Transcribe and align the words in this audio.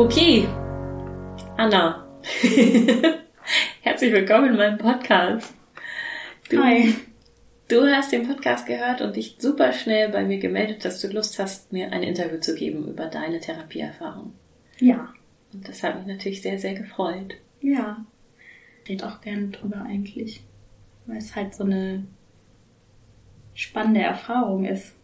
Okay, 0.00 0.48
Anna. 1.58 2.08
Herzlich 3.82 4.12
willkommen 4.14 4.52
in 4.52 4.56
meinem 4.56 4.78
Podcast. 4.78 5.52
Du, 6.48 6.58
Hi. 6.58 6.94
Du 7.68 7.82
hast 7.82 8.10
den 8.10 8.26
Podcast 8.26 8.64
gehört 8.64 9.02
und 9.02 9.14
dich 9.14 9.36
super 9.38 9.74
schnell 9.74 10.08
bei 10.08 10.24
mir 10.24 10.38
gemeldet, 10.38 10.86
dass 10.86 11.02
du 11.02 11.08
Lust 11.08 11.38
hast, 11.38 11.70
mir 11.70 11.92
ein 11.92 12.02
Interview 12.02 12.38
zu 12.40 12.54
geben 12.54 12.88
über 12.88 13.08
deine 13.08 13.40
Therapieerfahrung. 13.40 14.32
Ja. 14.78 15.12
Und 15.52 15.68
das 15.68 15.82
hat 15.82 15.98
mich 15.98 16.06
natürlich 16.06 16.40
sehr, 16.40 16.58
sehr 16.58 16.72
gefreut. 16.72 17.34
Ja. 17.60 18.02
Red 18.88 19.04
auch 19.04 19.20
gerne 19.20 19.48
drüber 19.48 19.82
eigentlich. 19.86 20.42
Weil 21.04 21.18
es 21.18 21.36
halt 21.36 21.54
so 21.54 21.64
eine 21.64 22.06
spannende 23.52 24.00
Erfahrung 24.00 24.64
ist. 24.64 24.94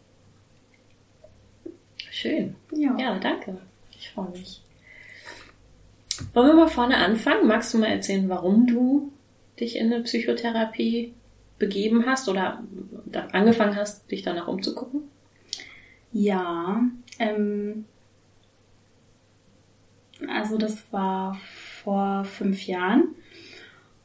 Schön. 2.10 2.54
Ja. 2.72 2.96
Ja, 2.98 3.18
danke. 3.18 3.58
Ich 3.90 4.08
freue 4.08 4.30
mich. 4.30 4.62
Wollen 6.32 6.48
wir 6.48 6.54
mal 6.54 6.68
vorne 6.68 6.96
anfangen? 6.96 7.46
Magst 7.46 7.74
du 7.74 7.78
mal 7.78 7.86
erzählen, 7.86 8.28
warum 8.28 8.66
du 8.66 9.12
dich 9.60 9.76
in 9.76 9.92
eine 9.92 10.02
Psychotherapie 10.02 11.14
begeben 11.58 12.06
hast 12.06 12.28
oder 12.28 12.62
angefangen 13.32 13.76
hast, 13.76 14.10
dich 14.10 14.22
danach 14.22 14.48
umzugucken? 14.48 15.02
Ja. 16.12 16.82
Ähm, 17.18 17.86
also 20.28 20.58
das 20.58 20.92
war 20.92 21.38
vor 21.82 22.24
fünf 22.24 22.66
Jahren. 22.66 23.14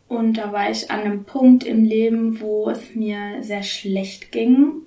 Und 0.08 0.34
da 0.34 0.52
war 0.52 0.70
ich 0.70 0.92
an 0.92 1.02
einem 1.02 1.24
Punkt 1.24 1.64
im 1.64 1.86
Leben, 1.86 2.42
wo 2.42 2.70
es 2.70 2.96
mir 2.96 3.42
sehr 3.42 3.64
schlecht 3.64 4.32
ging. 4.32 4.82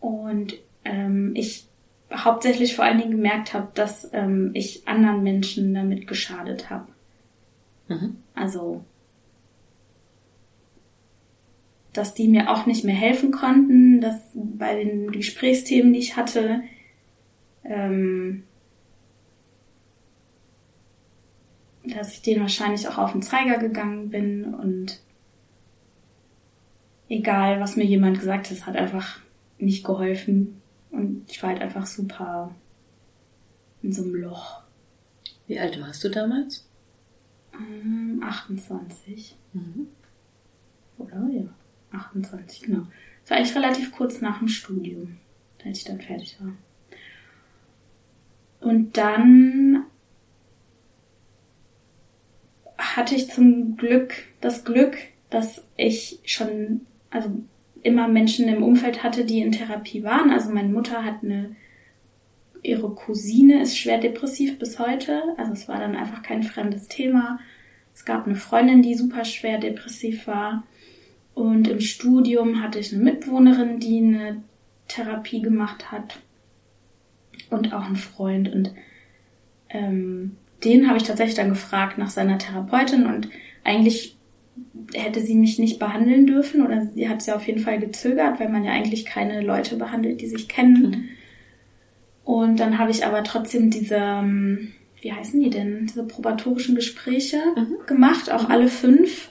Und 0.00 0.54
ähm, 0.84 1.32
ich 1.34 1.66
hauptsächlich 2.16 2.76
vor 2.76 2.84
allen 2.84 2.98
Dingen 2.98 3.12
gemerkt 3.12 3.54
habe, 3.54 3.68
dass 3.74 4.10
ähm, 4.12 4.50
ich 4.54 4.86
anderen 4.86 5.22
Menschen 5.22 5.74
damit 5.74 6.06
geschadet 6.06 6.70
habe. 6.70 6.88
Mhm. 7.88 8.16
Also, 8.34 8.84
dass 11.92 12.14
die 12.14 12.28
mir 12.28 12.50
auch 12.50 12.66
nicht 12.66 12.84
mehr 12.84 12.94
helfen 12.94 13.30
konnten, 13.30 14.00
dass 14.00 14.20
bei 14.34 14.82
den 14.82 15.12
Gesprächsthemen, 15.12 15.92
die 15.92 16.00
ich 16.00 16.16
hatte, 16.16 16.62
ähm, 17.64 18.44
dass 21.86 22.14
ich 22.14 22.22
denen 22.22 22.40
wahrscheinlich 22.40 22.88
auch 22.88 22.98
auf 22.98 23.12
den 23.12 23.22
Zeiger 23.22 23.58
gegangen 23.58 24.10
bin 24.10 24.54
und 24.54 25.00
egal, 27.08 27.60
was 27.60 27.76
mir 27.76 27.84
jemand 27.84 28.18
gesagt 28.18 28.46
hat, 28.46 28.52
es 28.52 28.66
hat 28.66 28.76
einfach 28.76 29.20
nicht 29.58 29.84
geholfen. 29.84 30.60
Und 30.94 31.24
ich 31.28 31.42
war 31.42 31.50
halt 31.50 31.60
einfach 31.60 31.86
super 31.86 32.54
in 33.82 33.92
so 33.92 34.02
einem 34.02 34.14
Loch. 34.14 34.62
Wie 35.46 35.58
alt 35.58 35.80
warst 35.80 36.04
du 36.04 36.08
damals? 36.08 36.68
Ähm, 37.52 38.22
28. 38.24 39.36
Mhm. 39.52 39.88
Oder? 40.98 41.28
Ja. 41.30 41.48
28, 41.90 42.62
genau. 42.62 42.86
Das 43.22 43.30
war 43.30 43.36
eigentlich 43.38 43.56
relativ 43.56 43.92
kurz 43.92 44.20
nach 44.20 44.38
dem 44.38 44.48
Studium, 44.48 45.18
als 45.64 45.78
ich 45.78 45.84
dann 45.84 46.00
fertig 46.00 46.38
war. 46.40 46.52
Und 48.60 48.96
dann 48.96 49.84
hatte 52.78 53.14
ich 53.14 53.30
zum 53.30 53.76
Glück 53.76 54.14
das 54.40 54.64
Glück, 54.64 54.96
dass 55.30 55.62
ich 55.76 56.20
schon, 56.24 56.86
also 57.10 57.30
immer 57.84 58.08
Menschen 58.08 58.48
im 58.48 58.62
Umfeld 58.62 59.04
hatte, 59.04 59.24
die 59.24 59.40
in 59.40 59.52
Therapie 59.52 60.02
waren. 60.02 60.30
Also 60.30 60.50
meine 60.50 60.70
Mutter 60.70 61.04
hat 61.04 61.22
eine, 61.22 61.54
ihre 62.62 62.90
Cousine 62.90 63.62
ist 63.62 63.78
schwer 63.78 63.98
depressiv 63.98 64.58
bis 64.58 64.78
heute. 64.78 65.22
Also 65.36 65.52
es 65.52 65.68
war 65.68 65.78
dann 65.78 65.94
einfach 65.94 66.22
kein 66.22 66.42
fremdes 66.42 66.88
Thema. 66.88 67.38
Es 67.94 68.06
gab 68.06 68.26
eine 68.26 68.36
Freundin, 68.36 68.80
die 68.80 68.94
super 68.94 69.26
schwer 69.26 69.58
depressiv 69.58 70.26
war. 70.26 70.64
Und 71.34 71.68
im 71.68 71.80
Studium 71.80 72.62
hatte 72.62 72.78
ich 72.78 72.92
eine 72.92 73.04
Mitbewohnerin, 73.04 73.80
die 73.80 73.98
eine 73.98 74.42
Therapie 74.88 75.42
gemacht 75.42 75.92
hat. 75.92 76.18
Und 77.50 77.74
auch 77.74 77.84
einen 77.84 77.96
Freund. 77.96 78.50
Und 78.50 78.72
ähm, 79.68 80.36
den 80.64 80.88
habe 80.88 80.96
ich 80.96 81.02
tatsächlich 81.02 81.36
dann 81.36 81.50
gefragt 81.50 81.98
nach 81.98 82.10
seiner 82.10 82.38
Therapeutin. 82.38 83.04
Und 83.04 83.28
eigentlich 83.62 84.13
hätte 84.94 85.20
sie 85.20 85.34
mich 85.34 85.58
nicht 85.58 85.78
behandeln 85.78 86.26
dürfen. 86.26 86.64
Oder 86.64 86.86
sie 86.86 87.08
hat 87.08 87.22
sie 87.22 87.32
auf 87.32 87.46
jeden 87.46 87.60
Fall 87.60 87.78
gezögert, 87.80 88.38
weil 88.40 88.48
man 88.48 88.64
ja 88.64 88.72
eigentlich 88.72 89.04
keine 89.04 89.40
Leute 89.40 89.76
behandelt, 89.76 90.20
die 90.20 90.26
sich 90.28 90.48
kennen. 90.48 90.82
Mhm. 90.82 91.08
Und 92.24 92.60
dann 92.60 92.78
habe 92.78 92.90
ich 92.90 93.04
aber 93.04 93.22
trotzdem 93.24 93.70
diese, 93.70 93.96
ähm, 93.96 94.72
wie 95.00 95.12
heißen 95.12 95.40
die 95.40 95.50
denn, 95.50 95.86
diese 95.86 96.04
probatorischen 96.04 96.74
Gespräche 96.74 97.38
Mhm. 97.56 97.86
gemacht, 97.86 98.30
auch 98.32 98.48
alle 98.48 98.68
fünf 98.68 99.30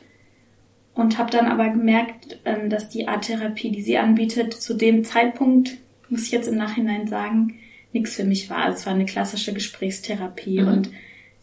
und 0.94 1.17
habe 1.17 1.31
dann 1.31 1.47
aber 1.47 1.69
gemerkt, 1.69 2.39
ähm, 2.45 2.69
dass 2.69 2.89
die 2.89 3.07
Art 3.07 3.25
Therapie, 3.25 3.72
die 3.72 3.81
sie 3.81 3.97
anbietet, 3.97 4.53
zu 4.53 4.75
dem 4.75 5.03
Zeitpunkt, 5.03 5.78
muss 6.09 6.23
ich 6.25 6.31
jetzt 6.31 6.47
im 6.47 6.57
Nachhinein 6.57 7.07
sagen, 7.07 7.56
nichts 7.94 8.16
für 8.16 8.23
mich 8.25 8.50
war. 8.50 8.57
Also 8.59 8.78
es 8.79 8.85
war 8.85 8.94
eine 8.94 9.06
klassische 9.06 9.53
Gesprächstherapie 9.53 10.62
Mhm. 10.62 10.67
und 10.67 10.91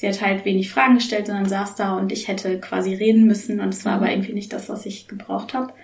sie 0.00 0.09
hat 0.09 0.22
halt 0.22 0.47
wenig 0.47 0.71
Fragen 0.71 0.94
gestellt, 0.94 1.27
sondern 1.27 1.47
saß 1.47 1.75
da 1.75 1.99
und 1.99 2.11
ich 2.11 2.27
hätte 2.27 2.59
quasi 2.59 2.94
reden 2.94 3.27
müssen 3.27 3.61
und 3.61 3.69
es 3.69 3.84
war 3.84 3.97
Mhm. 3.99 4.03
aber 4.03 4.11
irgendwie 4.12 4.33
nicht 4.33 4.50
das, 4.53 4.71
was 4.71 4.87
ich 4.87 5.06
gebraucht 5.09 5.53
habe. 5.53 5.75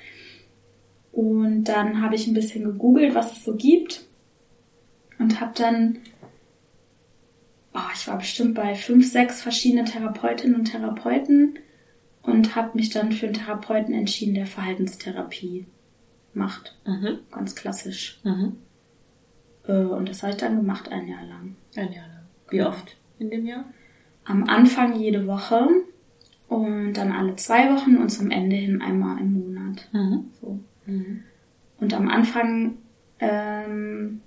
Und 1.13 1.65
dann 1.65 2.01
habe 2.01 2.15
ich 2.15 2.27
ein 2.27 2.33
bisschen 2.33 2.65
gegoogelt, 2.65 3.15
was 3.15 3.33
es 3.33 3.45
so 3.45 3.55
gibt 3.57 4.07
und 5.19 5.39
habe 5.41 5.53
dann, 5.55 5.99
oh, 7.75 7.79
ich 7.95 8.09
war 8.09 8.17
bestimmt 8.19 8.55
bei 8.55 8.75
fünf, 8.75 9.11
sechs 9.11 9.43
verschiedene 9.43 9.85
Therapeutinnen 9.85 10.57
und 10.57 10.65
Therapeuten 10.65 11.59
und 12.23 12.57
habe 12.57 12.71
mich 12.75 12.89
dann 12.89 13.13
für 13.13 13.27
einen 13.27 13.35
Therapeuten 13.35 13.93
entschieden, 13.95 14.35
der 14.35 14.47
Verhaltenstherapie 14.47 15.67
macht. 16.33 16.75
Mhm. 16.87 17.19
Ganz 17.31 17.55
klassisch. 17.55 18.19
Mhm. 18.25 18.57
Äh, 19.69 19.73
Und 19.73 20.09
das 20.09 20.23
habe 20.23 20.33
ich 20.33 20.39
dann 20.39 20.57
gemacht, 20.57 20.91
ein 20.91 21.07
Jahr 21.07 21.25
lang. 21.25 21.57
Ein 21.77 21.93
Jahr 21.93 22.09
lang. 22.09 22.27
Wie 22.49 22.63
oft 22.63 22.97
in 23.19 23.31
dem 23.31 23.47
Jahr? 23.47 23.65
Am 24.27 24.45
Anfang 24.49 24.99
jede 24.99 25.27
Woche 25.27 25.69
und 26.49 26.95
dann 26.95 27.13
alle 27.13 27.37
zwei 27.37 27.73
Wochen 27.73 27.97
und 27.97 28.11
zum 28.11 28.31
Ende 28.31 28.57
hin 28.57 28.83
einmal 28.83 29.19
im 29.21 29.33
Monat. 29.33 29.89
Mhm. 29.93 30.31
So. 30.41 30.61
Mhm. 30.87 31.23
Und 31.79 31.95
am 31.95 32.09
Anfang 32.09 32.79
ähm, 33.21 34.21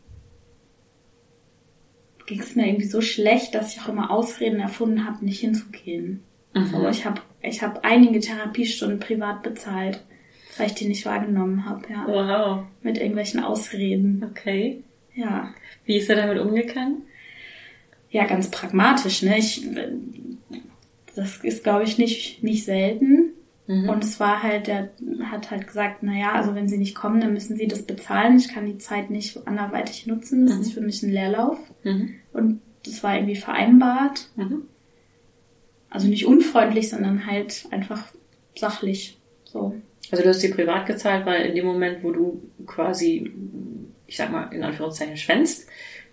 ging 2.25 2.39
es 2.39 2.55
mir 2.55 2.67
irgendwie 2.67 2.85
so 2.85 3.01
schlecht, 3.01 3.55
dass 3.55 3.75
ich 3.75 3.81
auch 3.81 3.89
immer 3.89 4.11
Ausreden 4.11 4.59
erfunden 4.59 5.05
habe, 5.05 5.25
nicht 5.25 5.39
hinzugehen. 5.39 6.23
Mhm. 6.53 6.66
So, 6.67 6.87
ich 6.87 7.05
habe 7.05 7.21
ich 7.41 7.61
hab 7.63 7.85
einige 7.85 8.19
Therapiestunden 8.19 8.99
privat 8.99 9.43
bezahlt, 9.43 10.03
weil 10.57 10.67
ich 10.67 10.75
die 10.75 10.87
nicht 10.87 11.05
wahrgenommen 11.05 11.66
habe, 11.66 11.83
ja. 11.89 12.05
Wow. 12.07 12.66
Mit 12.81 12.97
irgendwelchen 12.97 13.41
Ausreden. 13.41 14.25
Okay. 14.29 14.83
Ja. 15.13 15.53
Wie 15.85 15.97
ist 15.97 16.09
er 16.09 16.16
damit 16.16 16.39
umgegangen? 16.39 17.03
Ja, 18.12 18.25
ganz 18.25 18.50
pragmatisch, 18.50 19.22
ne? 19.22 19.38
Ich, 19.38 19.68
das 21.16 21.38
ist, 21.44 21.64
glaube 21.64 21.84
ich, 21.84 21.97
nicht, 21.97 22.44
nicht 22.44 22.66
selten. 22.66 23.34
Mhm. 23.67 23.88
Und 23.90 24.03
es 24.03 24.20
war 24.20 24.41
halt, 24.41 24.67
der 24.67 24.90
hat 25.26 25.52
halt 25.52 25.67
gesagt, 25.67 25.97
na 26.02 26.17
ja, 26.17 26.32
also 26.34 26.56
wenn 26.56 26.67
sie 26.67 26.78
nicht 26.78 26.96
kommen, 26.96 27.22
dann 27.22 27.34
müssen 27.34 27.56
sie 27.56 27.67
das 27.67 27.84
bezahlen. 27.84 28.38
Ich 28.38 28.47
kann 28.50 28.66
die 28.66 28.78
Zeit 28.79 29.09
nicht 29.11 29.46
anderweitig 29.47 30.08
nutzen. 30.08 30.46
Das 30.47 30.56
Mhm. 30.56 30.61
ist 30.61 30.73
für 30.73 30.82
mich 30.82 31.03
ein 31.03 31.11
Leerlauf. 31.11 31.58
Mhm. 31.84 32.16
Und 32.34 32.61
das 32.84 33.03
war 33.03 33.16
irgendwie 33.16 33.35
vereinbart. 33.35 34.29
Mhm. 34.38 34.64
Also 35.91 36.08
nicht 36.08 36.26
unfreundlich, 36.26 36.90
sondern 36.90 37.26
halt 37.28 37.66
einfach 37.72 38.03
sachlich. 38.55 39.17
So. 39.44 39.76
Also 40.12 40.23
du 40.23 40.29
hast 40.29 40.41
sie 40.41 40.50
privat 40.53 40.85
gezahlt, 40.88 41.26
weil 41.26 41.46
in 41.47 41.55
dem 41.55 41.66
Moment, 41.66 42.03
wo 42.03 42.12
du 42.12 42.41
quasi, 42.66 43.32
ich 44.08 44.17
sag 44.17 44.32
mal, 44.32 44.52
in 44.53 44.64
Anführungszeichen 44.64 45.17
schwänzt, 45.17 45.67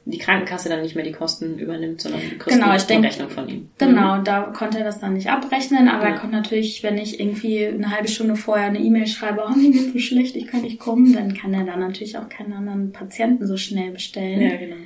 die 0.09 0.19
Krankenkasse 0.19 0.69
dann 0.69 0.83
nicht 0.83 0.95
mehr 0.95 1.05
die 1.05 1.11
Kosten 1.13 1.59
übernimmt, 1.59 2.01
sondern 2.01 2.21
du 2.21 2.39
kriegst 2.39 2.59
Genau, 2.61 2.75
ich 2.77 2.85
denk- 2.85 3.05
Rechnung 3.05 3.29
von 3.29 3.49
ihm. 3.49 3.69
Genau, 3.77 4.19
da 4.23 4.43
konnte 4.43 4.79
er 4.79 4.85
das 4.85 5.01
dann 5.01 5.15
nicht 5.15 5.29
abrechnen, 5.29 5.89
aber 5.89 6.05
Ja. 6.05 6.11
er 6.15 6.19
konnte 6.21 6.37
natürlich, 6.37 6.83
wenn 6.85 6.97
ich 6.97 7.19
irgendwie 7.19 7.67
eine 7.67 7.91
halbe 7.91 8.07
Stunde 8.09 8.37
vorher 8.37 8.67
eine 8.69 8.79
E-Mail 8.79 9.09
schreibe, 9.09 9.45
oh, 9.45 9.51
mir 9.57 9.73
geht's 9.73 9.93
so 9.93 9.99
schlecht, 9.99 10.37
ich 10.37 10.47
kann 10.47 10.63
nicht 10.63 10.79
kommen, 10.79 11.13
dann 11.13 11.35
kann 11.35 11.53
er 11.53 11.65
dann 11.65 11.81
natürlich 11.81 12.17
auch 12.17 12.29
keinen 12.29 12.53
anderen 12.53 12.93
Patienten 12.93 13.47
so 13.49 13.57
schnell 13.57 13.91
bestellen. 13.91 14.39
Mhm. 14.39 14.45
Ja, 14.51 14.57
genau. 14.57 14.77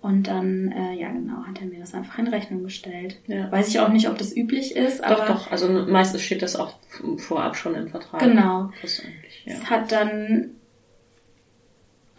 Und 0.00 0.26
dann, 0.26 0.72
äh, 0.72 0.98
ja 0.98 1.12
genau, 1.12 1.44
hat 1.46 1.60
er 1.60 1.66
mir 1.66 1.78
das 1.78 1.94
einfach 1.94 2.18
in 2.18 2.26
Rechnung 2.26 2.64
gestellt. 2.64 3.18
Ja. 3.28 3.52
Weiß 3.52 3.68
ich 3.68 3.78
auch 3.78 3.88
nicht, 3.90 4.08
ob 4.08 4.18
das 4.18 4.34
üblich 4.36 4.74
ist, 4.74 5.04
aber 5.04 5.26
Doch, 5.26 5.26
doch. 5.44 5.52
Also 5.52 5.68
meistens 5.68 6.22
steht 6.22 6.42
das 6.42 6.56
auch 6.56 6.74
vorab 7.18 7.56
schon 7.56 7.74
im 7.76 7.88
Vertrag. 7.88 8.20
Genau. 8.20 8.70
Das 8.80 9.00
ja. 9.44 9.54
hat 9.70 9.92
dann, 9.92 10.50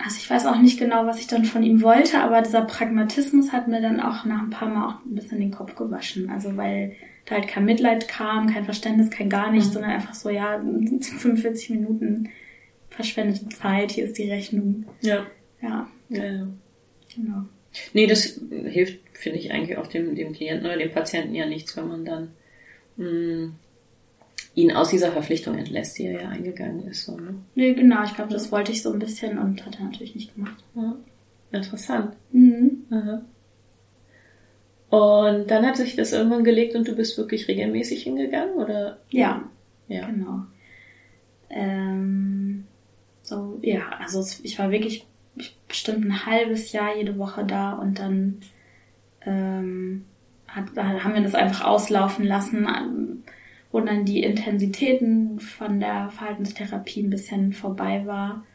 also 0.03 0.17
ich 0.17 0.29
weiß 0.29 0.45
auch 0.47 0.59
nicht 0.59 0.77
genau, 0.79 1.05
was 1.05 1.19
ich 1.19 1.27
dann 1.27 1.45
von 1.45 1.63
ihm 1.63 1.81
wollte, 1.81 2.19
aber 2.19 2.41
dieser 2.41 2.61
Pragmatismus 2.63 3.51
hat 3.51 3.67
mir 3.67 3.81
dann 3.81 3.99
auch 3.99 4.25
nach 4.25 4.41
ein 4.41 4.49
paar 4.49 4.69
Mal 4.69 4.87
auch 4.87 5.05
ein 5.05 5.15
bisschen 5.15 5.39
den 5.39 5.51
Kopf 5.51 5.75
gewaschen. 5.75 6.29
Also 6.29 6.57
weil 6.57 6.95
da 7.25 7.35
halt 7.35 7.47
kein 7.47 7.65
Mitleid 7.65 8.07
kam, 8.07 8.47
kein 8.47 8.65
Verständnis, 8.65 9.09
kein 9.09 9.29
gar 9.29 9.51
nichts, 9.51 9.69
Mhm. 9.69 9.73
sondern 9.73 9.91
einfach 9.91 10.13
so, 10.13 10.29
ja, 10.29 10.59
45 11.01 11.69
Minuten 11.69 12.29
verschwendete 12.89 13.47
Zeit, 13.49 13.91
hier 13.91 14.05
ist 14.05 14.17
die 14.17 14.29
Rechnung. 14.29 14.85
Ja. 15.01 15.25
Ja, 15.61 15.87
ja, 16.09 16.23
ja. 16.25 16.47
genau. 17.15 17.43
Nee, 17.93 18.05
das 18.05 18.39
hilft, 18.65 18.99
finde 19.13 19.39
ich, 19.39 19.51
eigentlich 19.51 19.77
auch 19.77 19.87
dem, 19.87 20.15
dem 20.15 20.33
Klienten 20.33 20.65
oder 20.65 20.77
dem 20.77 20.91
Patienten 20.91 21.33
ja 21.33 21.45
nichts, 21.47 21.75
wenn 21.77 21.87
man 21.87 22.05
dann 22.05 22.31
mh, 22.97 23.51
ihn 24.55 24.71
aus 24.71 24.89
dieser 24.89 25.11
Verpflichtung 25.11 25.57
entlässt, 25.57 25.97
die 25.97 26.05
er 26.05 26.21
ja 26.23 26.29
eingegangen 26.29 26.87
ist. 26.87 27.05
So, 27.05 27.17
ne? 27.17 27.35
Nee, 27.55 27.73
genau, 27.73 28.03
ich 28.03 28.13
glaube, 28.15 28.31
das 28.33 28.51
wollte 28.51 28.71
ich 28.71 28.81
so 28.83 28.91
ein 28.93 28.99
bisschen 28.99 29.37
und 29.39 29.65
hat 29.65 29.79
er 29.79 29.85
natürlich 29.85 30.15
nicht 30.15 30.35
gemacht. 30.35 30.63
ja. 30.75 30.95
Interessant. 31.51 32.15
Mhm. 32.31 32.83
Aha. 32.89 33.21
Und 34.89 35.49
dann 35.51 35.65
hat 35.65 35.77
sich 35.77 35.95
das 35.95 36.11
irgendwann 36.13 36.43
gelegt 36.43 36.75
und 36.75 36.87
du 36.87 36.95
bist 36.95 37.17
wirklich 37.17 37.47
regelmäßig 37.47 38.03
hingegangen, 38.03 38.55
oder? 38.55 38.99
Ja, 39.09 39.43
Ja. 39.87 40.05
Genau. 40.07 40.41
Ähm, 41.49 42.65
so, 43.21 43.59
ja, 43.61 43.89
also 43.99 44.25
ich 44.43 44.57
war 44.59 44.71
wirklich 44.71 45.05
ich- 45.35 45.57
bestimmt 45.67 46.05
ein 46.05 46.25
halbes 46.25 46.71
Jahr 46.71 46.95
jede 46.95 47.17
Woche 47.17 47.43
da 47.45 47.73
und 47.73 47.99
dann 47.99 48.39
ähm, 49.25 50.05
hat, 50.47 50.75
haben 50.75 51.13
wir 51.13 51.21
das 51.21 51.35
einfach 51.35 51.65
auslaufen 51.65 52.25
lassen, 52.25 53.23
wo 53.73 53.81
dann 53.81 54.05
die 54.05 54.23
Intensitäten 54.23 55.39
von 55.39 55.79
der 55.81 56.09
Verhaltenstherapie 56.11 57.01
ein 57.03 57.09
bisschen 57.09 57.51
vorbei 57.53 58.03
war. 58.05 58.45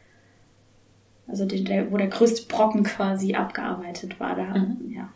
Also 1.27 1.45
den, 1.45 1.65
der, 1.65 1.91
wo 1.91 1.97
der 1.97 2.07
größte 2.07 2.47
Brocken 2.47 2.83
quasi 2.83 3.35
abgearbeitet 3.35 4.19
war. 4.19 4.35
Da, 4.35 4.45
Mhm. 4.45 4.93
ja, 4.95 5.09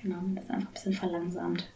genau, 0.00 0.18
das 0.34 0.48
einfach 0.50 0.68
ein 0.68 0.74
bisschen 0.74 0.92
verlangsamt. 0.92 1.68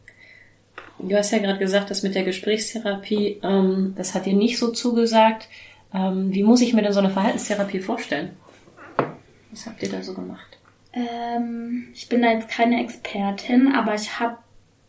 Du 0.99 1.17
hast 1.17 1.32
ja 1.32 1.38
gerade 1.38 1.59
gesagt, 1.59 1.91
das 1.91 2.03
mit 2.03 2.15
der 2.15 2.25
Gesprächstherapie, 2.25 3.41
ähm, 3.43 3.94
das 3.97 4.15
hat 4.15 4.27
dir 4.27 4.35
nicht 4.35 4.59
so 4.59 4.71
zugesagt. 4.71 5.49
Ähm, 5.94 6.32
wie 6.35 6.43
muss 6.43 6.61
ich 6.61 6.75
mir 6.75 6.82
denn 6.82 6.93
so 6.93 7.00
eine 7.00 7.11
Verhaltenstherapie 7.11 7.81
vorstellen? 7.81 8.32
Was 9.50 9.67
habt 9.67 9.82
ihr 9.82 9.88
da 9.91 10.03
so 10.03 10.12
gemacht? 10.12 10.59
Ähm, 10.93 11.88
ich 11.94 12.09
bin 12.11 12.21
da 12.21 12.31
jetzt 12.31 12.50
keine 12.50 12.82
Expertin, 12.82 13.73
aber 13.75 13.94
ich 13.94 14.21
habe, 14.21 14.37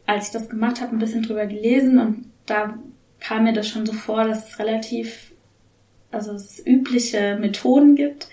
als 0.05 0.27
ich 0.27 0.33
das 0.33 0.49
gemacht 0.49 0.81
habe, 0.81 0.93
ein 0.93 0.99
bisschen 0.99 1.23
drüber 1.23 1.45
gelesen 1.45 1.97
und 1.97 2.30
da 2.51 2.77
kam 3.19 3.43
mir 3.45 3.53
das 3.53 3.69
schon 3.69 3.85
so 3.85 3.93
vor, 3.93 4.25
dass 4.25 4.49
es 4.49 4.59
relativ, 4.59 5.31
also 6.11 6.33
es 6.33 6.61
übliche 6.65 7.37
Methoden 7.39 7.95
gibt. 7.95 8.29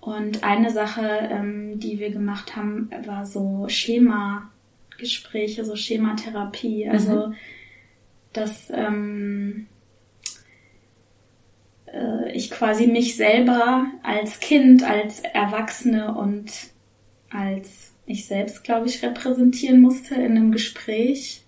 Und 0.00 0.44
eine 0.44 0.70
Sache, 0.70 1.06
ähm, 1.06 1.80
die 1.80 1.98
wir 1.98 2.10
gemacht 2.10 2.54
haben, 2.54 2.90
war 3.06 3.26
so 3.26 3.66
Schema-Gespräche, 3.68 5.64
so 5.64 5.74
Schematherapie. 5.74 6.88
Also, 6.88 7.32
dass 8.32 8.70
ähm, 8.70 9.66
äh, 11.86 12.32
ich 12.32 12.50
quasi 12.50 12.86
mich 12.86 13.16
selber 13.16 13.86
als 14.02 14.38
Kind, 14.40 14.84
als 14.84 15.20
Erwachsene 15.20 16.14
und 16.14 16.52
als 17.30 17.92
ich 18.04 18.26
selbst, 18.26 18.62
glaube 18.62 18.86
ich, 18.86 19.02
repräsentieren 19.02 19.80
musste 19.80 20.14
in 20.14 20.36
einem 20.36 20.52
Gespräch. 20.52 21.45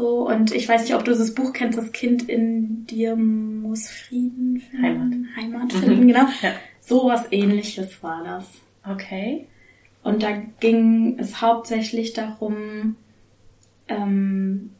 So, 0.00 0.26
und 0.26 0.54
ich 0.54 0.66
weiß 0.66 0.84
nicht, 0.84 0.94
ob 0.94 1.04
du 1.04 1.10
das 1.10 1.34
Buch 1.34 1.52
kennst, 1.52 1.76
das 1.76 1.92
Kind 1.92 2.26
in 2.26 2.86
dir 2.86 3.16
muss 3.16 3.90
Frieden 3.90 4.62
finden. 4.70 5.28
Heimat 5.36 5.74
finden, 5.74 6.06
genau. 6.06 6.26
Ja. 6.40 6.52
So 6.80 7.04
was 7.04 7.30
ähnliches 7.30 8.02
war 8.02 8.24
das. 8.24 8.46
Okay. 8.90 9.46
Und 10.02 10.22
da 10.22 10.30
ging 10.60 11.18
es 11.18 11.42
hauptsächlich 11.42 12.14
darum, 12.14 12.96
ähm, 13.88 14.70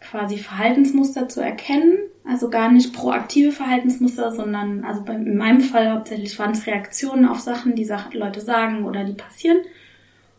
quasi 0.00 0.38
Verhaltensmuster 0.38 1.28
zu 1.28 1.40
erkennen. 1.40 1.98
Also 2.24 2.50
gar 2.50 2.72
nicht 2.72 2.92
proaktive 2.92 3.52
Verhaltensmuster, 3.52 4.32
sondern, 4.32 4.82
also 4.82 5.04
bei, 5.04 5.14
in 5.14 5.36
meinem 5.36 5.60
Fall 5.60 5.92
hauptsächlich 5.92 6.36
waren 6.40 6.50
es 6.50 6.66
Reaktionen 6.66 7.26
auf 7.26 7.38
Sachen, 7.38 7.76
die 7.76 7.88
Leute 8.14 8.40
sagen 8.40 8.86
oder 8.86 9.04
die 9.04 9.12
passieren. 9.12 9.58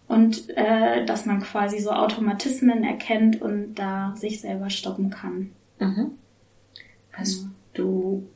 Und 0.08 0.50
äh, 0.50 1.06
dass 1.06 1.26
man 1.26 1.42
quasi 1.42 1.80
so 1.80 1.92
Automatismen 1.92 2.84
erkennt 2.84 3.42
und 3.42 3.76
da 3.76 4.14
sich 4.18 4.42
selber 4.42 4.70
stoppen 4.70 5.10
kann. 5.10 5.52
Mhm. 5.80 6.12
Hast 7.14 7.48
du, 7.74 8.28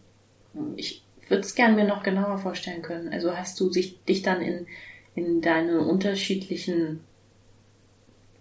ich 0.75 1.04
würde 1.28 1.42
es 1.42 1.56
gerne 1.56 1.75
mir 1.75 1.86
noch 1.86 2.04
genauer 2.04 2.38
vorstellen 2.38 2.81
können. 2.81 3.10
Also 3.10 3.36
hast 3.36 3.60
du 3.60 3.69
sich, 3.69 4.04
dich 4.06 4.22
dann 4.22 4.42
in, 4.42 4.66
in 5.16 5.42
deine 5.42 5.81
unterschiedlichen 5.81 7.02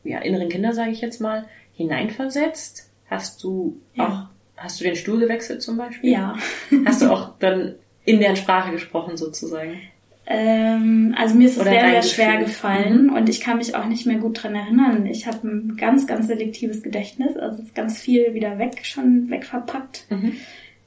ja, 0.04 0.20
inneren 0.20 0.48
Kinder, 0.48 0.72
sage 0.72 0.92
ich 0.92 1.00
jetzt 1.00 1.20
mal, 1.20 1.46
hineinversetzt? 1.74 2.90
Hast 3.10 3.42
du 3.42 3.80
Ja. 3.94 4.30
auch, 4.56 4.62
hast 4.62 4.80
du 4.80 4.84
den 4.84 4.96
Stuhl 4.96 5.18
gewechselt 5.18 5.62
zum 5.62 5.76
Beispiel? 5.76 6.10
Ja. 6.10 6.36
Hast 6.84 7.02
du 7.02 7.10
auch 7.10 7.36
dann 7.38 7.74
in 8.04 8.20
deren 8.20 8.36
Sprache 8.36 8.70
gesprochen 8.72 9.16
sozusagen? 9.16 9.80
Ähm, 10.28 11.14
also 11.16 11.36
mir 11.36 11.46
ist 11.46 11.56
es 11.56 11.60
Oder 11.60 11.70
sehr, 11.70 11.90
sehr 11.90 12.02
schwer 12.02 12.38
gefallen 12.38 13.10
und 13.10 13.28
ich 13.28 13.40
kann 13.40 13.58
mich 13.58 13.76
auch 13.76 13.86
nicht 13.86 14.06
mehr 14.06 14.18
gut 14.18 14.42
dran 14.42 14.56
erinnern. 14.56 15.06
Ich 15.06 15.28
habe 15.28 15.46
ein 15.46 15.76
ganz, 15.76 16.08
ganz 16.08 16.26
selektives 16.26 16.82
Gedächtnis, 16.82 17.36
also 17.36 17.62
ist 17.62 17.76
ganz 17.76 18.00
viel 18.00 18.34
wieder 18.34 18.58
weg, 18.58 18.80
schon 18.84 19.30
wegverpackt. 19.30 20.06
Mhm. 20.10 20.32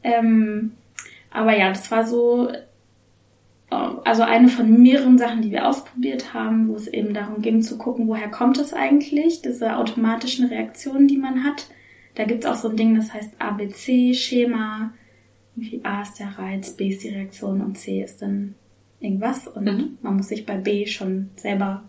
Ähm, 0.03 0.71
aber 1.31 1.57
ja, 1.57 1.69
das 1.69 1.89
war 1.89 2.05
so, 2.05 2.49
äh, 2.49 2.55
also 3.69 4.23
eine 4.23 4.49
von 4.49 4.81
mehreren 4.81 5.17
Sachen, 5.17 5.41
die 5.41 5.51
wir 5.51 5.69
ausprobiert 5.69 6.33
haben, 6.33 6.67
wo 6.67 6.75
es 6.75 6.87
eben 6.87 7.13
darum 7.13 7.41
ging 7.41 7.61
zu 7.61 7.77
gucken, 7.77 8.09
woher 8.09 8.29
kommt 8.29 8.57
es 8.57 8.73
eigentlich, 8.73 9.41
diese 9.41 9.77
automatischen 9.77 10.47
Reaktionen, 10.47 11.07
die 11.07 11.17
man 11.17 11.45
hat. 11.45 11.67
Da 12.15 12.25
gibt's 12.25 12.45
auch 12.45 12.55
so 12.55 12.67
ein 12.67 12.75
Ding, 12.75 12.93
das 12.95 13.13
heißt 13.13 13.35
ABC-Schema. 13.39 14.91
A 15.83 16.01
ist 16.01 16.19
der 16.19 16.37
Reiz, 16.37 16.71
B 16.71 16.89
ist 16.89 17.03
die 17.03 17.09
Reaktion 17.09 17.61
und 17.61 17.77
C 17.77 18.01
ist 18.03 18.21
dann 18.21 18.55
irgendwas. 18.99 19.47
Und 19.47 19.65
Mhm. 19.65 19.97
man 20.01 20.17
muss 20.17 20.29
sich 20.29 20.45
bei 20.45 20.57
B 20.57 20.85
schon 20.85 21.29
selber 21.35 21.83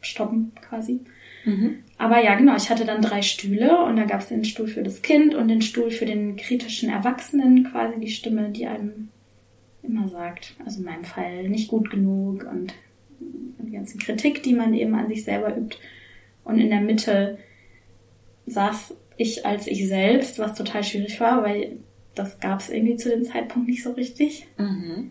stoppen 0.00 0.52
quasi. 0.68 1.00
Mhm. 1.44 1.78
Aber 1.96 2.22
ja, 2.22 2.34
genau, 2.36 2.56
ich 2.56 2.70
hatte 2.70 2.84
dann 2.84 3.02
drei 3.02 3.22
Stühle 3.22 3.84
und 3.84 3.96
da 3.96 4.04
gab 4.04 4.20
es 4.20 4.28
den 4.28 4.44
Stuhl 4.44 4.68
für 4.68 4.82
das 4.82 5.02
Kind 5.02 5.34
und 5.34 5.48
den 5.48 5.62
Stuhl 5.62 5.90
für 5.90 6.06
den 6.06 6.36
kritischen 6.36 6.90
Erwachsenen, 6.90 7.64
quasi 7.64 7.98
die 8.00 8.10
Stimme, 8.10 8.50
die 8.50 8.66
einem 8.66 9.08
immer 9.82 10.08
sagt, 10.08 10.54
also 10.64 10.80
in 10.80 10.84
meinem 10.84 11.04
Fall 11.04 11.48
nicht 11.48 11.68
gut 11.68 11.90
genug 11.90 12.44
und 12.44 12.74
die 13.20 13.72
ganze 13.72 13.98
Kritik, 13.98 14.42
die 14.42 14.54
man 14.54 14.74
eben 14.74 14.94
an 14.94 15.08
sich 15.08 15.24
selber 15.24 15.56
übt. 15.56 15.76
Und 16.44 16.58
in 16.58 16.70
der 16.70 16.80
Mitte 16.80 17.38
saß 18.46 18.94
ich 19.16 19.44
als 19.44 19.66
ich 19.66 19.88
selbst, 19.88 20.38
was 20.38 20.54
total 20.54 20.84
schwierig 20.84 21.20
war, 21.20 21.42
weil 21.42 21.78
das 22.14 22.40
gab 22.40 22.60
es 22.60 22.70
irgendwie 22.70 22.96
zu 22.96 23.08
dem 23.10 23.24
Zeitpunkt 23.24 23.68
nicht 23.68 23.82
so 23.82 23.92
richtig. 23.92 24.46
Mhm. 24.56 25.10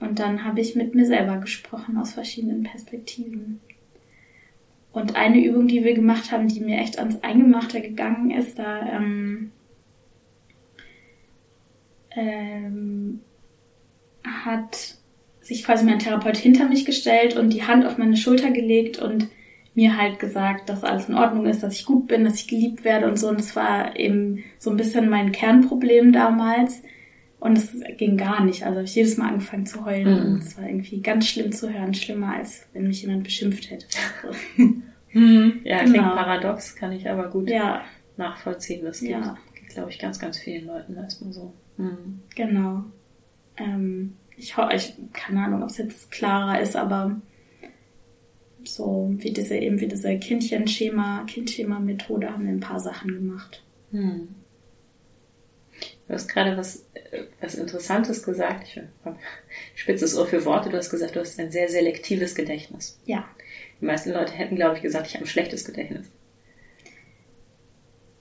Und 0.00 0.18
dann 0.18 0.44
habe 0.44 0.60
ich 0.60 0.76
mit 0.76 0.94
mir 0.94 1.06
selber 1.06 1.38
gesprochen 1.38 1.96
aus 1.96 2.12
verschiedenen 2.12 2.62
Perspektiven. 2.62 3.60
Und 4.92 5.16
eine 5.16 5.44
Übung, 5.44 5.68
die 5.68 5.84
wir 5.84 5.94
gemacht 5.94 6.32
haben, 6.32 6.48
die 6.48 6.60
mir 6.60 6.78
echt 6.78 6.98
ans 6.98 7.22
Eingemachte 7.22 7.80
gegangen 7.80 8.30
ist, 8.30 8.58
da 8.58 8.80
ähm, 8.96 9.52
ähm, 12.12 13.20
hat 14.24 14.96
sich 15.40 15.64
quasi 15.64 15.84
mein 15.84 15.98
Therapeut 15.98 16.36
hinter 16.36 16.68
mich 16.68 16.84
gestellt 16.84 17.36
und 17.36 17.50
die 17.50 17.64
Hand 17.64 17.86
auf 17.86 17.98
meine 17.98 18.16
Schulter 18.16 18.50
gelegt 18.50 18.98
und 18.98 19.28
mir 19.74 19.98
halt 19.98 20.18
gesagt, 20.18 20.68
dass 20.70 20.82
alles 20.82 21.08
in 21.08 21.14
Ordnung 21.14 21.46
ist, 21.46 21.62
dass 21.62 21.74
ich 21.74 21.84
gut 21.84 22.06
bin, 22.06 22.24
dass 22.24 22.40
ich 22.40 22.48
geliebt 22.48 22.82
werde 22.82 23.06
und 23.06 23.18
so. 23.18 23.28
Und 23.28 23.38
das 23.38 23.54
war 23.54 23.96
eben 23.96 24.42
so 24.58 24.70
ein 24.70 24.76
bisschen 24.76 25.08
mein 25.08 25.32
Kernproblem 25.32 26.12
damals. 26.12 26.82
Und 27.46 27.56
es 27.58 27.72
ging 27.96 28.16
gar 28.16 28.44
nicht. 28.44 28.64
Also 28.64 28.76
habe 28.76 28.84
ich 28.84 28.94
jedes 28.94 29.16
Mal 29.16 29.28
angefangen 29.28 29.66
zu 29.66 29.84
heulen. 29.84 30.08
Mhm. 30.28 30.32
Und 30.34 30.38
es 30.42 30.56
war 30.58 30.66
irgendwie 30.68 31.00
ganz 31.00 31.26
schlimm 31.28 31.52
zu 31.52 31.72
hören. 31.72 31.94
Schlimmer, 31.94 32.34
als 32.34 32.66
wenn 32.72 32.86
mich 32.88 33.02
jemand 33.02 33.24
beschimpft 33.24 33.70
hätte. 33.70 33.86
Mhm. 35.12 35.60
Ja, 35.64 35.78
klingt 35.78 35.94
Genau. 35.94 36.10
paradox, 36.14 36.76
kann 36.76 36.92
ich 36.92 37.08
aber 37.08 37.30
gut 37.30 37.48
Ja, 37.48 37.82
nachvollziehen. 38.18 38.84
Das 38.84 39.00
geht, 39.00 39.10
Ja. 39.10 39.38
glaube 39.72 39.88
ich, 39.90 39.98
ganz, 39.98 40.18
ganz 40.18 40.36
vielen 40.38 40.66
Leuten 40.66 40.94
erstmal 40.94 41.32
so. 41.32 41.54
Mhm. 41.78 42.20
genau. 42.34 42.84
Ähm, 43.56 44.16
ich, 44.36 44.54
ich 44.74 44.94
keine 45.14 45.40
Ahnung, 45.44 45.62
ob 45.62 45.70
es 45.70 45.78
jetzt 45.78 46.10
klarer 46.10 46.60
ist, 46.60 46.76
aber 46.76 47.18
so 48.64 49.14
wie 49.16 49.32
diese 49.32 49.56
eben 49.56 49.80
wie 49.80 49.88
diese 49.88 50.18
Kindchenschema, 50.18 51.24
Kindschema-Methode 51.26 52.30
haben 52.30 52.44
wir 52.44 52.52
ein 52.52 52.60
paar 52.60 52.80
Sachen 52.80 53.14
gemacht. 53.14 53.62
Hm. 53.92 54.28
Du 56.08 56.14
hast 56.14 56.28
gerade 56.28 56.56
was, 56.56 56.86
äh, 56.94 57.24
was 57.40 57.56
Interessantes 57.56 58.22
gesagt. 58.22 58.68
Ich 58.68 58.80
spitzes 59.74 60.16
Ohr 60.16 60.26
für 60.26 60.44
Worte. 60.44 60.70
Du 60.70 60.76
hast 60.76 60.90
gesagt, 60.90 61.16
du 61.16 61.20
hast 61.20 61.38
ein 61.40 61.50
sehr 61.50 61.68
selektives 61.68 62.34
Gedächtnis. 62.34 62.98
Ja. 63.04 63.24
Die 63.80 63.86
meisten 63.86 64.10
Leute 64.10 64.32
hätten, 64.32 64.56
glaube 64.56 64.76
ich, 64.76 64.82
gesagt, 64.82 65.08
ich 65.08 65.14
habe 65.14 65.24
ein 65.24 65.28
schlechtes 65.28 65.64
Gedächtnis. 65.64 66.06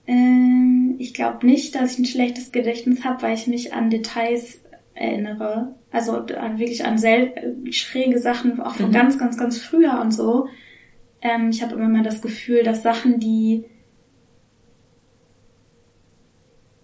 Ähm, 0.08 0.96
ich 1.00 1.13
glaube 1.13 1.46
nicht, 1.46 1.75
dass 1.75 1.94
ich 1.94 2.00
ein 2.00 2.06
schlechtes 2.06 2.51
Gedächtnis 2.51 3.04
habe, 3.04 3.22
weil 3.22 3.36
ich 3.36 3.48
mich 3.48 3.74
an 3.74 3.89
Details 3.89 4.60
erinnere. 4.96 5.75
Also 5.92 6.13
an, 6.13 6.58
wirklich 6.58 6.86
an 6.86 6.98
sel 6.98 7.56
schräge 7.70 8.20
Sachen, 8.20 8.60
auch 8.60 8.75
von 8.75 8.89
mhm. 8.89 8.94
ganz, 8.94 9.20
ganz, 9.20 9.38
ganz 9.38 9.60
früher 9.62 10.00
und 10.01 10.12
so. 10.12 10.48
Ähm, 11.22 11.50
ich 11.50 11.62
habe 11.62 11.75
immer 11.75 11.88
mal 11.88 12.04
das 12.04 12.22
Gefühl, 12.22 12.63
dass 12.63 12.84
Sachen, 12.84 13.20
die 13.20 13.65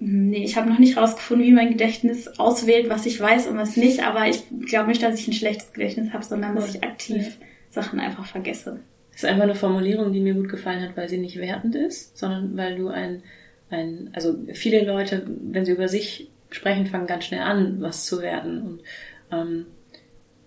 Nee, 0.03 0.43
ich 0.43 0.57
habe 0.57 0.67
noch 0.67 0.79
nicht 0.79 0.97
rausgefunden, 0.97 1.45
wie 1.45 1.51
mein 1.51 1.69
Gedächtnis 1.69 2.27
auswählt, 2.39 2.89
was 2.89 3.05
ich 3.05 3.19
weiß 3.19 3.45
und 3.45 3.57
was 3.57 3.77
nicht, 3.77 4.03
aber 4.03 4.27
ich 4.27 4.43
glaube 4.65 4.89
nicht, 4.89 5.03
dass 5.03 5.19
ich 5.19 5.27
ein 5.27 5.33
schlechtes 5.33 5.73
Gedächtnis 5.73 6.11
habe, 6.11 6.23
sondern 6.23 6.55
dass 6.55 6.73
ich 6.73 6.83
aktiv 6.83 7.37
ja. 7.39 7.45
Sachen 7.69 7.99
einfach 7.99 8.25
vergesse. 8.25 8.79
Das 9.11 9.21
ist 9.21 9.29
einfach 9.29 9.43
eine 9.43 9.53
Formulierung, 9.53 10.11
die 10.11 10.19
mir 10.19 10.33
gut 10.33 10.49
gefallen 10.49 10.81
hat, 10.81 10.97
weil 10.97 11.07
sie 11.07 11.19
nicht 11.19 11.37
wertend 11.37 11.75
ist, 11.75 12.17
sondern 12.17 12.57
weil 12.57 12.77
du 12.77 12.87
ein, 12.87 13.21
ein, 13.69 14.09
also 14.13 14.39
viele 14.53 14.83
Leute, 14.85 15.23
wenn 15.27 15.65
sie 15.65 15.73
über 15.73 15.87
sich 15.87 16.31
sprechen, 16.49 16.87
fangen 16.87 17.05
ganz 17.05 17.25
schnell 17.25 17.41
an, 17.41 17.79
was 17.79 18.07
zu 18.07 18.23
werden. 18.23 18.63
Und 18.63 18.81
ähm, 19.31 19.65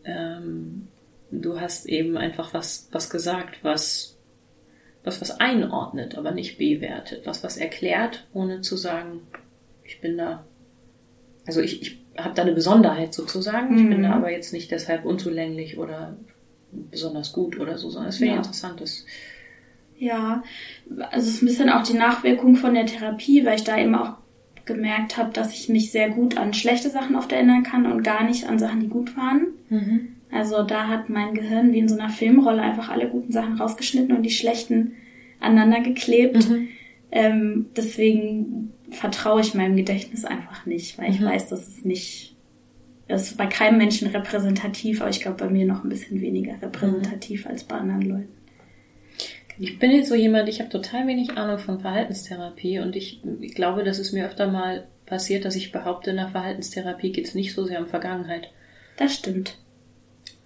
ähm, 0.05 0.89
du 1.31 1.61
hast 1.61 1.87
eben 1.87 2.17
einfach 2.17 2.55
was, 2.55 2.89
was 2.91 3.09
gesagt, 3.09 3.63
was, 3.63 4.19
was 5.05 5.21
was 5.21 5.39
einordnet, 5.39 6.19
aber 6.19 6.33
nicht 6.33 6.59
bewertet, 6.59 7.25
was 7.25 7.45
was 7.45 7.57
erklärt, 7.57 8.27
ohne 8.33 8.63
zu 8.63 8.77
sagen, 8.77 9.21
ich 9.95 10.01
bin 10.01 10.19
da, 10.19 10.45
also 11.47 11.61
ich, 11.61 11.83
ich 11.83 12.05
habe 12.17 12.35
da 12.35 12.43
eine 12.43 12.53
Besonderheit 12.53 13.15
sozusagen. 13.15 13.79
Ich 13.79 13.89
bin 13.89 14.03
da 14.03 14.09
mhm. 14.09 14.15
aber 14.15 14.31
jetzt 14.31 14.53
nicht 14.53 14.71
deshalb 14.71 15.05
unzulänglich 15.05 15.79
oder 15.79 16.17
besonders 16.91 17.33
gut 17.33 17.59
oder 17.59 17.79
so, 17.79 17.91
sondern 17.91 18.09
es 18.11 18.21
wäre 18.21 18.33
ja. 18.33 18.37
interessant. 18.39 18.81
Das 18.81 19.05
ja, 19.97 20.43
also 21.11 21.29
es 21.29 21.37
ist 21.37 21.43
ein 21.43 21.47
bisschen 21.47 21.71
auch 21.71 21.85
die 21.85 21.97
Nachwirkung 21.97 22.57
von 22.57 22.75
der 22.75 22.87
Therapie, 22.87 23.45
weil 23.45 23.57
ich 23.57 23.65
da 23.65 23.79
eben 23.79 23.95
auch 23.95 24.15
gemerkt 24.65 25.17
habe, 25.17 25.33
dass 25.33 25.53
ich 25.53 25.69
mich 25.69 25.93
sehr 25.93 26.11
gut 26.11 26.37
an 26.37 26.55
schlechte 26.55 26.91
Sachen 26.91 27.17
oft 27.17 27.31
erinnern 27.33 27.63
kann 27.63 27.91
und 27.91 28.03
gar 28.03 28.25
nicht 28.25 28.49
an 28.49 28.59
Sachen, 28.59 28.81
die 28.81 28.89
gut 28.89 29.17
waren. 29.17 29.49
Mhm. 29.69 30.09
Also 30.33 30.63
da 30.65 30.89
hat 30.89 31.11
mein 31.11 31.35
Gehirn 31.35 31.73
wie 31.73 31.79
in 31.79 31.89
so 31.89 31.97
einer 31.97 32.09
Filmrolle 32.09 32.63
einfach 32.63 32.89
alle 32.89 33.09
guten 33.09 33.31
Sachen 33.31 33.57
rausgeschnitten 33.57 34.17
und 34.17 34.23
die 34.25 34.31
schlechten 34.31 34.95
aneinander 35.39 35.81
geklebt. 35.81 36.49
Mhm. 36.49 36.69
Ähm, 37.13 37.67
deswegen 37.77 38.73
vertraue 38.95 39.41
ich 39.41 39.55
meinem 39.55 39.77
Gedächtnis 39.77 40.25
einfach 40.25 40.67
nicht, 40.67 40.99
weil 40.99 41.11
ich 41.11 41.21
mhm. 41.21 41.27
weiß, 41.27 41.49
dass 41.49 41.67
es 41.67 41.85
nicht, 41.85 42.35
es 43.09 43.31
ist 43.31 43.37
bei 43.37 43.47
keinem 43.47 43.79
Menschen 43.79 44.09
repräsentativ, 44.09 45.01
aber 45.01 45.11
ich 45.11 45.21
glaube 45.21 45.45
bei 45.45 45.51
mir 45.51 45.67
noch 45.67 45.85
ein 45.85 45.89
bisschen 45.89 46.21
weniger 46.21 46.61
repräsentativ 46.61 47.45
mhm. 47.45 47.51
als 47.51 47.65
bei 47.65 47.77
anderen 47.77 48.03
Leuten. 48.03 48.35
Ich 49.59 49.79
bin 49.79 49.93
jetzt 49.93 50.09
so 50.09 50.15
jemand, 50.15 50.49
ich 50.49 50.61
habe 50.61 50.71
total 50.71 51.07
wenig 51.07 51.37
Ahnung 51.37 51.59
von 51.59 51.81
Verhaltenstherapie 51.81 52.81
und 52.81 52.97
ich, 52.97 53.23
ich 53.41 53.55
glaube, 53.55 53.85
dass 53.85 53.99
es 53.99 54.13
mir 54.13 54.27
öfter 54.27 54.51
mal 54.51 54.89
passiert, 55.07 55.45
dass 55.45 55.55
ich 55.55 55.71
behaupte, 55.71 56.11
in 56.11 56.17
der 56.17 56.29
Verhaltenstherapie 56.29 57.13
geht 57.13 57.27
es 57.27 57.35
nicht 57.35 57.55
so 57.55 57.65
sehr 57.65 57.79
um 57.79 57.87
Vergangenheit. 57.87 58.51
Das 58.97 59.15
stimmt. 59.15 59.59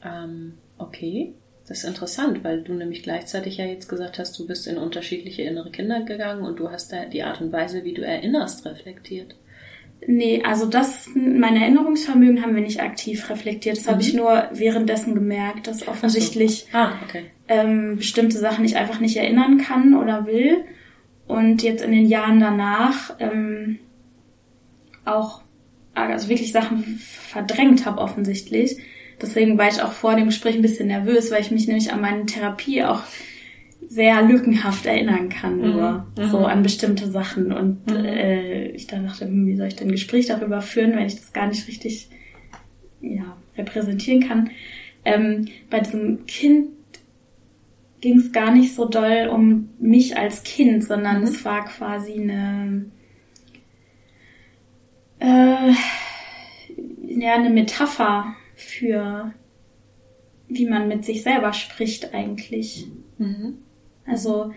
Ähm, 0.04 0.54
okay. 0.76 1.32
Das 1.68 1.78
ist 1.78 1.84
interessant, 1.84 2.44
weil 2.44 2.62
du 2.62 2.72
nämlich 2.72 3.02
gleichzeitig 3.02 3.58
ja 3.58 3.66
jetzt 3.66 3.88
gesagt 3.88 4.18
hast, 4.18 4.38
du 4.38 4.46
bist 4.46 4.66
in 4.66 4.78
unterschiedliche 4.78 5.42
innere 5.42 5.70
Kinder 5.70 6.02
gegangen 6.02 6.44
und 6.44 6.58
du 6.58 6.70
hast 6.70 6.92
da 6.92 7.04
die 7.04 7.22
Art 7.22 7.42
und 7.42 7.52
Weise, 7.52 7.84
wie 7.84 7.92
du 7.92 8.02
erinnerst, 8.02 8.64
reflektiert. 8.64 9.34
Nee, 10.06 10.42
also 10.44 10.64
das, 10.66 11.08
mein 11.14 11.56
Erinnerungsvermögen 11.56 12.42
haben 12.42 12.54
wir 12.54 12.62
nicht 12.62 12.80
aktiv 12.80 13.28
reflektiert. 13.28 13.76
Das 13.76 13.86
mhm. 13.86 13.90
habe 13.90 14.02
ich 14.02 14.14
nur 14.14 14.48
währenddessen 14.52 15.14
gemerkt, 15.14 15.66
dass 15.66 15.86
offensichtlich 15.86 16.68
so. 16.72 16.78
ah, 16.78 16.92
okay. 17.06 17.24
ähm, 17.48 17.96
bestimmte 17.96 18.38
Sachen 18.38 18.64
ich 18.64 18.76
einfach 18.76 19.00
nicht 19.00 19.16
erinnern 19.16 19.58
kann 19.58 19.94
oder 19.94 20.26
will. 20.26 20.64
Und 21.26 21.62
jetzt 21.62 21.84
in 21.84 21.92
den 21.92 22.06
Jahren 22.06 22.40
danach 22.40 23.16
ähm, 23.18 23.80
auch 25.04 25.42
also 25.94 26.28
wirklich 26.28 26.52
Sachen 26.52 27.00
verdrängt 27.00 27.84
habe 27.84 28.00
offensichtlich. 28.00 28.78
Deswegen 29.20 29.58
war 29.58 29.68
ich 29.68 29.82
auch 29.82 29.92
vor 29.92 30.14
dem 30.14 30.26
Gespräch 30.26 30.54
ein 30.54 30.62
bisschen 30.62 30.88
nervös, 30.88 31.30
weil 31.30 31.40
ich 31.40 31.50
mich 31.50 31.66
nämlich 31.66 31.92
an 31.92 32.00
meine 32.00 32.26
Therapie 32.26 32.84
auch 32.84 33.02
sehr 33.88 34.22
lückenhaft 34.22 34.86
erinnern 34.86 35.28
kann, 35.28 35.56
mhm. 35.56 35.72
nur 35.72 36.06
mhm. 36.16 36.28
so 36.28 36.38
an 36.38 36.62
bestimmte 36.62 37.10
Sachen. 37.10 37.52
Und 37.52 37.86
mhm. 37.90 38.04
äh, 38.04 38.68
ich 38.68 38.86
dann 38.86 39.06
dachte, 39.06 39.24
hm, 39.24 39.46
wie 39.46 39.56
soll 39.56 39.68
ich 39.68 39.76
denn 39.76 39.88
ein 39.88 39.92
Gespräch 39.92 40.26
darüber 40.26 40.60
führen, 40.60 40.94
wenn 40.94 41.06
ich 41.06 41.16
das 41.16 41.32
gar 41.32 41.46
nicht 41.46 41.66
richtig 41.66 42.08
ja, 43.00 43.36
repräsentieren 43.56 44.26
kann. 44.26 44.50
Ähm, 45.04 45.46
bei 45.70 45.80
diesem 45.80 46.26
Kind 46.26 46.68
ging 48.00 48.18
es 48.18 48.32
gar 48.32 48.52
nicht 48.52 48.74
so 48.74 48.86
doll 48.86 49.28
um 49.32 49.70
mich 49.78 50.16
als 50.16 50.42
Kind, 50.42 50.84
sondern 50.84 51.18
mhm. 51.18 51.24
es 51.24 51.44
war 51.44 51.64
quasi 51.64 52.12
eine 52.12 52.84
äh, 55.20 55.72
ja 57.06 57.34
eine 57.34 57.50
Metapher 57.50 58.34
für 58.58 59.32
wie 60.48 60.66
man 60.66 60.88
mit 60.88 61.04
sich 61.04 61.22
selber 61.22 61.52
spricht 61.52 62.14
eigentlich. 62.14 62.86
Mhm. 63.18 63.58
Also 64.06 64.52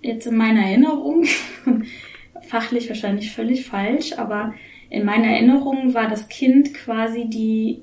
jetzt 0.00 0.26
in 0.26 0.36
meiner 0.36 0.62
Erinnerung, 0.62 1.24
fachlich 2.40 2.88
wahrscheinlich 2.88 3.32
völlig 3.32 3.66
falsch, 3.66 4.14
aber 4.14 4.54
in 4.88 5.04
meiner 5.04 5.26
Erinnerung 5.26 5.94
war 5.94 6.08
das 6.08 6.28
Kind 6.28 6.72
quasi 6.72 7.26
die, 7.26 7.82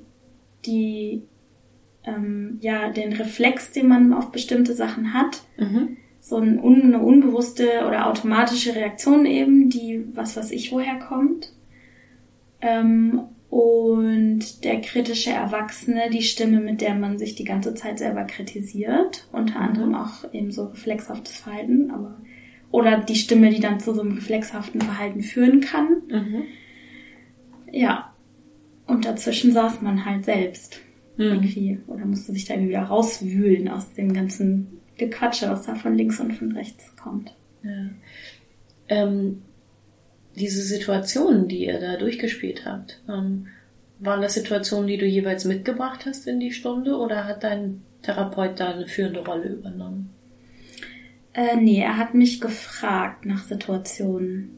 die, 0.66 1.22
ähm, 2.04 2.58
ja, 2.60 2.90
den 2.90 3.12
Reflex, 3.12 3.72
den 3.72 3.88
man 3.88 4.12
auf 4.12 4.32
bestimmte 4.32 4.74
Sachen 4.74 5.14
hat. 5.14 5.42
Mhm. 5.58 5.96
So 6.18 6.38
ein, 6.38 6.58
eine 6.58 7.00
unbewusste 7.00 7.86
oder 7.86 8.08
automatische 8.08 8.74
Reaktion 8.74 9.26
eben, 9.26 9.68
die 9.68 10.04
was 10.14 10.36
weiß 10.36 10.50
ich 10.50 10.72
woher 10.72 10.98
kommt. 10.98 11.52
Ähm, 12.62 13.24
und 13.54 14.64
der 14.64 14.80
kritische 14.80 15.30
Erwachsene, 15.30 16.10
die 16.10 16.22
Stimme, 16.22 16.58
mit 16.58 16.80
der 16.80 16.96
man 16.96 17.18
sich 17.18 17.36
die 17.36 17.44
ganze 17.44 17.72
Zeit 17.74 18.00
selber 18.00 18.24
kritisiert, 18.24 19.28
unter 19.30 19.60
anderem 19.60 19.90
mhm. 19.90 19.94
auch 19.94 20.32
eben 20.32 20.50
so 20.50 20.64
reflexhaftes 20.64 21.38
Verhalten, 21.38 21.92
aber 21.92 22.16
oder 22.72 22.98
die 22.98 23.14
Stimme, 23.14 23.50
die 23.50 23.60
dann 23.60 23.78
zu 23.78 23.94
so 23.94 24.00
einem 24.00 24.14
reflexhaften 24.14 24.80
Verhalten 24.80 25.22
führen 25.22 25.60
kann. 25.60 26.02
Mhm. 26.10 26.42
Ja. 27.70 28.12
Und 28.88 29.04
dazwischen 29.04 29.52
saß 29.52 29.82
man 29.82 30.04
halt 30.04 30.24
selbst 30.24 30.80
mhm. 31.16 31.24
irgendwie 31.24 31.78
oder 31.86 32.06
musste 32.06 32.32
sich 32.32 32.46
da 32.46 32.54
irgendwie 32.54 32.70
wieder 32.70 32.82
rauswühlen 32.82 33.68
aus 33.68 33.94
dem 33.94 34.12
ganzen 34.12 34.80
Gequatsche, 34.96 35.48
was 35.48 35.64
da 35.64 35.76
von 35.76 35.94
links 35.94 36.18
und 36.18 36.32
von 36.32 36.50
rechts 36.50 36.96
kommt. 36.96 37.36
Ja. 37.62 37.86
Ähm, 38.88 39.42
diese 40.36 40.62
Situationen, 40.62 41.48
die 41.48 41.66
ihr 41.66 41.80
da 41.80 41.96
durchgespielt 41.96 42.66
habt, 42.66 43.00
ähm, 43.08 43.46
waren 43.98 44.22
das 44.22 44.34
Situationen, 44.34 44.88
die 44.88 44.98
du 44.98 45.06
jeweils 45.06 45.44
mitgebracht 45.44 46.04
hast 46.06 46.26
in 46.26 46.40
die 46.40 46.52
Stunde 46.52 46.96
oder 46.96 47.26
hat 47.26 47.44
dein 47.44 47.82
Therapeut 48.02 48.58
da 48.60 48.70
eine 48.70 48.86
führende 48.86 49.24
Rolle 49.24 49.48
übernommen? 49.48 50.10
Äh, 51.32 51.56
nee, 51.56 51.80
er 51.80 51.96
hat 51.96 52.14
mich 52.14 52.40
gefragt 52.40 53.26
nach 53.26 53.44
Situationen. 53.44 54.50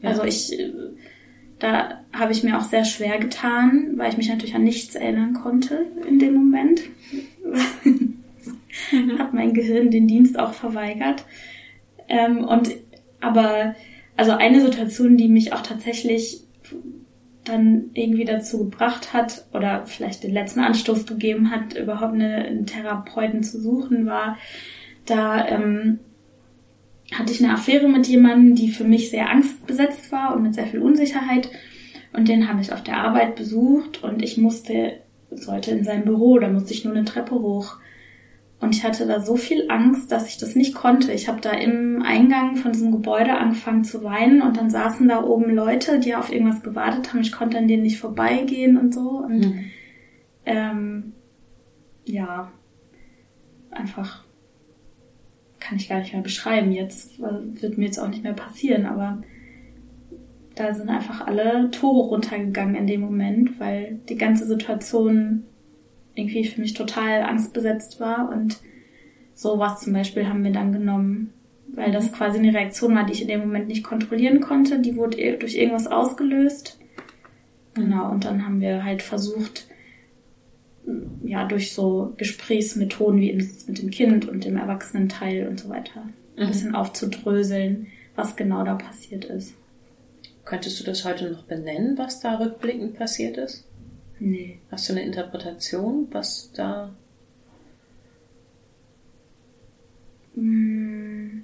Ja. 0.00 0.10
Also 0.10 0.24
ich, 0.24 0.58
äh, 0.58 0.72
da 1.58 2.00
habe 2.12 2.32
ich 2.32 2.42
mir 2.42 2.58
auch 2.58 2.64
sehr 2.64 2.84
schwer 2.84 3.18
getan, 3.18 3.92
weil 3.96 4.10
ich 4.10 4.16
mich 4.16 4.28
natürlich 4.28 4.54
an 4.54 4.64
nichts 4.64 4.94
erinnern 4.94 5.34
konnte 5.34 5.86
in 6.08 6.18
dem 6.18 6.34
Moment. 6.34 6.82
hat 9.18 9.34
mein 9.34 9.54
Gehirn 9.54 9.90
den 9.90 10.06
Dienst 10.06 10.38
auch 10.38 10.52
verweigert. 10.54 11.24
Ähm, 12.08 12.44
und 12.44 12.70
aber 13.20 13.74
also 14.16 14.32
eine 14.32 14.60
Situation, 14.60 15.16
die 15.16 15.28
mich 15.28 15.52
auch 15.52 15.62
tatsächlich 15.62 16.42
dann 17.44 17.90
irgendwie 17.94 18.24
dazu 18.24 18.58
gebracht 18.58 19.12
hat 19.12 19.46
oder 19.52 19.84
vielleicht 19.86 20.22
den 20.22 20.32
letzten 20.32 20.60
Anstoß 20.60 21.06
gegeben 21.06 21.50
hat, 21.50 21.76
überhaupt 21.76 22.14
eine, 22.14 22.36
einen 22.36 22.66
Therapeuten 22.66 23.42
zu 23.42 23.60
suchen, 23.60 24.06
war, 24.06 24.38
da 25.06 25.48
ähm, 25.48 25.98
hatte 27.12 27.32
ich 27.32 27.42
eine 27.42 27.52
Affäre 27.52 27.88
mit 27.88 28.06
jemandem, 28.06 28.54
die 28.54 28.70
für 28.70 28.84
mich 28.84 29.10
sehr 29.10 29.28
angstbesetzt 29.28 30.12
war 30.12 30.34
und 30.34 30.42
mit 30.42 30.54
sehr 30.54 30.66
viel 30.66 30.80
Unsicherheit. 30.80 31.50
Und 32.12 32.28
den 32.28 32.48
habe 32.48 32.60
ich 32.60 32.72
auf 32.72 32.82
der 32.82 32.98
Arbeit 32.98 33.36
besucht 33.36 34.02
und 34.02 34.22
ich 34.22 34.36
musste, 34.38 35.00
sollte 35.30 35.72
in 35.72 35.84
sein 35.84 36.04
Büro, 36.04 36.38
da 36.38 36.48
musste 36.48 36.72
ich 36.74 36.84
nur 36.84 36.94
eine 36.94 37.04
Treppe 37.04 37.34
hoch. 37.34 37.78
Und 38.62 38.76
ich 38.76 38.84
hatte 38.84 39.08
da 39.08 39.18
so 39.18 39.34
viel 39.34 39.66
Angst, 39.70 40.12
dass 40.12 40.28
ich 40.28 40.38
das 40.38 40.54
nicht 40.54 40.72
konnte. 40.72 41.12
Ich 41.12 41.26
habe 41.26 41.40
da 41.40 41.50
im 41.50 42.00
Eingang 42.00 42.54
von 42.54 42.70
diesem 42.70 42.92
Gebäude 42.92 43.36
angefangen 43.36 43.82
zu 43.82 44.04
weinen 44.04 44.40
und 44.40 44.56
dann 44.56 44.70
saßen 44.70 45.08
da 45.08 45.24
oben 45.24 45.52
Leute, 45.52 45.98
die 45.98 46.14
auf 46.14 46.32
irgendwas 46.32 46.62
gewartet 46.62 47.12
haben. 47.12 47.22
Ich 47.22 47.32
konnte 47.32 47.58
an 47.58 47.66
denen 47.66 47.82
nicht 47.82 47.98
vorbeigehen 47.98 48.76
und 48.76 48.94
so. 48.94 49.18
Und 49.18 49.40
mhm. 49.40 49.64
ähm, 50.46 51.12
ja, 52.04 52.52
einfach 53.72 54.22
kann 55.58 55.76
ich 55.76 55.88
gar 55.88 55.98
nicht 55.98 56.12
mehr 56.12 56.22
beschreiben. 56.22 56.70
Jetzt 56.70 57.18
wird 57.18 57.78
mir 57.78 57.86
jetzt 57.86 57.98
auch 57.98 58.08
nicht 58.08 58.22
mehr 58.22 58.32
passieren, 58.32 58.86
aber 58.86 59.24
da 60.54 60.72
sind 60.72 60.88
einfach 60.88 61.26
alle 61.26 61.68
Tore 61.72 62.10
runtergegangen 62.10 62.76
in 62.76 62.86
dem 62.86 63.00
Moment, 63.00 63.58
weil 63.58 63.98
die 64.08 64.16
ganze 64.16 64.46
Situation 64.46 65.48
irgendwie 66.14 66.44
für 66.44 66.60
mich 66.60 66.74
total 66.74 67.22
angstbesetzt 67.22 68.00
war 68.00 68.30
und 68.30 68.58
sowas 69.34 69.80
zum 69.80 69.92
Beispiel 69.92 70.28
haben 70.28 70.44
wir 70.44 70.52
dann 70.52 70.72
genommen, 70.72 71.32
weil 71.68 71.90
das 71.92 72.10
Mhm. 72.10 72.14
quasi 72.14 72.38
eine 72.38 72.52
Reaktion 72.52 72.94
war, 72.94 73.06
die 73.06 73.12
ich 73.12 73.22
in 73.22 73.28
dem 73.28 73.40
Moment 73.40 73.68
nicht 73.68 73.82
kontrollieren 73.84 74.40
konnte. 74.40 74.78
Die 74.80 74.96
wurde 74.96 75.38
durch 75.38 75.54
irgendwas 75.56 75.86
ausgelöst. 75.86 76.78
Genau, 77.74 78.10
und 78.10 78.24
dann 78.26 78.44
haben 78.44 78.60
wir 78.60 78.84
halt 78.84 79.00
versucht, 79.02 79.66
ja, 81.24 81.46
durch 81.46 81.72
so 81.72 82.12
Gesprächsmethoden 82.18 83.20
wie 83.20 83.32
mit 83.66 83.80
dem 83.80 83.90
Kind 83.90 84.28
und 84.28 84.44
dem 84.44 84.56
Erwachsenenteil 84.56 85.48
und 85.48 85.58
so 85.60 85.68
weiter, 85.68 86.02
ein 86.36 86.44
Mhm. 86.44 86.48
bisschen 86.48 86.74
aufzudröseln, 86.74 87.86
was 88.16 88.36
genau 88.36 88.64
da 88.64 88.74
passiert 88.74 89.24
ist. 89.24 89.54
Könntest 90.44 90.80
du 90.80 90.84
das 90.84 91.04
heute 91.04 91.30
noch 91.30 91.44
benennen, 91.44 91.96
was 91.96 92.20
da 92.20 92.36
rückblickend 92.36 92.94
passiert 92.98 93.36
ist? 93.38 93.64
Nee. 94.24 94.60
Hast 94.70 94.88
du 94.88 94.92
eine 94.92 95.02
Interpretation, 95.02 96.06
was 96.12 96.52
da. 96.52 96.94
Mm, 100.36 101.40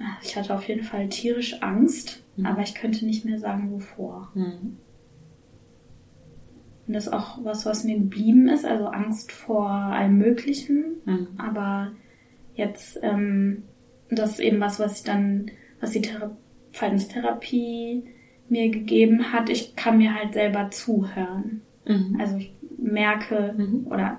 ach, 0.00 0.22
Ich 0.22 0.36
hatte 0.36 0.54
auf 0.54 0.68
jeden 0.68 0.84
Fall 0.84 1.08
tierisch 1.08 1.60
Angst, 1.60 2.22
Mhm. 2.36 2.46
aber 2.46 2.62
ich 2.62 2.74
könnte 2.74 3.04
nicht 3.04 3.24
mehr 3.24 3.38
sagen, 3.38 3.72
wovor. 3.72 4.30
Hm. 4.34 4.76
Und 6.86 6.94
das 6.94 7.08
ist 7.08 7.12
auch 7.12 7.44
was, 7.44 7.66
was 7.66 7.82
mir 7.84 7.98
geblieben 7.98 8.48
ist, 8.48 8.64
also 8.64 8.86
Angst 8.86 9.32
vor 9.32 9.68
allem 9.68 10.18
Möglichen. 10.18 10.84
Hm. 11.04 11.26
Aber 11.36 11.90
jetzt, 12.54 12.98
ähm, 13.02 13.64
das 14.08 14.32
ist 14.34 14.40
eben 14.40 14.60
was, 14.60 14.78
was 14.78 14.98
ich 14.98 15.02
dann, 15.04 15.50
was 15.80 15.90
die 15.90 16.00
Thera 16.00 16.30
Verhaltenstherapie 16.72 18.04
mir 18.48 18.70
gegeben 18.70 19.32
hat. 19.32 19.50
Ich 19.50 19.74
kann 19.74 19.98
mir 19.98 20.14
halt 20.14 20.34
selber 20.34 20.70
zuhören. 20.70 21.62
Mhm. 21.88 22.16
Also 22.20 22.36
ich 22.36 22.52
merke, 22.78 23.54
Mhm. 23.56 23.86
oder 23.90 24.18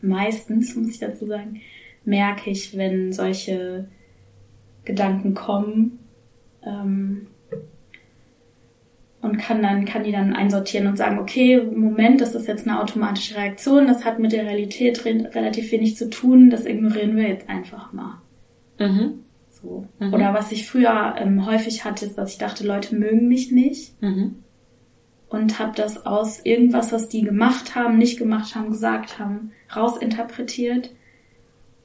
meistens, 0.00 0.76
muss 0.76 0.90
ich 0.90 0.98
dazu 0.98 1.26
sagen, 1.26 1.60
merke 2.04 2.50
ich, 2.50 2.76
wenn 2.76 3.12
solche 3.12 3.88
Gedanken 4.84 5.34
kommen 5.34 5.98
ähm, 6.62 7.26
und 9.22 9.38
kann 9.38 9.62
dann 9.62 9.86
kann 9.86 10.04
die 10.04 10.12
dann 10.12 10.34
einsortieren 10.34 10.86
und 10.86 10.98
sagen, 10.98 11.18
okay, 11.18 11.62
Moment, 11.62 12.20
das 12.20 12.34
ist 12.34 12.46
jetzt 12.46 12.68
eine 12.68 12.80
automatische 12.80 13.36
Reaktion, 13.36 13.86
das 13.86 14.04
hat 14.04 14.18
mit 14.18 14.32
der 14.32 14.44
Realität 14.44 15.04
re 15.06 15.30
relativ 15.34 15.72
wenig 15.72 15.96
zu 15.96 16.10
tun, 16.10 16.50
das 16.50 16.66
ignorieren 16.66 17.16
wir 17.16 17.26
jetzt 17.28 17.48
einfach 17.48 17.92
mal. 17.94 18.20
Mhm. 18.78 19.20
So. 19.50 19.86
Mhm. 19.98 20.12
Oder 20.12 20.34
was 20.34 20.52
ich 20.52 20.68
früher 20.68 21.14
ähm, 21.16 21.46
häufig 21.46 21.86
hatte, 21.86 22.04
ist, 22.04 22.18
dass 22.18 22.32
ich 22.32 22.38
dachte, 22.38 22.66
Leute 22.66 22.94
mögen 22.94 23.26
mich 23.28 23.50
nicht 23.50 24.00
Mhm. 24.02 24.43
Und 25.34 25.58
habe 25.58 25.72
das 25.74 26.06
aus 26.06 26.40
irgendwas, 26.44 26.92
was 26.92 27.08
die 27.08 27.22
gemacht 27.22 27.74
haben, 27.74 27.98
nicht 27.98 28.18
gemacht 28.18 28.54
haben, 28.54 28.70
gesagt 28.70 29.18
haben, 29.18 29.52
rausinterpretiert. 29.74 30.90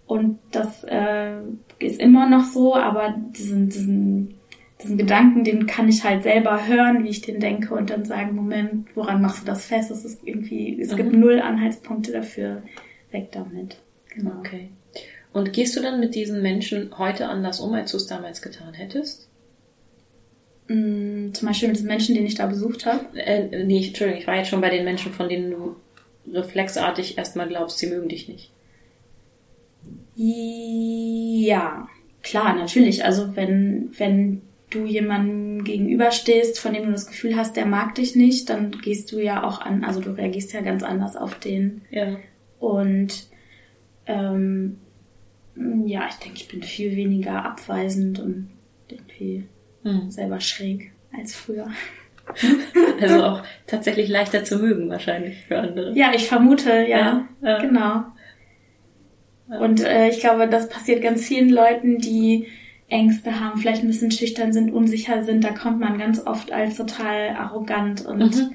Und 0.05 0.39
das 0.51 0.83
äh, 0.85 1.37
ist 1.79 1.99
immer 1.99 2.27
noch 2.29 2.45
so, 2.45 2.75
aber 2.75 3.15
diesen, 3.31 3.69
diesen, 3.69 4.35
diesen 4.81 4.97
Gedanken, 4.97 5.43
den 5.43 5.67
kann 5.67 5.87
ich 5.87 6.03
halt 6.03 6.23
selber 6.23 6.67
hören, 6.67 7.03
wie 7.03 7.09
ich 7.09 7.21
den 7.21 7.39
denke 7.39 7.73
und 7.75 7.89
dann 7.89 8.05
sagen, 8.05 8.35
Moment, 8.35 8.95
woran 8.95 9.21
machst 9.21 9.41
du 9.41 9.45
das 9.45 9.65
fest? 9.65 9.91
Das 9.91 10.05
ist 10.05 10.21
irgendwie, 10.23 10.79
es 10.81 10.95
gibt 10.95 11.13
Mhm. 11.13 11.19
null 11.19 11.39
Anhaltspunkte 11.39 12.11
dafür. 12.11 12.63
Weg 13.11 13.31
damit. 13.31 13.77
Genau. 14.13 14.31
Okay. 14.39 14.69
Und 15.31 15.53
gehst 15.53 15.75
du 15.77 15.81
dann 15.81 15.99
mit 15.99 16.15
diesen 16.15 16.41
Menschen 16.41 16.97
heute 16.97 17.27
anders 17.27 17.59
um, 17.59 17.73
als 17.73 17.91
du 17.91 17.97
es 17.97 18.07
damals 18.07 18.41
getan 18.41 18.73
hättest? 18.73 19.28
Mm, 20.69 21.33
Zum 21.33 21.47
Beispiel 21.47 21.67
mit 21.67 21.77
diesen 21.77 21.87
Menschen, 21.87 22.15
den 22.15 22.25
ich 22.25 22.35
da 22.35 22.45
besucht 22.45 22.85
habe. 22.85 23.19
Äh, 23.19 23.65
nee, 23.65 23.87
Entschuldigung, 23.87 24.21
ich 24.21 24.27
war 24.27 24.37
jetzt 24.37 24.49
schon 24.49 24.61
bei 24.61 24.69
den 24.69 24.85
Menschen, 24.85 25.11
von 25.11 25.27
denen 25.27 25.51
du 25.51 25.75
reflexartig 26.31 27.17
erstmal 27.17 27.47
glaubst, 27.47 27.79
sie 27.79 27.87
mögen 27.87 28.07
dich 28.07 28.29
nicht. 28.29 28.51
Ja, 30.15 31.87
klar, 32.21 32.55
natürlich. 32.55 33.03
Also 33.03 33.35
wenn, 33.35 33.89
wenn 33.97 34.43
du 34.69 34.85
jemandem 34.85 35.63
gegenüberstehst, 35.63 36.59
von 36.59 36.73
dem 36.73 36.85
du 36.85 36.91
das 36.91 37.07
Gefühl 37.07 37.35
hast, 37.35 37.55
der 37.55 37.65
mag 37.65 37.95
dich 37.95 38.15
nicht, 38.15 38.49
dann 38.49 38.71
gehst 38.71 39.11
du 39.11 39.19
ja 39.19 39.43
auch 39.43 39.61
an, 39.61 39.83
also 39.83 40.01
du 40.01 40.11
reagierst 40.11 40.53
ja 40.53 40.61
ganz 40.61 40.83
anders 40.83 41.15
auf 41.15 41.39
den. 41.39 41.81
Ja. 41.89 42.17
Und 42.59 43.27
ähm, 44.05 44.77
ja, 45.85 46.07
ich 46.09 46.15
denke, 46.15 46.37
ich 46.37 46.47
bin 46.47 46.61
viel 46.61 46.95
weniger 46.95 47.43
abweisend 47.43 48.19
und 48.19 48.49
irgendwie 48.89 49.45
Hm. 49.83 50.09
selber 50.11 50.39
schräg 50.39 50.91
als 51.17 51.35
früher. 51.35 51.67
Also 53.01 53.23
auch 53.23 53.41
tatsächlich 53.65 54.07
leichter 54.07 54.43
zu 54.43 54.59
mögen 54.59 54.87
wahrscheinlich 54.89 55.37
für 55.47 55.57
andere. 55.57 55.93
Ja, 55.97 56.11
ich 56.13 56.27
vermute, 56.27 56.69
ja, 56.69 56.87
Ja, 56.87 57.27
ja. 57.41 57.57
genau. 57.59 58.03
Und 59.59 59.83
äh, 59.83 60.09
ich 60.09 60.19
glaube, 60.19 60.47
das 60.47 60.69
passiert 60.69 61.01
ganz 61.01 61.25
vielen 61.25 61.49
Leuten, 61.49 61.97
die 61.97 62.45
Ängste 62.87 63.39
haben, 63.39 63.59
vielleicht 63.59 63.81
ein 63.83 63.87
bisschen 63.87 64.11
schüchtern 64.11 64.53
sind, 64.53 64.71
unsicher 64.71 65.23
sind. 65.23 65.43
Da 65.43 65.49
kommt 65.51 65.79
man 65.79 65.97
ganz 65.97 66.25
oft 66.27 66.51
als 66.51 66.77
total 66.77 67.29
arrogant 67.29 68.05
und 68.05 68.19
Mhm. 68.35 68.51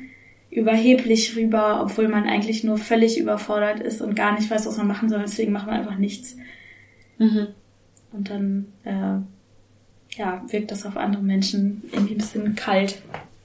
überheblich 0.51 1.35
rüber, 1.37 1.81
obwohl 1.83 2.07
man 2.07 2.25
eigentlich 2.29 2.63
nur 2.63 2.79
völlig 2.79 3.19
überfordert 3.19 3.81
ist 3.81 4.01
und 4.01 4.15
gar 4.15 4.35
nicht 4.39 4.49
weiß, 4.51 4.67
was 4.67 4.77
man 4.79 4.87
machen 4.87 5.09
soll. 5.09 5.21
Deswegen 5.23 5.51
macht 5.53 5.67
man 5.67 5.77
einfach 5.81 5.99
nichts. 5.99 6.37
Mhm. 7.19 7.49
Und 8.13 8.31
dann 8.31 8.67
äh, 8.85 9.19
ja, 10.17 10.43
wirkt 10.49 10.71
das 10.71 10.87
auf 10.87 10.97
andere 10.97 11.23
Menschen 11.23 11.83
irgendwie 11.93 12.15
ein 12.15 12.19
bisschen 12.19 12.55
kalt. 12.55 13.03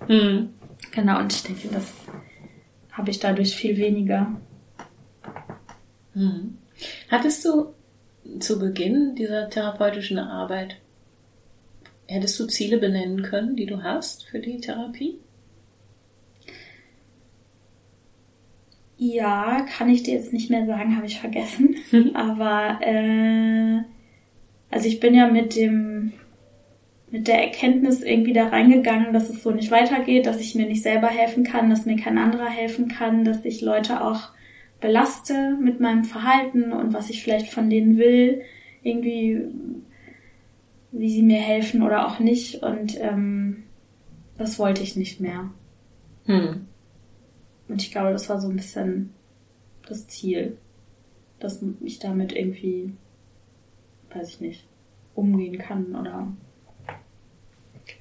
Mhm. 0.08 0.50
Genau, 0.92 1.20
und 1.20 1.34
ich 1.34 1.44
denke, 1.44 1.68
das 1.70 1.94
habe 2.92 3.12
ich 3.12 3.20
dadurch 3.20 3.56
viel 3.56 3.78
weniger. 3.78 4.32
Mhm. 6.14 6.58
Hattest 7.10 7.46
du 7.46 7.74
zu 8.40 8.60
Beginn 8.60 9.16
dieser 9.16 9.50
therapeutischen 9.50 10.20
Arbeit, 10.20 10.78
hättest 12.08 12.40
du 12.40 12.48
Ziele 12.48 12.78
benennen 12.78 13.24
können, 13.24 13.56
die 13.56 13.66
du 13.66 13.84
hast 13.84 14.26
für 14.26 14.40
die 14.40 14.60
Therapie? 14.60 15.20
Ja, 18.98 19.66
kann 19.78 19.90
ich 19.90 20.04
dir 20.04 20.16
jetzt 20.16 20.34
nicht 20.34 20.50
mehr 20.50 20.66
sagen, 20.66 20.98
habe 20.98 21.06
ich 21.06 21.20
vergessen. 21.20 21.76
Aber 22.14 22.80
äh, 22.82 23.80
also 24.70 24.88
ich 24.88 25.00
bin 25.00 25.14
ja 25.16 25.28
mit 25.28 25.56
dem 25.56 26.14
mit 27.12 27.28
der 27.28 27.44
Erkenntnis 27.44 28.02
irgendwie 28.02 28.34
da 28.34 28.48
reingegangen, 28.48 29.14
dass 29.14 29.30
es 29.30 29.42
so 29.42 29.52
nicht 29.52 29.72
weitergeht, 29.72 30.26
dass 30.26 30.40
ich 30.40 30.56
mir 30.56 30.68
nicht 30.68 30.84
selber 30.84 31.08
helfen 31.08 31.44
kann, 31.44 31.70
dass 31.70 31.86
mir 31.86 31.96
kein 31.96 32.18
anderer 32.18 32.50
helfen 32.50 32.88
kann, 32.88 33.26
dass 33.26 33.46
ich 33.46 33.62
Leute 33.62 34.04
auch 34.04 34.30
belaste 34.80 35.58
mit 35.60 35.80
meinem 35.80 36.04
Verhalten 36.04 36.72
und 36.72 36.94
was 36.94 37.10
ich 37.10 37.24
vielleicht 37.24 37.52
von 37.52 37.70
denen 37.70 37.98
will, 37.98 38.42
irgendwie 38.84 39.42
wie 40.92 41.10
sie 41.10 41.22
mir 41.22 41.40
helfen 41.40 41.84
oder 41.84 42.08
auch 42.08 42.20
nicht. 42.20 42.64
Und 42.64 43.00
ähm, 43.00 43.64
das 44.38 44.58
wollte 44.60 44.82
ich 44.82 44.96
nicht 44.96 45.20
mehr. 45.20 45.52
Hm. 46.26 46.68
Und 47.68 47.82
ich 47.82 47.92
glaube, 47.92 48.12
das 48.12 48.30
war 48.30 48.40
so 48.40 48.50
ein 48.50 48.56
bisschen 48.56 49.14
das 49.88 50.08
Ziel, 50.08 50.58
dass 51.40 51.64
ich 51.82 52.00
damit 52.00 52.34
irgendwie, 52.34 52.94
weiß 54.14 54.30
ich 54.30 54.42
nicht, 54.42 54.68
umgehen 55.16 55.58
kann 55.58 55.96
oder. 55.96 56.32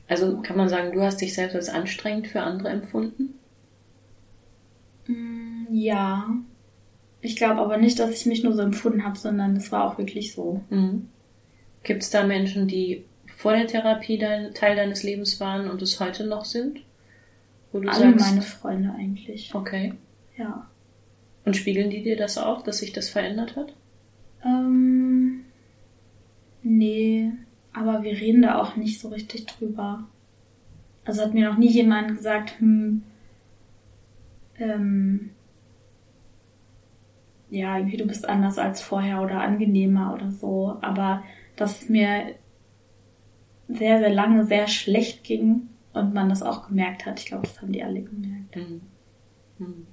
Also 0.09 0.38
kann 0.42 0.57
man 0.57 0.68
sagen, 0.68 0.92
du 0.92 1.03
hast 1.03 1.20
dich 1.20 1.35
selbst 1.35 1.55
als 1.55 1.68
anstrengend 1.68 2.27
für 2.29 2.40
andere 2.42 2.68
empfunden? 2.68 3.35
Mm, 5.07 5.66
Ja. 5.70 6.29
Ich 7.20 7.35
glaube 7.35 7.61
aber 7.61 7.79
nicht, 7.79 7.98
dass 7.98 8.12
ich 8.12 8.27
mich 8.27 8.44
nur 8.44 8.55
so 8.55 8.62
empfunden 8.62 9.05
habe, 9.05 9.18
sondern 9.18 9.57
es 9.57 9.72
war 9.72 9.85
auch 9.85 9.98
wirklich 9.98 10.33
so. 10.33 10.62
Mhm. 10.70 11.09
Gibt 11.83 12.03
es 12.05 12.11
da 12.11 12.24
Menschen, 12.24 12.68
die 12.68 13.05
vor 13.37 13.53
der 13.55 13.66
Therapie 13.66 14.18
dein, 14.18 14.55
Teil 14.55 14.77
deines 14.77 15.03
Lebens 15.03 15.40
waren 15.40 15.68
und 15.68 15.83
es 15.83 15.98
heute 15.98 16.24
noch 16.27 16.44
sind? 16.44 16.81
Wo 17.72 17.81
du 17.81 17.88
Alle 17.88 18.12
sagst, 18.16 18.31
meine 18.31 18.42
Freunde 18.42 18.94
eigentlich. 18.96 19.53
okay. 19.53 19.94
Ja. 20.37 20.68
Und 21.44 21.57
spiegeln 21.57 21.90
die 21.90 22.03
dir 22.05 22.16
das 22.16 22.38
auch, 22.38 22.62
dass 22.62 22.79
sich 22.79 22.92
das 22.92 23.09
verändert 23.09 23.57
hat? 23.57 23.74
Ähm, 24.44 25.40
nee, 26.62 27.33
aber 27.79 28.03
wir 28.03 28.12
reden 28.12 28.43
da 28.43 28.61
auch 28.61 28.77
nicht 28.77 29.01
so 29.01 29.09
richtig 29.09 29.47
drüber. 29.47 30.05
Also 31.05 31.23
hat 31.23 31.35
mir 31.35 31.49
noch 31.49 31.59
nie 31.59 31.71
jemand 31.71 32.09
gesagt, 32.09 32.59
hm, 32.61 33.03
ähm, 34.59 35.31
ja, 37.51 37.79
irgendwie 37.79 37.97
du 37.97 38.07
bist 38.07 38.29
anders 38.29 38.59
als 38.59 38.83
vorher 38.83 39.23
oder 39.23 39.41
angenehmer 39.41 40.12
oder 40.14 40.31
so. 40.31 40.77
Aber 40.83 41.23
dass 41.57 41.83
es 41.83 41.88
mir 41.88 42.35
sehr, 43.69 43.99
sehr 43.99 44.11
lange 44.11 44.45
sehr 44.45 44.67
schlecht 44.67 45.25
ging 45.25 45.69
und 45.93 46.14
man 46.14 46.29
das 46.29 46.43
auch 46.43 46.69
gemerkt 46.69 47.07
hat. 47.07 47.21
Ich 47.21 47.27
glaube, 47.27 47.47
das 47.47 47.61
haben 47.61 47.73
die 47.73 47.83
alle 47.83 48.03
gemerkt. 48.03 48.57
Mhm. 48.57 48.81
Mhm. 49.59 49.87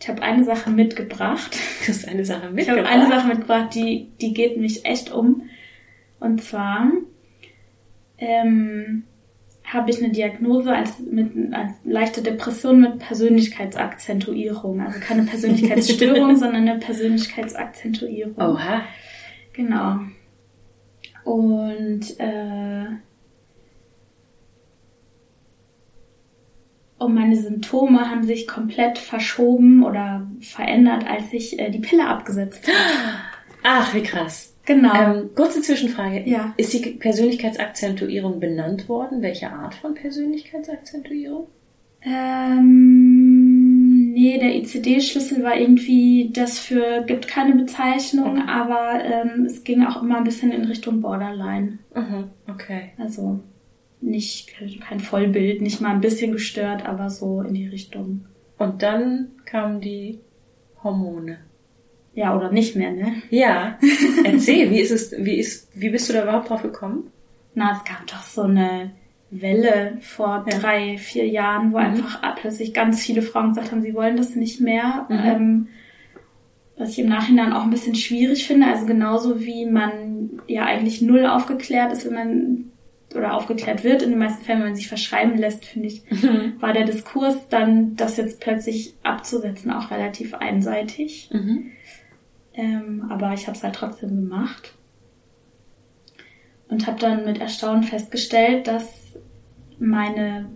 Ich 0.00 0.08
habe 0.08 0.22
eine 0.22 0.44
Sache 0.44 0.70
mitgebracht. 0.70 1.56
Du 1.86 1.92
hast 1.92 2.06
eine 2.06 2.24
Sache 2.24 2.46
Ich 2.48 2.52
mitgebracht. 2.52 2.86
habe 2.86 2.88
eine 2.88 3.08
Sache 3.08 3.28
mitgebracht, 3.28 3.74
die, 3.74 4.08
die 4.20 4.34
geht 4.34 4.56
mich 4.58 4.84
echt 4.84 5.10
um. 5.10 5.48
Und 6.20 6.42
zwar 6.42 6.90
ähm, 8.18 9.04
habe 9.64 9.90
ich 9.90 10.02
eine 10.02 10.12
Diagnose 10.12 10.74
als, 10.74 10.98
mit, 10.98 11.32
als 11.52 11.72
leichte 11.84 12.22
Depression 12.22 12.80
mit 12.80 12.98
Persönlichkeitsakzentuierung. 12.98 14.80
Also 14.80 15.00
keine 15.00 15.22
Persönlichkeitsstörung, 15.22 16.36
sondern 16.36 16.68
eine 16.68 16.78
Persönlichkeitsakzentuierung. 16.78 18.36
Oha. 18.36 18.82
Genau. 19.52 20.00
Und 21.24 22.18
äh, 22.18 22.84
und 26.98 27.14
meine 27.14 27.36
Symptome 27.36 28.10
haben 28.10 28.24
sich 28.24 28.46
komplett 28.46 28.98
verschoben 28.98 29.84
oder 29.84 30.26
verändert, 30.40 31.06
als 31.08 31.32
ich 31.32 31.58
äh, 31.58 31.70
die 31.70 31.78
Pille 31.78 32.06
abgesetzt 32.06 32.66
habe. 32.66 32.78
Ach, 33.62 33.94
wie 33.94 34.02
krass. 34.02 34.54
Genau. 34.66 34.94
Ähm, 34.94 35.30
kurze 35.34 35.62
Zwischenfrage. 35.62 36.28
Ja. 36.28 36.52
Ist 36.56 36.74
die 36.74 36.90
Persönlichkeitsakzentuierung 36.90 38.40
benannt 38.40 38.88
worden? 38.88 39.22
Welche 39.22 39.50
Art 39.50 39.74
von 39.74 39.94
Persönlichkeitsakzentuierung? 39.94 41.46
Ähm, 42.02 44.12
nee, 44.12 44.38
der 44.38 44.54
ICD-Schlüssel 44.56 45.42
war 45.42 45.58
irgendwie 45.58 46.30
das 46.32 46.58
für, 46.58 47.02
gibt 47.06 47.28
keine 47.28 47.54
Bezeichnung, 47.54 48.46
aber 48.46 49.02
ähm, 49.04 49.46
es 49.46 49.64
ging 49.64 49.84
auch 49.84 50.02
immer 50.02 50.18
ein 50.18 50.24
bisschen 50.24 50.52
in 50.52 50.64
Richtung 50.64 51.00
Borderline. 51.00 51.78
Mhm, 51.94 52.24
okay. 52.48 52.90
Also 52.98 53.40
nicht 54.00 54.54
kein 54.80 55.00
Vollbild, 55.00 55.60
nicht 55.60 55.80
mal 55.80 55.90
ein 55.90 56.00
bisschen 56.00 56.32
gestört, 56.32 56.86
aber 56.86 57.10
so 57.10 57.42
in 57.42 57.54
die 57.54 57.66
Richtung. 57.66 58.24
Und 58.58 58.82
dann 58.82 59.28
kamen 59.44 59.80
die 59.80 60.20
Hormone. 60.82 61.38
Ja, 62.14 62.36
oder 62.36 62.50
nicht 62.50 62.74
mehr, 62.74 62.90
ne? 62.90 63.22
Ja. 63.30 63.78
Erzähl, 64.24 64.70
wie 64.70 64.80
ist 64.80 64.90
es, 64.90 65.12
wie 65.18 65.36
ist, 65.36 65.68
wie 65.74 65.90
bist 65.90 66.08
du 66.08 66.12
da 66.12 66.22
überhaupt 66.22 66.50
drauf 66.50 66.62
gekommen? 66.62 67.10
Na, 67.54 67.72
es 67.72 67.84
gab 67.84 68.06
doch 68.06 68.22
so 68.22 68.42
eine 68.42 68.90
Welle 69.30 69.98
vor 70.00 70.44
Ja. 70.48 70.58
drei, 70.58 70.98
vier 70.98 71.26
Jahren, 71.28 71.72
wo 71.72 71.76
einfach 71.76 72.20
plötzlich 72.36 72.72
ganz 72.74 73.00
viele 73.02 73.22
Frauen 73.22 73.50
gesagt 73.50 73.70
haben, 73.72 73.82
sie 73.82 73.94
wollen 73.94 74.16
das 74.16 74.34
nicht 74.34 74.60
mehr. 74.60 75.06
Mhm. 75.08 75.18
Ähm, 75.24 75.68
was 76.76 76.90
ich 76.90 77.00
im 77.00 77.08
Nachhinein 77.08 77.52
auch 77.52 77.64
ein 77.64 77.70
bisschen 77.70 77.96
schwierig 77.96 78.46
finde. 78.46 78.66
Also 78.68 78.86
genauso 78.86 79.40
wie 79.40 79.66
man 79.66 80.30
ja 80.46 80.64
eigentlich 80.64 81.02
null 81.02 81.26
aufgeklärt 81.26 81.92
ist, 81.92 82.06
wenn 82.06 82.14
man 82.14 82.64
oder 83.14 83.34
aufgeklärt 83.34 83.84
wird, 83.84 84.02
in 84.02 84.10
den 84.10 84.18
meisten 84.18 84.44
Fällen, 84.44 84.60
wenn 84.60 84.68
man 84.68 84.76
sich 84.76 84.88
verschreiben 84.88 85.38
lässt, 85.38 85.64
finde 85.64 85.88
ich, 85.88 86.02
war 86.60 86.72
der 86.72 86.84
Diskurs 86.84 87.48
dann, 87.48 87.96
das 87.96 88.16
jetzt 88.16 88.40
plötzlich 88.40 88.94
abzusetzen, 89.02 89.70
auch 89.70 89.90
relativ 89.90 90.34
einseitig. 90.34 91.30
Mhm. 91.32 91.70
Ähm, 92.54 93.06
aber 93.08 93.32
ich 93.32 93.46
habe 93.46 93.56
es 93.56 93.62
halt 93.62 93.76
trotzdem 93.76 94.10
gemacht. 94.10 94.74
Und 96.68 96.86
habe 96.86 97.00
dann 97.00 97.24
mit 97.24 97.40
Erstaunen 97.40 97.82
festgestellt, 97.82 98.66
dass 98.66 98.92
meine, 99.78 100.50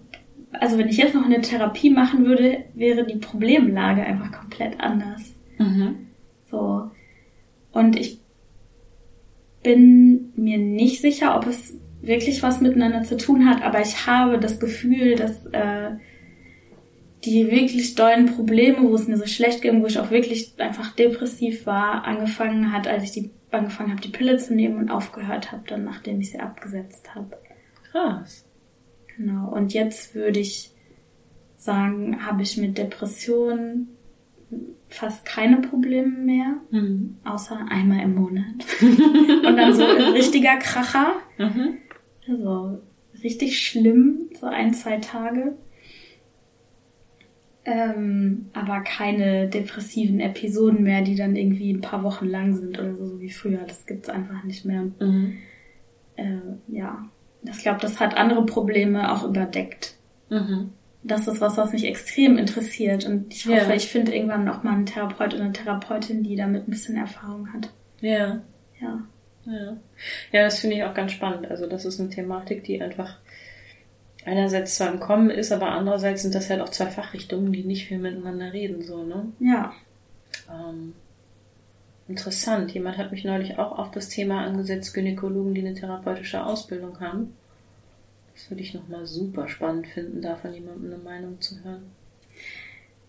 also 0.51 0.77
wenn 0.77 0.89
ich 0.89 0.99
jetzt 0.99 1.15
noch 1.15 1.25
eine 1.25 1.41
Therapie 1.41 1.89
machen 1.89 2.27
würde, 2.27 2.65
wäre 2.75 3.07
die 3.07 3.17
Problemlage 3.17 4.03
einfach 4.03 4.31
komplett 4.31 4.79
anders. 4.79 5.35
Mhm. 5.59 6.09
So. 6.51 6.91
Und 7.73 7.97
ich 7.97 8.21
bin 9.63 10.33
mir 10.37 10.59
nicht 10.59 11.01
sicher, 11.01 11.37
ob 11.37 11.47
es 11.47 11.79
wirklich 12.03 12.43
was 12.43 12.61
miteinander 12.61 13.05
zu 13.05 13.17
tun 13.17 13.49
hat, 13.49 13.63
aber 13.63 13.81
ich 13.81 14.07
habe 14.07 14.39
das 14.39 14.59
Gefühl, 14.61 15.15
dass 15.15 15.47
äh, 15.47 15.93
die 17.25 17.51
wirklich 17.51 17.95
dollen 17.95 18.27
Probleme, 18.27 18.83
wo 18.83 18.95
es 18.95 19.07
mir 19.07 19.17
so 19.17 19.27
schlecht 19.27 19.63
ging, 19.63 19.81
wo 19.83 19.87
ich 19.87 19.99
auch 19.99 20.11
wirklich 20.11 20.55
einfach 20.59 20.95
depressiv 20.95 21.67
war, 21.67 22.05
angefangen 22.05 22.73
hat, 22.73 22.89
als 22.89 23.05
ich 23.05 23.13
die 23.13 23.31
angefangen 23.53 23.91
habe, 23.93 24.01
die 24.01 24.09
Pille 24.09 24.37
zu 24.39 24.55
nehmen 24.55 24.77
und 24.79 24.91
aufgehört 24.91 25.53
habe, 25.53 25.63
dann 25.69 25.85
nachdem 25.85 26.21
ich 26.21 26.33
sie 26.33 26.41
abgesetzt 26.41 27.15
habe. 27.15 27.39
Krass. 27.91 28.45
Genau. 29.17 29.51
Und 29.53 29.73
jetzt 29.75 30.15
würde 30.15 30.41
ich 30.41 30.71
sagen, 31.57 32.27
habe 32.27 32.43
ich 32.43 32.57
mit 32.57 32.79
Depressionen 32.79 33.89
fast 34.89 35.25
keine 35.25 35.59
Probleme 35.59 36.09
mehr, 36.11 36.57
Mhm. 36.71 37.17
außer 37.25 37.59
einmal 37.71 38.01
im 38.01 38.15
Monat. 38.15 38.45
und 38.83 39.57
dann 39.57 39.73
so 39.75 39.85
ein 39.85 40.13
richtiger 40.13 40.57
Kracher. 40.57 41.15
Mhm. 41.39 41.79
Also 42.29 42.79
richtig 43.23 43.59
schlimm, 43.61 44.31
so 44.39 44.47
ein, 44.47 44.73
zwei 44.75 44.99
Tage. 44.99 45.57
Ähm, 47.65 48.47
aber 48.55 48.81
keine 48.81 49.49
depressiven 49.49 50.19
Episoden 50.19 50.83
mehr, 50.83 51.03
die 51.03 51.15
dann 51.15 51.37
irgendwie 51.37 51.73
ein 51.73 51.81
paar 51.81 52.03
Wochen 52.03 52.27
lang 52.27 52.55
sind 52.57 52.79
oder 52.79 52.97
so, 52.97 53.07
so 53.07 53.21
wie 53.21 53.31
früher. 53.31 53.61
Das 53.67 53.87
gibt's 53.87 54.09
einfach 54.09 54.43
nicht 54.43 54.65
mehr. 54.65 54.83
Mhm. 54.99 55.39
Äh, 56.17 56.39
ja, 56.69 57.05
ich 57.45 57.59
glaube, 57.63 57.79
das 57.81 58.01
hat 58.01 58.17
andere 58.17 58.45
Probleme 58.47 59.13
auch 59.13 59.25
überdeckt. 59.25 59.95
Mhm. 60.29 60.71
Das 61.05 61.29
ist 61.29 61.41
was, 61.41 61.57
was 61.57 61.73
mich 61.73 61.85
extrem 61.85 62.37
interessiert. 62.37 63.07
Und 63.07 63.33
ich 63.33 63.47
hoffe, 63.47 63.57
Ja. 63.71 63.75
ich 63.75 63.87
finde 63.89 64.15
irgendwann 64.15 64.45
noch 64.45 64.63
mal 64.65 64.73
einen 64.75 64.87
Therapeut 64.87 65.35
oder 65.35 65.45
eine 65.45 65.53
Therapeutin, 65.53 66.23
die 66.25 66.37
damit 66.37 66.67
ein 66.67 66.71
bisschen 66.71 66.97
Erfahrung 66.97 67.53
hat. 67.53 67.73
Ja. 68.01 68.43
Ja. 68.81 69.05
Ja, 69.47 69.77
ja 70.33 70.45
das 70.45 70.61
finde 70.61 70.77
ich 70.77 70.85
auch 70.85 70.95
ganz 70.95 71.13
spannend. 71.13 71.51
Also 71.51 71.67
das 71.67 71.85
ist 71.85 72.01
eine 72.01 72.11
Thematik, 72.11 72.65
die 72.65 72.81
einfach 72.81 73.19
einerseits 74.25 74.77
zwar 74.77 74.93
im 74.93 75.01
Kommen 75.01 75.31
ist, 75.31 75.53
aber 75.53 75.71
andererseits 75.71 76.23
sind 76.23 76.35
das 76.35 76.49
halt 76.49 76.61
auch 76.61 76.69
zwei 76.69 76.87
Fachrichtungen, 76.87 77.53
die 77.53 77.65
nicht 77.65 77.87
viel 77.87 77.99
miteinander 77.99 78.53
reden, 78.53 78.83
so, 78.83 79.03
ne? 79.03 79.33
Ja. 79.41 79.73
Ähm, 80.51 80.95
interessant. 82.09 82.73
Jemand 82.73 82.99
hat 82.99 83.11
mich 83.11 83.25
neulich 83.25 83.59
auch 83.59 83.79
auf 83.79 83.91
das 83.91 84.09
Thema 84.09 84.45
angesetzt, 84.45 84.95
Gynäkologen, 84.95 85.55
die 85.55 85.63
eine 85.63 85.75
therapeutische 85.75 86.45
Ausbildung 86.45 87.01
haben. 87.01 87.35
Das 88.35 88.51
würde 88.51 88.63
ich 88.63 88.75
nochmal 88.75 89.07
super 89.07 89.49
spannend 89.49 89.87
finden, 89.89 90.23
da 90.23 90.37
von 90.37 90.55
jemandem 90.55 90.93
eine 90.93 91.03
Meinung 91.03 91.41
zu 91.41 91.63
hören. 91.63 91.91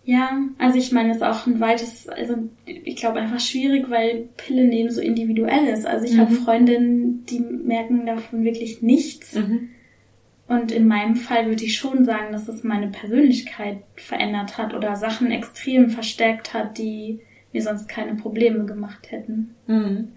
Ja, 0.06 0.38
also 0.58 0.76
ich 0.78 0.92
meine, 0.92 1.10
es 1.10 1.16
ist 1.16 1.22
auch 1.22 1.46
ein 1.46 1.60
weites, 1.60 2.08
also 2.08 2.34
ich 2.66 2.96
glaube 2.96 3.20
einfach 3.20 3.40
schwierig, 3.40 3.88
weil 3.88 4.28
Pille 4.36 4.64
nehmen 4.64 4.90
so 4.90 5.00
individuell 5.00 5.66
ist. 5.66 5.86
Also 5.86 6.04
ich 6.04 6.14
Mhm. 6.14 6.20
habe 6.20 6.34
Freundinnen, 6.34 7.24
die 7.26 7.40
merken 7.40 8.04
davon 8.04 8.44
wirklich 8.44 8.82
nichts. 8.82 9.34
Mhm. 9.34 9.70
Und 10.46 10.72
in 10.72 10.86
meinem 10.86 11.16
Fall 11.16 11.46
würde 11.46 11.64
ich 11.64 11.76
schon 11.78 12.04
sagen, 12.04 12.32
dass 12.32 12.48
es 12.48 12.62
meine 12.64 12.88
Persönlichkeit 12.88 13.78
verändert 13.96 14.58
hat 14.58 14.74
oder 14.74 14.94
Sachen 14.94 15.30
extrem 15.30 15.88
verstärkt 15.88 16.52
hat, 16.52 16.76
die 16.76 17.20
mir 17.54 17.62
sonst 17.62 17.88
keine 17.88 18.14
Probleme 18.14 18.66
gemacht 18.66 19.10
hätten. 19.10 19.54
Mhm. 19.66 20.08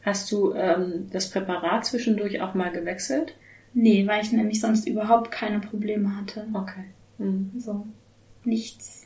Hast 0.00 0.32
du 0.32 0.54
ähm, 0.54 1.08
das 1.12 1.28
Präparat 1.30 1.84
zwischendurch 1.84 2.40
auch 2.40 2.54
mal 2.54 2.72
gewechselt? 2.72 3.36
Nee, 3.74 4.06
weil 4.06 4.22
ich 4.22 4.32
nämlich 4.32 4.60
sonst 4.60 4.88
überhaupt 4.88 5.30
keine 5.30 5.60
Probleme 5.60 6.16
hatte. 6.16 6.46
Okay. 6.54 6.84
Mhm. 7.18 7.50
So, 7.58 7.86
nichts. 8.44 9.03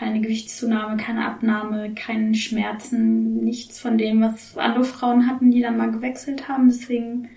Keine 0.00 0.20
Gewichtszunahme, 0.22 0.96
keine 0.96 1.26
Abnahme, 1.26 1.92
keine 1.94 2.34
Schmerzen, 2.34 3.44
nichts 3.44 3.78
von 3.78 3.98
dem, 3.98 4.22
was 4.22 4.56
andere 4.56 4.84
Frauen 4.84 5.28
hatten, 5.28 5.50
die 5.50 5.60
dann 5.60 5.76
mal 5.76 5.90
gewechselt 5.90 6.48
haben. 6.48 6.68
Deswegen, 6.70 7.28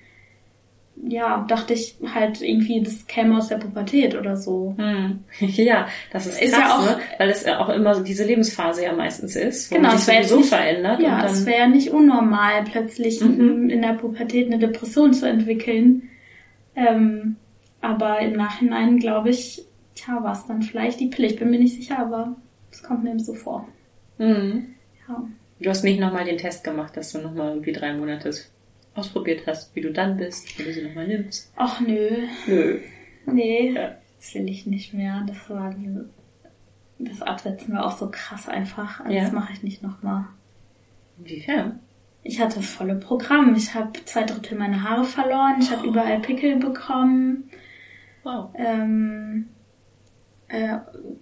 ja, 1.06 1.44
dachte 1.50 1.74
ich 1.74 1.98
halt 2.16 2.42
irgendwie, 2.42 2.82
das 2.82 3.06
käme 3.08 3.36
aus 3.38 3.50
der 3.50 3.58
Pubertät 3.58 4.16
oder 4.16 4.38
so. 4.38 4.76
Hm. 4.78 5.20
Ja, 5.42 5.88
das 6.14 6.26
ist, 6.28 6.42
Ist 6.42 6.54
krass, 6.54 6.62
ja 6.70 6.78
auch- 6.78 6.86
ne? 6.98 7.04
weil 7.18 7.30
es 7.32 7.44
ja 7.46 7.60
auch 7.60 7.68
immer 7.68 7.96
so 7.96 8.02
diese 8.04 8.24
Lebensphase 8.26 8.84
ja 8.86 8.94
meistens 8.94 9.36
ist, 9.36 9.70
wo 9.70 9.76
Genau, 9.76 9.92
sich 9.98 10.06
sowieso 10.06 10.38
nicht- 10.38 10.48
verändert. 10.50 11.02
Ja, 11.02 11.26
es 11.26 11.46
wäre 11.46 11.58
ja 11.60 11.68
nicht 11.68 11.90
unnormal, 11.90 12.64
plötzlich 12.64 13.20
Mhm. 13.20 13.40
in, 13.42 13.70
in 13.72 13.82
der 13.82 13.94
Pubertät 13.94 14.48
eine 14.48 14.60
Depression 14.60 15.12
zu 15.14 15.28
entwickeln. 15.28 16.04
Ähm, 16.78 17.36
aber 17.82 18.20
im 18.20 18.34
Nachhinein 18.38 19.00
glaube 19.00 19.32
ich, 19.32 19.66
tja, 19.96 20.24
war 20.24 20.32
es 20.32 20.46
dann 20.48 20.62
vielleicht 20.62 21.02
die 21.02 21.08
Pille. 21.08 21.28
Ich 21.28 21.36
bin 21.38 21.50
mir 21.52 21.60
nicht 21.60 21.76
sicher, 21.76 22.00
aber 22.00 22.38
es 22.74 22.84
kommt 22.84 23.04
mir 23.04 23.12
eben 23.12 23.20
so 23.20 23.34
vor. 23.34 23.68
Mhm. 24.18 24.76
Ja. 25.08 25.24
Du 25.60 25.70
hast 25.70 25.84
nicht 25.84 26.00
nochmal 26.00 26.26
den 26.26 26.38
Test 26.38 26.64
gemacht, 26.64 26.98
dass 26.98 27.12
du 27.12 27.20
nochmal 27.20 27.50
irgendwie 27.52 27.72
drei 27.72 27.94
Monate 27.94 28.32
ausprobiert 28.96 29.44
hast, 29.48 29.76
wie 29.76 29.82
du 29.82 29.92
dann 29.92 30.18
bist, 30.18 30.58
wenn 30.58 30.66
du 30.66 30.74
sie 30.74 30.84
nochmal 30.84 31.08
nimmst. 31.08 31.52
Ach 31.56 31.80
nö, 31.80 32.10
Nö. 32.48 32.80
nee, 33.26 33.72
Ja. 33.72 33.96
das 34.18 34.36
will 34.36 34.48
ich 34.50 34.66
nicht 34.68 34.94
mehr. 34.94 35.24
Das 35.28 35.50
war 35.50 35.74
das 37.00 37.22
Absetzen 37.22 37.74
war 37.74 37.86
auch 37.86 37.98
so 37.98 38.10
krass 38.12 38.48
einfach. 38.48 39.00
Also 39.02 39.12
Ja. 39.14 39.24
Das 39.24 39.32
mache 39.32 39.54
ich 39.54 39.64
nicht 39.64 39.82
nochmal. 39.84 40.26
Inwiefern? 41.20 41.80
Ich 42.24 42.40
hatte 42.40 42.56
das 42.58 42.68
volle 42.68 42.96
Programm. 42.96 43.54
Ich 43.56 43.74
habe 43.76 43.92
zwei 44.06 44.24
Drittel 44.24 44.58
meiner 44.58 44.82
Haare 44.84 45.04
verloren. 45.04 45.56
Ich 45.60 45.72
habe 45.72 45.86
überall 45.88 46.20
Pickel 46.22 46.58
bekommen. 46.58 47.50
Wow. 48.24 48.52
ähm, 48.56 49.50
äh, 50.54 50.78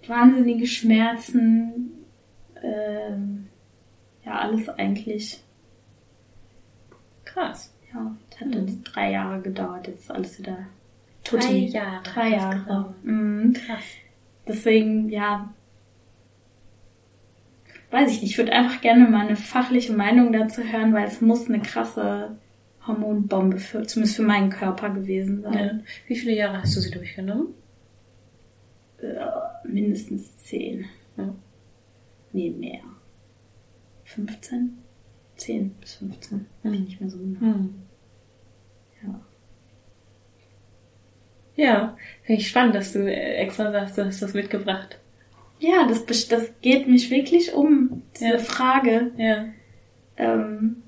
wahnsinnige 0.06 0.66
Schmerzen, 0.66 1.90
ähm, 2.62 3.48
ja, 4.24 4.38
alles 4.38 4.68
eigentlich. 4.68 5.42
Krass. 7.24 7.72
Ja, 7.92 8.14
es 8.30 8.40
hat 8.40 8.48
Mhm. 8.48 8.52
jetzt 8.54 8.82
drei 8.84 9.10
Jahre 9.12 9.40
gedauert, 9.40 9.86
jetzt 9.86 10.02
ist 10.04 10.10
alles 10.10 10.38
wieder 10.38 10.58
tutti. 11.24 11.66
Jahre. 11.68 12.02
Drei 12.02 12.28
Jahre. 12.30 12.94
Mhm. 13.02 13.52
Krass. 13.54 13.84
Deswegen, 14.46 15.08
ja, 15.08 15.52
weiß 17.90 18.10
ich 18.12 18.22
nicht, 18.22 18.32
ich 18.32 18.38
würde 18.38 18.52
einfach 18.52 18.80
gerne 18.80 19.08
mal 19.08 19.26
eine 19.26 19.36
fachliche 19.36 19.92
Meinung 19.92 20.32
dazu 20.32 20.62
hören, 20.62 20.92
weil 20.92 21.06
es 21.06 21.20
muss 21.20 21.48
eine 21.48 21.60
krasse 21.60 22.36
Hormonbombe 22.86 23.58
für, 23.58 23.82
zumindest 23.86 24.16
für 24.16 24.22
meinen 24.22 24.50
Körper 24.50 24.90
gewesen 24.90 25.42
sein. 25.42 25.82
Ja. 25.84 25.84
Wie 26.08 26.16
viele 26.16 26.34
Jahre 26.34 26.62
hast 26.62 26.74
du 26.76 26.80
sie 26.80 26.90
durchgenommen? 26.90 27.54
Äh, 29.02 29.68
mindestens 29.68 30.36
zehn. 30.38 30.86
Ja. 31.16 31.34
Nee, 32.32 32.50
mehr. 32.50 32.80
15? 34.04 34.78
10 35.36 35.70
bis 35.80 35.94
15. 35.96 36.46
Weiß 36.62 36.72
ich 36.72 36.80
nicht 36.80 37.00
mehr 37.00 37.10
so 37.10 37.18
genau. 37.18 37.40
Hm. 37.40 37.74
Ja. 39.02 39.20
Ja, 41.56 41.96
finde 42.22 42.40
ich 42.40 42.48
spannend, 42.48 42.74
dass 42.74 42.92
du 42.92 43.12
extra 43.12 43.70
sagst, 43.72 43.98
du 43.98 44.04
hast 44.04 44.22
das 44.22 44.34
mitgebracht. 44.34 44.98
Ja, 45.58 45.86
das, 45.86 46.04
das 46.06 46.52
geht 46.60 46.88
mich 46.88 47.10
wirklich 47.10 47.52
um, 47.52 48.02
diese 48.18 48.32
Ja. 48.32 48.38
Frage. 48.38 49.12
Ja. 49.16 49.46
Ähm, 50.16 50.82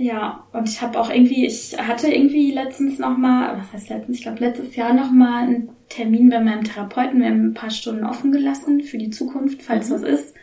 ja, 0.00 0.46
und 0.54 0.66
ich 0.66 0.80
habe 0.80 0.98
auch 0.98 1.10
irgendwie, 1.10 1.44
ich 1.44 1.76
hatte 1.78 2.08
irgendwie 2.08 2.52
letztens 2.52 2.98
noch 2.98 3.18
mal, 3.18 3.58
was 3.58 3.70
heißt 3.74 3.90
letztens, 3.90 4.16
ich 4.16 4.22
glaube 4.22 4.40
letztes 4.40 4.74
Jahr 4.74 4.94
noch 4.94 5.10
mal 5.10 5.42
einen 5.42 5.68
Termin 5.90 6.30
bei 6.30 6.40
meinem 6.40 6.64
Therapeuten. 6.64 7.20
Wir 7.20 7.28
haben 7.28 7.48
ein 7.48 7.54
paar 7.54 7.68
Stunden 7.68 8.04
offen 8.04 8.32
gelassen 8.32 8.80
für 8.80 8.96
die 8.96 9.10
Zukunft, 9.10 9.62
falls 9.62 9.90
Mhm. 9.90 9.94
was 9.94 10.02
ist. 10.02 10.34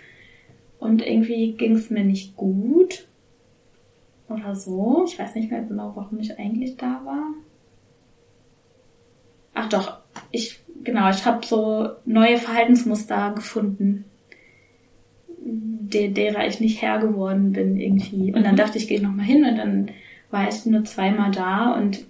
Und 0.78 1.02
irgendwie 1.02 1.54
ging 1.54 1.74
es 1.74 1.90
mir 1.90 2.04
nicht 2.04 2.36
gut 2.36 3.08
oder 4.30 4.54
so. 4.54 5.06
Ich 5.08 5.18
weiß 5.18 5.34
nicht 5.34 5.50
mehr 5.50 5.64
genau, 5.64 5.92
warum 5.96 6.20
ich 6.20 6.38
eigentlich 6.38 6.78
da 6.78 7.02
war. 7.04 7.34
Ach 9.56 9.70
doch, 9.70 9.98
ich 10.30 10.60
genau, 10.84 11.10
ich 11.10 11.26
habe 11.26 11.44
so 11.44 11.90
neue 12.06 12.38
Verhaltensmuster 12.38 13.32
gefunden, 13.34 14.06
der, 15.50 16.10
derer 16.10 16.46
ich 16.48 16.60
nicht 16.60 16.82
Herr 16.82 17.00
geworden 17.00 17.54
bin 17.54 17.78
irgendwie. 17.80 18.34
Und 18.34 18.44
dann 18.44 18.54
Mhm. 18.54 18.58
dachte 18.58 18.78
ich, 18.78 18.88
gehe 18.88 19.02
noch 19.02 19.14
mal 19.14 19.24
hin 19.26 19.46
und 19.46 19.58
dann 19.58 19.92
war 20.30 20.48
ich 20.50 20.66
nur 20.66 20.84
zweimal 20.84 21.32
da 21.32 21.74
und 21.74 22.06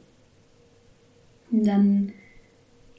dann 1.51 2.13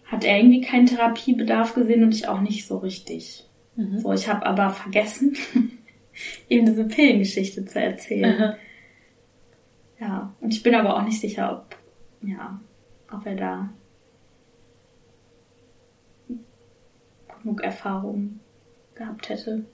hat 0.04 0.24
er 0.24 0.38
irgendwie 0.38 0.60
keinen 0.60 0.86
Therapiebedarf 0.86 1.74
gesehen 1.74 2.02
und 2.04 2.14
ich 2.14 2.28
auch 2.28 2.40
nicht 2.40 2.66
so 2.66 2.78
richtig. 2.78 3.44
Mhm. 3.76 3.98
So, 3.98 4.12
ich 4.12 4.28
habe 4.28 4.46
aber 4.46 4.70
vergessen, 4.70 5.36
ihm 6.48 6.64
diese 6.64 6.84
Pillengeschichte 6.84 7.64
zu 7.64 7.80
erzählen. 7.80 8.40
Aha. 8.42 8.56
Ja, 10.00 10.34
und 10.40 10.54
ich 10.54 10.62
bin 10.62 10.74
aber 10.76 10.96
auch 10.96 11.04
nicht 11.04 11.20
sicher, 11.20 11.52
ob, 11.52 11.76
ja, 12.28 12.60
ob 13.12 13.26
er 13.26 13.34
da 13.34 13.70
genug 17.42 17.62
Erfahrung 17.62 18.40
gehabt 18.94 19.28
hätte, 19.28 19.64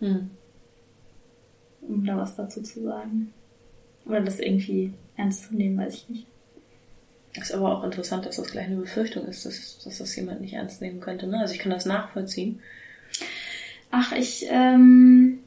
Hm. 0.00 0.30
um 1.80 2.04
da 2.04 2.16
was 2.16 2.36
dazu 2.36 2.62
zu 2.62 2.82
sagen. 2.82 3.32
Oder 4.04 4.20
das 4.20 4.40
irgendwie 4.40 4.92
ernst 5.16 5.48
zu 5.48 5.54
nehmen, 5.54 5.78
weiß 5.78 5.94
ich 5.94 6.08
nicht. 6.08 6.26
Ist 7.32 7.52
aber 7.52 7.76
auch 7.76 7.84
interessant, 7.84 8.24
dass 8.24 8.36
das 8.36 8.50
gleich 8.50 8.66
eine 8.66 8.76
Befürchtung 8.76 9.26
ist, 9.26 9.44
dass, 9.44 9.78
dass 9.84 9.98
das 9.98 10.16
jemand 10.16 10.40
nicht 10.40 10.54
ernst 10.54 10.80
nehmen 10.80 11.00
könnte. 11.00 11.26
Ne? 11.26 11.38
Also 11.40 11.54
ich 11.54 11.60
kann 11.60 11.72
das 11.72 11.84
nachvollziehen. 11.84 12.60
Ach, 13.90 14.12
ich, 14.12 14.46
ähm, 14.48 15.40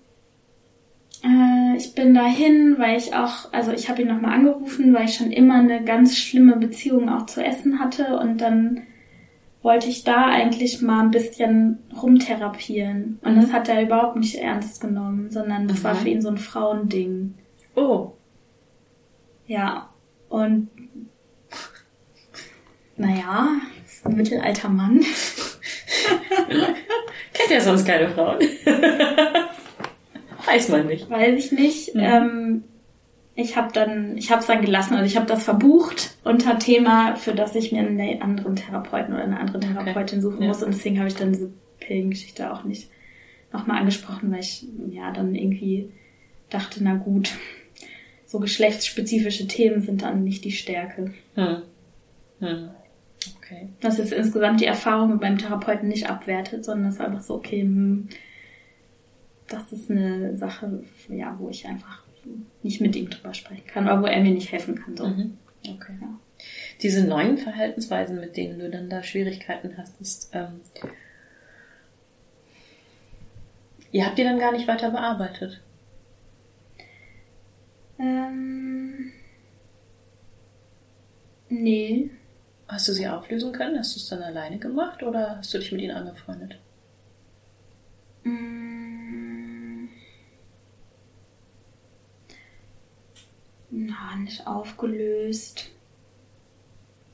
äh, 1.23 1.77
ich 1.77 1.95
bin 1.95 2.13
dahin, 2.13 2.75
weil 2.77 2.97
ich 2.97 3.15
auch, 3.15 3.51
also 3.53 3.71
ich 3.71 3.89
habe 3.89 4.03
ihn 4.03 4.07
nochmal 4.07 4.35
angerufen, 4.35 4.93
weil 4.93 5.05
ich 5.05 5.15
schon 5.15 5.31
immer 5.31 5.55
eine 5.55 5.83
ganz 5.83 6.15
schlimme 6.17 6.57
Beziehung 6.57 7.09
auch 7.09 7.25
zu 7.25 7.43
Essen 7.43 7.79
hatte 7.79 8.19
und 8.19 8.39
dann 8.39 8.81
wollte 9.61 9.89
ich 9.89 10.03
da 10.05 10.25
eigentlich 10.27 10.81
mal 10.81 11.01
ein 11.01 11.11
bisschen 11.11 11.79
rumtherapieren. 12.01 13.19
Und 13.23 13.35
das 13.35 13.51
hat 13.51 13.67
er 13.67 13.81
überhaupt 13.83 14.15
nicht 14.15 14.35
ernst 14.35 14.79
genommen, 14.81 15.29
sondern 15.31 15.67
das 15.67 15.83
war 15.83 15.93
Mhm. 15.95 15.99
für 15.99 16.07
ihn 16.09 16.21
so 16.21 16.29
ein 16.29 16.37
Frauending. 16.37 17.33
Oh. 17.75 18.13
Ja, 19.47 19.89
und 20.29 20.69
naja, 22.95 23.49
ist 23.85 24.05
ein 24.05 24.15
mittelalter 24.15 24.69
Mann. 24.69 24.99
Kennt 27.33 27.49
ja 27.51 27.61
sonst 27.61 27.85
keine 27.85 28.09
Frauen. 28.09 28.39
Weiß 30.45 30.69
man 30.69 30.87
nicht. 30.87 31.09
Weiß 31.09 31.45
ich 31.45 31.51
nicht. 31.51 31.95
Mhm. 31.95 32.01
Ähm, 32.01 32.63
ich 33.39 33.55
habe 33.55 33.71
dann, 33.73 34.17
ich 34.17 34.31
habe 34.31 34.41
es 34.41 34.47
dann 34.47 34.61
gelassen. 34.61 34.93
Also 34.93 35.05
ich 35.05 35.15
habe 35.15 35.25
das 35.25 35.43
verbucht 35.43 36.17
unter 36.23 36.59
Thema, 36.59 37.15
für 37.15 37.33
das 37.33 37.55
ich 37.55 37.71
mir 37.71 37.79
einen 37.79 38.21
anderen 38.21 38.55
Therapeuten 38.55 39.13
oder 39.13 39.23
eine 39.23 39.39
andere 39.39 39.59
Therapeutin 39.59 40.21
suchen 40.21 40.41
Ja. 40.41 40.47
muss. 40.49 40.61
Und 40.61 40.73
deswegen 40.73 40.99
habe 40.99 41.07
ich 41.07 41.15
dann 41.15 41.31
diese 41.31 41.49
Pillengeschichte 41.79 42.51
auch 42.51 42.63
nicht 42.63 42.89
nochmal 43.53 43.79
angesprochen, 43.79 44.31
weil 44.31 44.41
ich 44.41 44.65
ja 44.89 45.11
dann 45.11 45.33
irgendwie 45.35 45.89
dachte, 46.49 46.83
na 46.83 46.95
gut, 46.95 47.31
so 48.25 48.39
geschlechtsspezifische 48.39 49.47
Themen 49.47 49.81
sind 49.81 50.01
dann 50.01 50.23
nicht 50.23 50.43
die 50.43 50.51
Stärke. 50.51 51.13
Hm. 51.35 51.61
Hm. 52.39 52.69
Okay. 53.37 53.69
Das 53.81 53.97
jetzt 53.97 54.13
insgesamt 54.13 54.61
die 54.61 54.65
Erfahrung 54.65 55.11
mit 55.11 55.21
meinem 55.21 55.37
Therapeuten 55.37 55.87
nicht 55.87 56.09
abwertet, 56.09 56.63
sondern 56.65 56.89
es 56.89 56.99
war 56.99 57.07
einfach 57.07 57.21
so, 57.21 57.35
okay, 57.35 57.61
hm, 57.61 58.09
das 59.47 59.71
ist 59.71 59.89
eine 59.89 60.35
Sache, 60.37 60.83
ja, 61.09 61.35
wo 61.39 61.49
ich 61.49 61.65
einfach 61.67 62.03
nicht 62.63 62.81
mit 62.81 62.95
ihm 62.95 63.09
drüber 63.09 63.33
sprechen 63.33 63.65
kann 63.67 63.85
oder 63.85 64.01
wo 64.01 64.05
er 64.05 64.21
mir 64.21 64.31
nicht 64.31 64.51
helfen 64.51 64.75
kann. 64.75 64.97
So. 64.97 65.07
Mhm. 65.07 65.37
Okay. 65.67 65.93
Ja. 66.01 66.19
Diese 66.81 67.05
neuen 67.05 67.37
Verhaltensweisen, 67.37 68.19
mit 68.19 68.37
denen 68.37 68.59
du 68.59 68.69
dann 68.69 68.89
da 68.89 69.03
Schwierigkeiten 69.03 69.77
hast, 69.77 69.99
ist, 69.99 70.29
ähm, 70.33 70.61
ihr 73.91 74.05
habt 74.05 74.17
die 74.17 74.23
dann 74.23 74.39
gar 74.39 74.51
nicht 74.51 74.67
weiter 74.67 74.91
bearbeitet. 74.91 75.61
Ähm, 77.99 79.11
nee. 81.49 82.09
Hast 82.67 82.87
du 82.87 82.93
sie 82.93 83.07
auflösen 83.07 83.51
können? 83.51 83.79
Hast 83.79 83.95
du 83.95 83.99
es 83.99 84.07
dann 84.07 84.21
alleine 84.21 84.59
gemacht 84.59 85.01
oder 85.03 85.37
hast 85.37 85.53
du 85.53 85.57
dich 85.57 85.71
mit 85.71 85.81
ihnen 85.81 85.95
angefreundet? 85.95 86.59
Mm. 88.23 88.78
Na, 93.71 94.15
nicht 94.23 94.47
aufgelöst. 94.47 95.69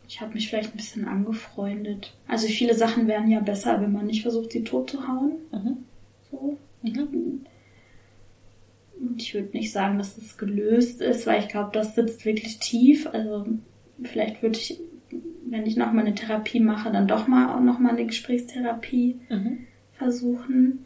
Ich 0.07 0.21
habe 0.21 0.33
mich 0.33 0.49
vielleicht 0.49 0.73
ein 0.73 0.77
bisschen 0.77 1.07
angefreundet. 1.07 2.13
Also 2.27 2.47
viele 2.47 2.75
Sachen 2.75 3.07
wären 3.07 3.29
ja 3.29 3.39
besser, 3.39 3.81
wenn 3.81 3.91
man 3.91 4.05
nicht 4.05 4.21
versucht, 4.21 4.51
sie 4.51 4.63
tot 4.63 4.89
zu 4.91 5.07
hauen. 5.07 5.33
Mhm. 5.51 5.77
So. 6.31 6.57
Mhm. 6.83 7.45
Und 8.99 9.21
ich 9.21 9.33
würde 9.33 9.49
nicht 9.57 9.71
sagen, 9.71 9.97
dass 9.97 10.17
es 10.17 10.37
gelöst 10.37 11.01
ist, 11.01 11.25
weil 11.27 11.41
ich 11.41 11.49
glaube, 11.49 11.71
das 11.73 11.95
sitzt 11.95 12.23
wirklich 12.25 12.59
tief. 12.59 13.07
Also 13.07 13.45
vielleicht 14.03 14.41
würde 14.41 14.57
ich, 14.57 14.79
wenn 15.47 15.65
ich 15.65 15.75
nochmal 15.75 16.05
eine 16.05 16.15
Therapie 16.15 16.59
mache, 16.59 16.91
dann 16.91 17.07
doch 17.07 17.27
mal 17.27 17.53
auch 17.53 17.59
nochmal 17.61 17.93
eine 17.93 18.05
Gesprächstherapie 18.05 19.19
Mhm. 19.29 19.65
versuchen. 19.93 20.85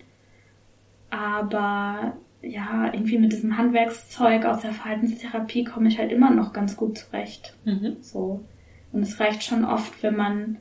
Aber 1.09 2.17
ja, 2.41 2.91
irgendwie 2.93 3.17
mit 3.17 3.31
diesem 3.31 3.57
Handwerkszeug 3.57 4.45
aus 4.45 4.61
der 4.61 4.73
Verhaltenstherapie 4.73 5.65
komme 5.65 5.89
ich 5.89 5.99
halt 5.99 6.11
immer 6.11 6.29
noch 6.29 6.53
ganz 6.53 6.77
gut 6.77 6.97
zurecht. 6.97 7.55
Mhm. 7.65 7.97
So. 8.01 8.45
Und 8.91 9.01
es 9.01 9.19
reicht 9.19 9.43
schon 9.43 9.65
oft, 9.65 10.01
wenn 10.01 10.15
man 10.15 10.57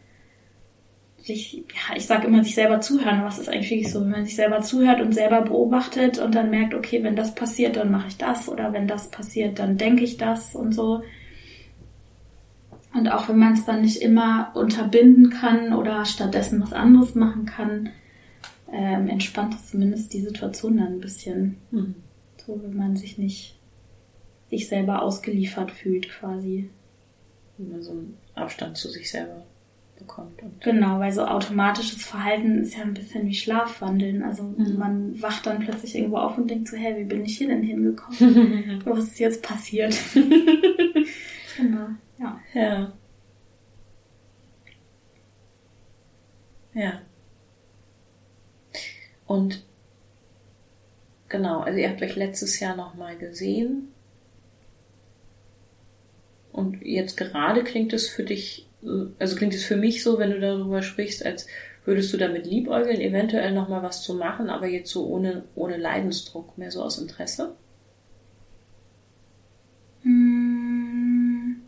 sich, 1.18 1.64
ja, 1.74 1.96
ich 1.96 2.06
sage 2.06 2.26
immer, 2.26 2.42
sich 2.42 2.54
selber 2.54 2.80
zuhören, 2.80 3.24
es 3.26 3.38
ist 3.38 3.48
eigentlich 3.48 3.70
wirklich 3.70 3.92
so, 3.92 4.00
wenn 4.00 4.10
man 4.10 4.24
sich 4.24 4.36
selber 4.36 4.60
zuhört 4.60 5.00
und 5.00 5.12
selber 5.12 5.42
beobachtet 5.42 6.18
und 6.18 6.34
dann 6.34 6.50
merkt, 6.50 6.74
okay, 6.74 7.02
wenn 7.02 7.16
das 7.16 7.34
passiert, 7.34 7.76
dann 7.76 7.90
mache 7.90 8.08
ich 8.08 8.16
das 8.16 8.48
oder 8.48 8.72
wenn 8.72 8.88
das 8.88 9.10
passiert, 9.10 9.58
dann 9.58 9.76
denke 9.76 10.04
ich 10.04 10.16
das 10.16 10.54
und 10.54 10.72
so. 10.72 11.02
Und 12.94 13.08
auch 13.08 13.28
wenn 13.28 13.38
man 13.38 13.52
es 13.52 13.64
dann 13.64 13.82
nicht 13.82 14.00
immer 14.00 14.52
unterbinden 14.54 15.30
kann 15.30 15.72
oder 15.72 16.04
stattdessen 16.04 16.62
was 16.62 16.72
anderes 16.72 17.14
machen 17.14 17.44
kann, 17.44 17.90
ähm, 18.72 19.09
entspannt 19.09 19.54
es 19.54 19.70
zumindest 19.70 20.12
die 20.12 20.20
Situation 20.20 20.76
dann 20.78 20.94
ein 20.94 21.00
bisschen. 21.00 21.57
Mhm. 21.70 21.94
So, 22.46 22.61
wenn 22.62 22.76
man 22.76 22.96
sich 22.96 23.18
nicht 23.18 23.59
sich 24.48 24.68
selber 24.68 25.02
ausgeliefert 25.02 25.70
fühlt 25.70 26.09
quasi. 26.09 26.70
Wenn 27.59 27.70
man 27.70 27.83
so 27.83 27.90
einen 27.92 28.16
Abstand 28.35 28.76
zu 28.76 28.88
sich 28.88 29.11
selber 29.11 29.44
bekommt. 29.98 30.40
Und 30.42 30.61
Genau, 30.62 31.00
weil 31.00 31.12
so 31.12 31.24
automatisches 31.26 32.04
Verhalten 32.04 32.59
ist 32.61 32.76
ja 32.76 32.83
ein 32.83 32.94
bisschen 32.94 33.26
wie 33.26 33.35
Schlafwandeln. 33.35 34.22
Also 34.22 34.44
Mhm. 34.44 34.76
man 34.78 35.20
wacht 35.22 35.44
dann 35.46 35.59
plötzlich 35.59 35.96
irgendwo 35.96 36.18
auf 36.18 36.38
und 36.38 36.48
denkt 36.48 36.68
so, 36.68 36.76
hä, 36.76 36.94
wie 36.98 37.04
bin 37.04 37.24
ich 37.24 37.37
hier 37.37 37.48
denn 37.48 37.62
hingekommen? 37.62 38.81
Was 38.85 38.98
ist 39.04 39.18
jetzt 39.18 39.42
passiert? 39.42 39.94
genau, 41.57 41.88
ja. 42.18 42.40
ja. 42.54 42.92
Ja. 46.74 47.00
Und 49.28 49.62
genau, 51.28 51.60
also 51.60 51.78
ihr 51.78 51.88
habt 51.88 52.02
euch 52.02 52.16
letztes 52.16 52.58
Jahr 52.58 52.74
nochmal 52.74 53.16
gesehen. 53.16 53.92
Und 56.50 56.82
jetzt 56.82 57.16
gerade 57.16 57.62
klingt 57.62 57.92
es 57.92 58.08
für 58.08 58.24
dich, 58.24 58.66
äh, 58.82 59.06
also 59.20 59.36
klingt 59.36 59.54
es 59.54 59.62
für 59.64 59.76
mich 59.76 60.02
so, 60.02 60.18
wenn 60.18 60.32
du 60.32 60.40
darüber 60.40 60.82
sprichst, 60.82 61.24
als 61.24 61.46
Würdest 61.88 62.12
du 62.12 62.18
damit 62.18 62.44
liebäugeln, 62.44 63.00
eventuell 63.00 63.50
nochmal 63.50 63.82
was 63.82 64.02
zu 64.02 64.12
machen, 64.12 64.50
aber 64.50 64.66
jetzt 64.66 64.90
so 64.90 65.06
ohne, 65.06 65.44
ohne 65.54 65.78
Leidensdruck, 65.78 66.58
mehr 66.58 66.70
so 66.70 66.82
aus 66.82 66.98
Interesse? 66.98 67.56
Hm. 70.02 71.62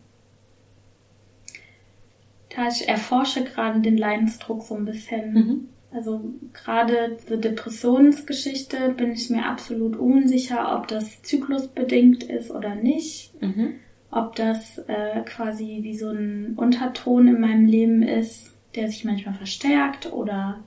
Da 2.55 2.67
ich 2.67 2.87
erforsche 2.87 3.45
gerade 3.45 3.79
den 3.79 3.97
Leidensdruck 3.97 4.61
so 4.61 4.75
ein 4.75 4.85
bisschen. 4.85 5.33
Mhm. 5.33 5.69
Also 5.93 6.33
gerade 6.53 7.17
diese 7.21 7.37
Depressionsgeschichte 7.37 8.93
bin 8.95 9.11
ich 9.11 9.29
mir 9.29 9.45
absolut 9.45 9.97
unsicher, 9.97 10.77
ob 10.77 10.87
das 10.87 11.21
zyklusbedingt 11.21 12.23
ist 12.23 12.49
oder 12.49 12.75
nicht. 12.75 13.33
Mhm. 13.41 13.73
Ob 14.09 14.35
das 14.35 14.77
äh, 14.87 15.21
quasi 15.25 15.79
wie 15.81 15.97
so 15.97 16.09
ein 16.09 16.53
Unterton 16.55 17.27
in 17.27 17.41
meinem 17.41 17.65
Leben 17.65 18.03
ist, 18.03 18.51
der 18.75 18.87
sich 18.87 19.03
manchmal 19.03 19.35
verstärkt 19.35 20.11
oder 20.11 20.63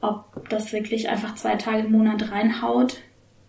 ob 0.00 0.48
das 0.48 0.72
wirklich 0.72 1.08
einfach 1.08 1.34
zwei 1.34 1.56
Tage 1.56 1.84
im 1.86 1.92
Monat 1.92 2.30
reinhaut 2.30 2.98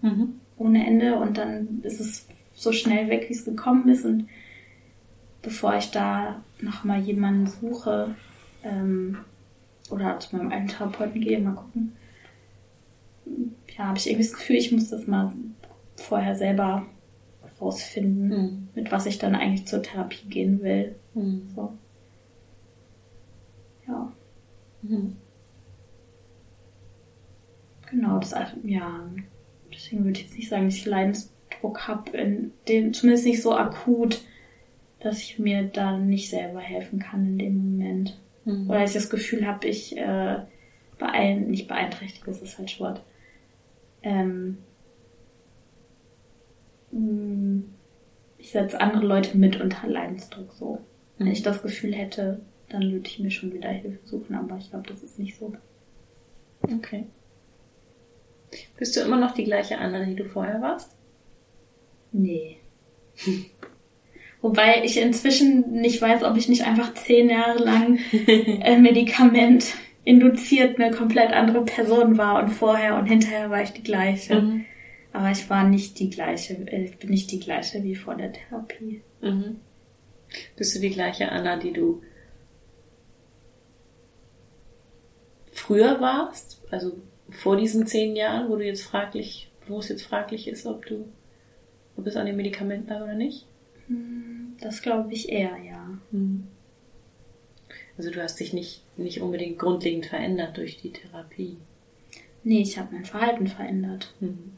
Mhm. 0.01 0.39
ohne 0.57 0.85
Ende 0.85 1.15
und 1.15 1.37
dann 1.37 1.79
ist 1.81 1.99
es 1.99 2.27
so 2.53 2.71
schnell 2.71 3.09
weg, 3.09 3.25
wie 3.27 3.33
es 3.33 3.43
gekommen 3.43 3.89
ist. 3.89 4.05
Und 4.05 4.27
bevor 5.41 5.75
ich 5.77 5.89
da 5.91 6.43
nochmal 6.61 6.99
jemanden 6.99 7.47
suche 7.47 8.15
ähm, 8.63 9.17
oder 9.91 10.19
zu 10.19 10.35
meinem 10.35 10.51
alten 10.51 10.67
Therapeuten 10.67 11.21
gehe, 11.21 11.39
mal 11.39 11.53
gucken, 11.55 11.95
ja, 13.77 13.85
habe 13.85 13.97
ich 13.97 14.07
irgendwie 14.07 14.25
das 14.27 14.33
Gefühl, 14.33 14.55
ich 14.55 14.71
muss 14.71 14.89
das 14.89 15.07
mal 15.07 15.31
vorher 15.97 16.35
selber 16.35 16.85
rausfinden, 17.59 18.27
Mhm. 18.29 18.67
mit 18.75 18.91
was 18.91 19.05
ich 19.05 19.17
dann 19.17 19.35
eigentlich 19.35 19.65
zur 19.67 19.81
Therapie 19.83 20.27
gehen 20.27 20.61
will. 20.61 20.95
Mhm. 21.13 21.49
So. 21.55 21.73
Ja, 23.87 24.11
Mhm. 24.81 25.15
genau, 27.89 28.19
das 28.19 28.33
ja. 28.63 29.09
Deswegen 29.73 30.05
würde 30.05 30.19
ich 30.19 30.25
jetzt 30.27 30.37
nicht 30.37 30.49
sagen, 30.49 30.65
dass 30.65 30.75
ich 30.75 30.85
Leidensdruck 30.85 31.87
habe, 31.87 32.11
in 32.17 32.51
dem, 32.67 32.93
zumindest 32.93 33.25
nicht 33.25 33.41
so 33.41 33.53
akut, 33.55 34.21
dass 34.99 35.19
ich 35.19 35.37
mir 35.39 35.63
da 35.63 35.97
nicht 35.97 36.29
selber 36.29 36.59
helfen 36.61 36.99
kann 36.99 37.25
in 37.25 37.37
dem 37.37 37.57
Moment. 37.57 38.19
Mhm. 38.45 38.69
Oder 38.69 38.83
ich 38.83 38.93
das 38.93 39.09
Gefühl 39.09 39.45
habe, 39.47 39.67
ich 39.67 39.97
äh, 39.97 40.37
beein 40.97 41.47
nicht 41.49 41.67
beeinträchtige, 41.67 42.27
das 42.27 42.41
ist 42.41 42.53
falsch 42.55 42.79
Wort. 42.79 43.03
Ähm, 44.03 44.59
mh, 46.91 47.63
ich 48.37 48.51
setze 48.51 48.79
andere 48.79 49.05
Leute 49.05 49.37
mit 49.37 49.59
unter 49.59 49.87
Leidensdruck 49.87 50.53
so. 50.53 50.79
Wenn 51.17 51.27
Mhm. 51.27 51.33
ich 51.33 51.43
das 51.43 51.61
Gefühl 51.61 51.93
hätte, 51.93 52.41
dann 52.69 52.91
würde 52.91 53.07
ich 53.07 53.19
mir 53.19 53.31
schon 53.31 53.53
wieder 53.53 53.69
Hilfe 53.69 54.05
suchen, 54.07 54.35
aber 54.35 54.57
ich 54.57 54.69
glaube, 54.69 54.87
das 54.89 55.03
ist 55.03 55.19
nicht 55.19 55.37
so. 55.37 55.53
Okay. 56.63 57.07
Bist 58.77 58.95
du 58.95 59.01
immer 59.01 59.17
noch 59.19 59.33
die 59.33 59.43
gleiche 59.43 59.77
Anna, 59.77 60.05
die 60.05 60.15
du 60.15 60.25
vorher 60.25 60.61
warst? 60.61 60.97
Nee. 62.11 62.57
Wobei 64.45 64.83
ich 64.83 65.01
inzwischen 65.01 65.71
nicht 65.71 65.99
weiß, 65.99 66.21
ob 66.21 66.37
ich 66.37 66.47
nicht 66.47 66.67
einfach 66.67 66.93
zehn 66.93 67.31
Jahre 67.31 67.63
lang 67.63 67.97
äh, 68.11 68.77
Medikament 68.77 69.73
induziert 70.03 70.79
eine 70.79 70.95
komplett 70.95 71.33
andere 71.33 71.65
Person 71.65 72.19
war 72.19 72.43
und 72.43 72.49
vorher 72.49 72.95
und 72.95 73.07
hinterher 73.07 73.49
war 73.49 73.63
ich 73.63 73.71
die 73.71 73.81
gleiche. 73.81 74.39
Mhm. 74.39 74.65
Aber 75.13 75.31
ich 75.31 75.49
war 75.49 75.63
nicht 75.67 75.97
die 75.97 76.11
gleiche, 76.11 76.53
äh, 76.67 76.83
ich 76.83 76.97
bin 76.99 77.09
nicht 77.09 77.31
die 77.31 77.39
gleiche 77.39 77.83
wie 77.83 77.95
vor 77.95 78.13
der 78.13 78.33
Therapie. 78.33 79.01
Mhm. 79.19 79.61
Bist 80.55 80.75
du 80.75 80.79
die 80.79 80.91
gleiche 80.91 81.31
Anna, 81.31 81.57
die 81.57 81.73
du 81.73 82.03
früher 85.53 85.99
warst? 85.99 86.61
Also 86.69 86.91
vor 87.31 87.57
diesen 87.57 87.87
zehn 87.87 88.15
Jahren, 88.15 88.47
wo 88.47 88.57
du 88.57 88.63
jetzt 88.63 88.83
fraglich, 88.83 89.51
wo 89.65 89.79
es 89.79 89.89
jetzt 89.89 90.03
fraglich 90.03 90.47
ist, 90.47 90.67
ob 90.67 90.85
du, 90.85 91.07
ob 91.97 92.05
es 92.05 92.15
an 92.15 92.27
dem 92.27 92.35
Medikament 92.35 92.87
lag 92.87 93.01
oder 93.01 93.15
nicht? 93.15 93.47
Das 94.59 94.81
glaube 94.81 95.13
ich 95.13 95.29
eher, 95.29 95.57
ja. 95.57 95.97
Also 97.97 98.11
du 98.11 98.21
hast 98.21 98.39
dich 98.39 98.53
nicht, 98.53 98.83
nicht 98.97 99.21
unbedingt 99.21 99.59
grundlegend 99.59 100.07
verändert 100.07 100.57
durch 100.57 100.77
die 100.77 100.91
Therapie. 100.91 101.57
Nee, 102.43 102.61
ich 102.61 102.77
habe 102.77 102.93
mein 102.93 103.05
Verhalten 103.05 103.47
verändert. 103.47 104.13
Mhm. 104.19 104.51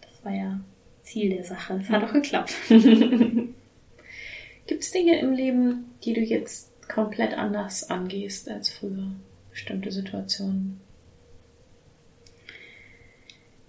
Das 0.00 0.24
war 0.24 0.32
ja 0.32 0.60
Ziel 1.02 1.30
der 1.30 1.44
Sache. 1.44 1.80
Es 1.82 1.88
hat 1.88 2.04
auch 2.04 2.12
geklappt. 2.12 2.54
Gibt 2.68 4.82
es 4.82 4.92
Dinge 4.92 5.18
im 5.20 5.32
Leben, 5.32 5.90
die 6.04 6.14
du 6.14 6.20
jetzt 6.20 6.70
komplett 6.88 7.34
anders 7.34 7.90
angehst 7.90 8.48
als 8.48 8.70
früher? 8.70 9.10
Bestimmte 9.50 9.90
Situationen? 9.90 10.80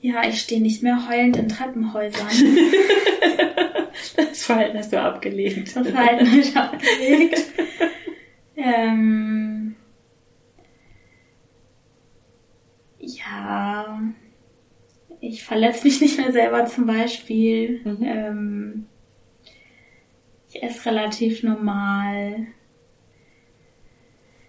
Ja, 0.01 0.27
ich 0.27 0.39
stehe 0.39 0.61
nicht 0.61 0.83
mehr 0.83 1.09
heulend 1.09 1.37
in 1.37 1.49
Treppenhäusern. 1.49 2.29
Das 4.15 4.45
Verhalten 4.45 4.77
hast 4.77 4.93
du 4.93 5.01
abgelehnt. 5.01 5.75
Das 5.75 5.87
Verhalten 5.87 6.27
habe 6.27 6.39
ich 6.39 6.55
abgelegt. 6.55 7.41
ähm, 8.55 9.75
ja, 12.99 13.99
ich 15.21 15.43
verletze 15.43 15.85
mich 15.85 16.01
nicht 16.01 16.17
mehr 16.17 16.31
selber 16.31 16.65
zum 16.65 16.85
Beispiel. 16.85 17.81
Mhm. 17.83 18.03
Ähm, 18.03 18.85
ich 20.49 20.61
esse 20.63 20.85
relativ 20.89 21.43
normal. 21.43 22.47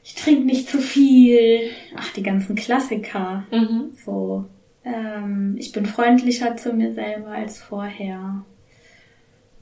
Ich 0.02 0.14
trinke 0.14 0.44
nicht 0.44 0.68
zu 0.68 0.78
viel. 0.78 1.70
Ach, 1.96 2.12
die 2.12 2.22
ganzen 2.22 2.54
Klassiker. 2.54 3.44
Mhm. 3.50 3.92
So. 4.04 4.44
Ähm, 4.84 5.56
ich 5.58 5.72
bin 5.72 5.84
freundlicher 5.84 6.56
zu 6.56 6.72
mir 6.72 6.94
selber 6.94 7.30
als 7.30 7.60
vorher. 7.60 8.44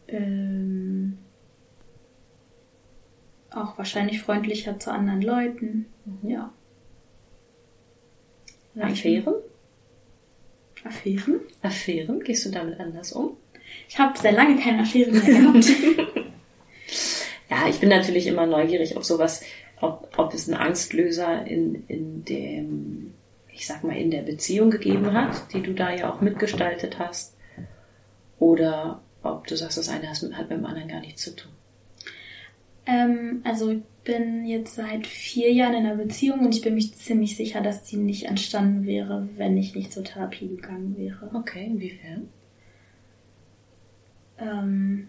Ähm, 0.08 1.18
auch 3.50 3.78
wahrscheinlich 3.78 4.20
freundlicher 4.20 4.78
zu 4.78 4.92
anderen 4.92 5.22
Leuten. 5.22 5.86
Ja. 6.22 6.52
Ja, 8.74 8.84
Affären? 8.84 9.34
Affären? 10.84 11.40
Affären? 11.62 12.20
Gehst 12.20 12.44
du 12.44 12.50
damit 12.50 12.80
anders 12.80 13.12
um? 13.12 13.36
Ich 13.88 13.98
habe 13.98 14.18
sehr 14.18 14.32
lange 14.32 14.60
keine 14.60 14.82
Affäre 14.82 15.12
mehr 15.12 15.20
gehabt. 15.20 15.66
Ja, 17.50 17.68
ich 17.68 17.78
bin 17.78 17.88
natürlich 17.88 18.26
immer 18.26 18.46
neugierig, 18.46 18.96
ob 18.96 19.04
sowas, 19.04 19.42
ob, 19.80 20.08
ob 20.16 20.34
es 20.34 20.48
einen 20.48 20.60
Angstlöser 20.60 21.46
in, 21.46 21.84
in 21.88 22.24
dem, 22.24 23.14
ich 23.52 23.66
sag 23.66 23.84
mal, 23.84 23.96
in 23.96 24.10
der 24.10 24.22
Beziehung 24.22 24.70
gegeben 24.70 25.12
hat, 25.12 25.52
die 25.52 25.62
du 25.62 25.72
da 25.72 25.94
ja 25.94 26.12
auch 26.12 26.20
mitgestaltet 26.20 26.98
hast. 26.98 27.36
Oder 28.38 29.02
ob 29.32 29.46
du 29.46 29.56
sagst, 29.56 29.78
das 29.78 29.88
eine 29.88 30.08
hat 30.08 30.22
mit, 30.22 30.50
dem 30.50 30.64
anderen 30.66 30.88
gar 30.88 31.00
nichts 31.00 31.22
zu 31.22 31.34
tun. 31.36 31.52
ähm, 32.86 33.40
also 33.44 33.70
ich 33.70 33.82
bin 34.04 34.44
jetzt 34.44 34.74
seit 34.74 35.06
vier 35.06 35.52
Jahren 35.52 35.74
in 35.74 35.86
einer 35.86 35.96
Beziehung 35.96 36.40
und 36.40 36.54
ich 36.54 36.60
bin 36.60 36.74
mich 36.74 36.94
ziemlich 36.94 37.36
sicher, 37.36 37.62
dass 37.62 37.84
die 37.84 37.96
nicht 37.96 38.24
entstanden 38.24 38.84
wäre, 38.86 39.28
wenn 39.36 39.56
ich 39.56 39.74
nicht 39.74 39.92
zur 39.92 40.04
Therapie 40.04 40.48
gegangen 40.48 40.96
wäre. 40.98 41.30
Okay, 41.32 41.64
inwiefern? 41.66 42.28
ähm, 44.38 45.08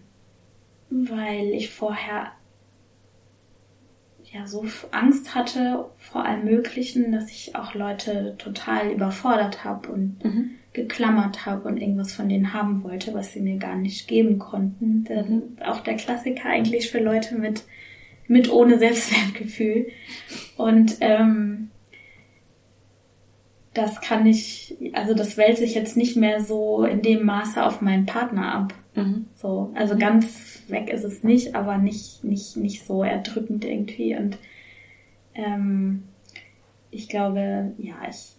weil 0.88 1.48
ich 1.48 1.70
vorher 1.70 2.32
ja 4.32 4.46
so 4.46 4.64
Angst 4.90 5.34
hatte 5.34 5.86
vor 5.98 6.24
allem 6.24 6.44
Möglichen, 6.44 7.12
dass 7.12 7.30
ich 7.30 7.54
auch 7.56 7.74
Leute 7.74 8.34
total 8.38 8.90
überfordert 8.90 9.64
habe 9.64 9.88
und 9.90 10.24
Mhm. 10.24 10.50
Geklammert 10.76 11.46
habe 11.46 11.66
und 11.66 11.78
irgendwas 11.78 12.12
von 12.12 12.28
denen 12.28 12.52
haben 12.52 12.84
wollte, 12.84 13.14
was 13.14 13.32
sie 13.32 13.40
mir 13.40 13.56
gar 13.56 13.74
nicht 13.74 14.06
geben 14.06 14.38
konnten. 14.38 15.04
Denn 15.04 15.58
auch 15.64 15.80
der 15.80 15.96
Klassiker 15.96 16.48
eigentlich 16.48 16.90
für 16.90 17.00
Leute 17.00 17.34
mit 17.36 17.64
mit 18.28 18.50
ohne 18.50 18.76
Selbstwertgefühl 18.78 19.86
und 20.56 20.96
ähm, 21.00 21.70
das 23.76 24.00
kann 24.00 24.24
ich, 24.26 24.74
also 24.94 25.12
das 25.12 25.36
wälze 25.36 25.64
ich 25.64 25.74
jetzt 25.74 25.96
nicht 25.96 26.16
mehr 26.16 26.42
so 26.42 26.84
in 26.84 27.02
dem 27.02 27.24
Maße 27.26 27.62
auf 27.62 27.82
meinen 27.82 28.06
Partner 28.06 28.54
ab. 28.54 28.74
Mhm. 28.94 29.26
So, 29.34 29.70
also 29.74 29.98
ganz 29.98 30.62
weg 30.68 30.90
ist 30.90 31.04
es 31.04 31.22
nicht, 31.22 31.54
aber 31.54 31.76
nicht, 31.76 32.24
nicht, 32.24 32.56
nicht 32.56 32.86
so 32.86 33.04
erdrückend 33.04 33.66
irgendwie. 33.66 34.16
Und 34.16 34.38
ähm, 35.34 36.04
ich 36.90 37.10
glaube, 37.10 37.72
ja, 37.76 37.96
ich 38.08 38.36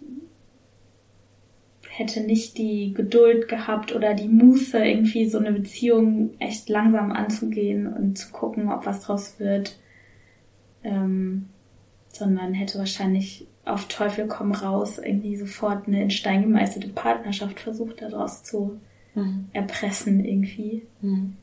hätte 1.97 2.21
nicht 2.21 2.57
die 2.57 2.93
Geduld 2.93 3.47
gehabt 3.47 3.95
oder 3.95 4.13
die 4.13 4.27
Muße, 4.27 4.77
irgendwie 4.77 5.27
so 5.27 5.39
eine 5.39 5.51
Beziehung 5.51 6.39
echt 6.39 6.69
langsam 6.69 7.11
anzugehen 7.11 7.91
und 7.91 8.17
zu 8.17 8.31
gucken, 8.31 8.71
ob 8.71 8.85
was 8.85 9.01
draus 9.01 9.39
wird. 9.39 9.79
Ähm, 10.83 11.49
sondern 12.09 12.53
hätte 12.53 12.77
wahrscheinlich 12.77 13.47
auf 13.65 13.87
Teufel 13.87 14.27
komm 14.27 14.51
raus 14.51 14.99
irgendwie 14.99 15.35
sofort 15.35 15.87
eine 15.87 16.03
in 16.03 16.11
Stein 16.11 16.43
gemeißelte 16.43 16.89
Partnerschaft 16.89 17.59
versucht, 17.59 18.01
daraus 18.01 18.43
zu 18.43 18.79
Mhm. 19.15 19.47
erpressen 19.51 20.23
irgendwie. 20.23 20.83
Mhm. 21.01 21.33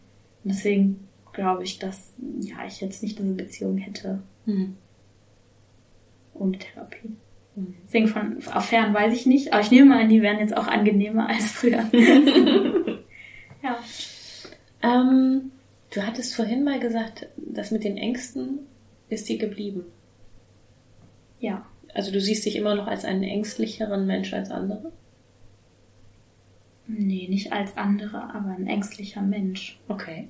Und 0.45 0.53
deswegen 0.53 1.09
glaube 1.33 1.65
ich, 1.65 1.81
dass 1.81 2.15
ja 2.41 2.65
ich 2.67 2.81
jetzt 2.81 3.03
nicht 3.03 3.19
diese 3.19 3.33
Beziehung 3.35 3.77
hätte. 3.79 4.23
Mhm. 4.47 4.77
ohne 6.35 6.59
Therapie. 6.59 7.17
Deswegen 7.57 8.09
von 8.09 8.39
Affären 8.51 8.93
weiß 8.93 9.15
ich 9.15 9.27
nicht, 9.27 9.53
aber 9.53 9.63
ich 9.63 9.71
nehme 9.71 9.91
mal 9.91 10.03
an, 10.03 10.09
die 10.09 10.23
wären 10.23 10.41
jetzt 10.41 10.57
auch 10.57 10.67
angenehmer 10.67 11.29
als 11.29 11.53
früher. 11.53 11.85
ja. 13.63 13.79
Ähm, 14.83 15.53
du 15.95 16.03
hattest 16.05 16.35
vorhin 16.35 16.65
mal 16.65 16.81
gesagt, 16.81 17.29
das 17.37 17.71
mit 17.71 17.85
den 17.85 17.97
Ängsten 17.97 18.61
ist 19.09 19.29
dir 19.29 19.39
geblieben. 19.39 19.85
Ja. 21.39 21.65
Also 21.95 22.11
du 22.11 22.21
siehst 22.21 22.45
dich 22.45 22.57
immer 22.57 22.75
noch 22.75 22.89
als 22.89 23.05
einen 23.05 23.23
ängstlicheren 23.23 24.05
Mensch 24.05 24.35
als 24.35 24.51
andere? 24.51 24.91
Nee, 26.89 27.29
nicht 27.29 27.53
als 27.53 27.77
andere, 27.77 28.35
aber 28.35 28.51
ein 28.51 28.67
ängstlicher 28.67 29.23
Mensch. 29.23 29.79
Okay. 29.89 30.29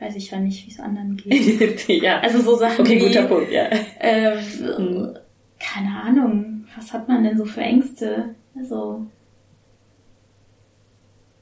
Weiß 0.00 0.16
ich 0.16 0.30
ja 0.30 0.40
nicht, 0.40 0.66
wie 0.66 0.72
es 0.72 0.80
anderen 0.80 1.16
geht. 1.16 1.88
ja. 2.02 2.18
Also 2.20 2.40
so 2.42 2.56
Sachen 2.56 2.80
Okay, 2.84 2.96
wie, 2.96 3.06
guter 3.06 3.26
Punkt, 3.26 3.50
ja. 3.50 3.68
äh, 4.00 4.36
Hm. 4.76 5.16
Keine 5.58 6.00
Ahnung, 6.02 6.66
was 6.76 6.92
hat 6.92 7.08
man 7.08 7.24
denn 7.24 7.38
so 7.38 7.44
für 7.44 7.62
Ängste? 7.62 8.34
Also, 8.56 9.06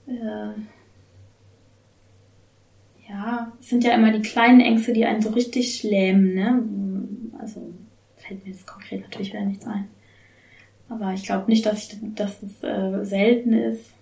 äh, 0.07 0.53
ja, 3.09 3.53
es 3.61 3.69
sind 3.69 3.85
ja 3.85 3.95
immer 3.95 4.13
die 4.13 4.23
kleinen 4.23 4.61
Ängste, 4.61 4.93
die 4.93 5.05
einen 5.05 5.23
so 5.23 5.31
richtig 5.31 5.83
lähmen, 5.83 6.35
ne? 6.35 7.39
Also, 7.39 7.73
fällt 8.17 8.45
mir 8.45 8.53
jetzt 8.53 8.67
konkret 8.67 9.03
natürlich 9.03 9.33
wieder 9.33 9.45
nichts 9.45 9.67
ein. 9.67 9.89
Aber 10.89 11.13
ich 11.13 11.25
glaube 11.25 11.51
nicht, 11.51 11.65
dass, 11.67 11.93
ich, 11.93 11.99
dass 12.15 12.43
es 12.43 12.63
äh, 12.63 13.05
selten 13.05 13.53
ist. 13.53 13.93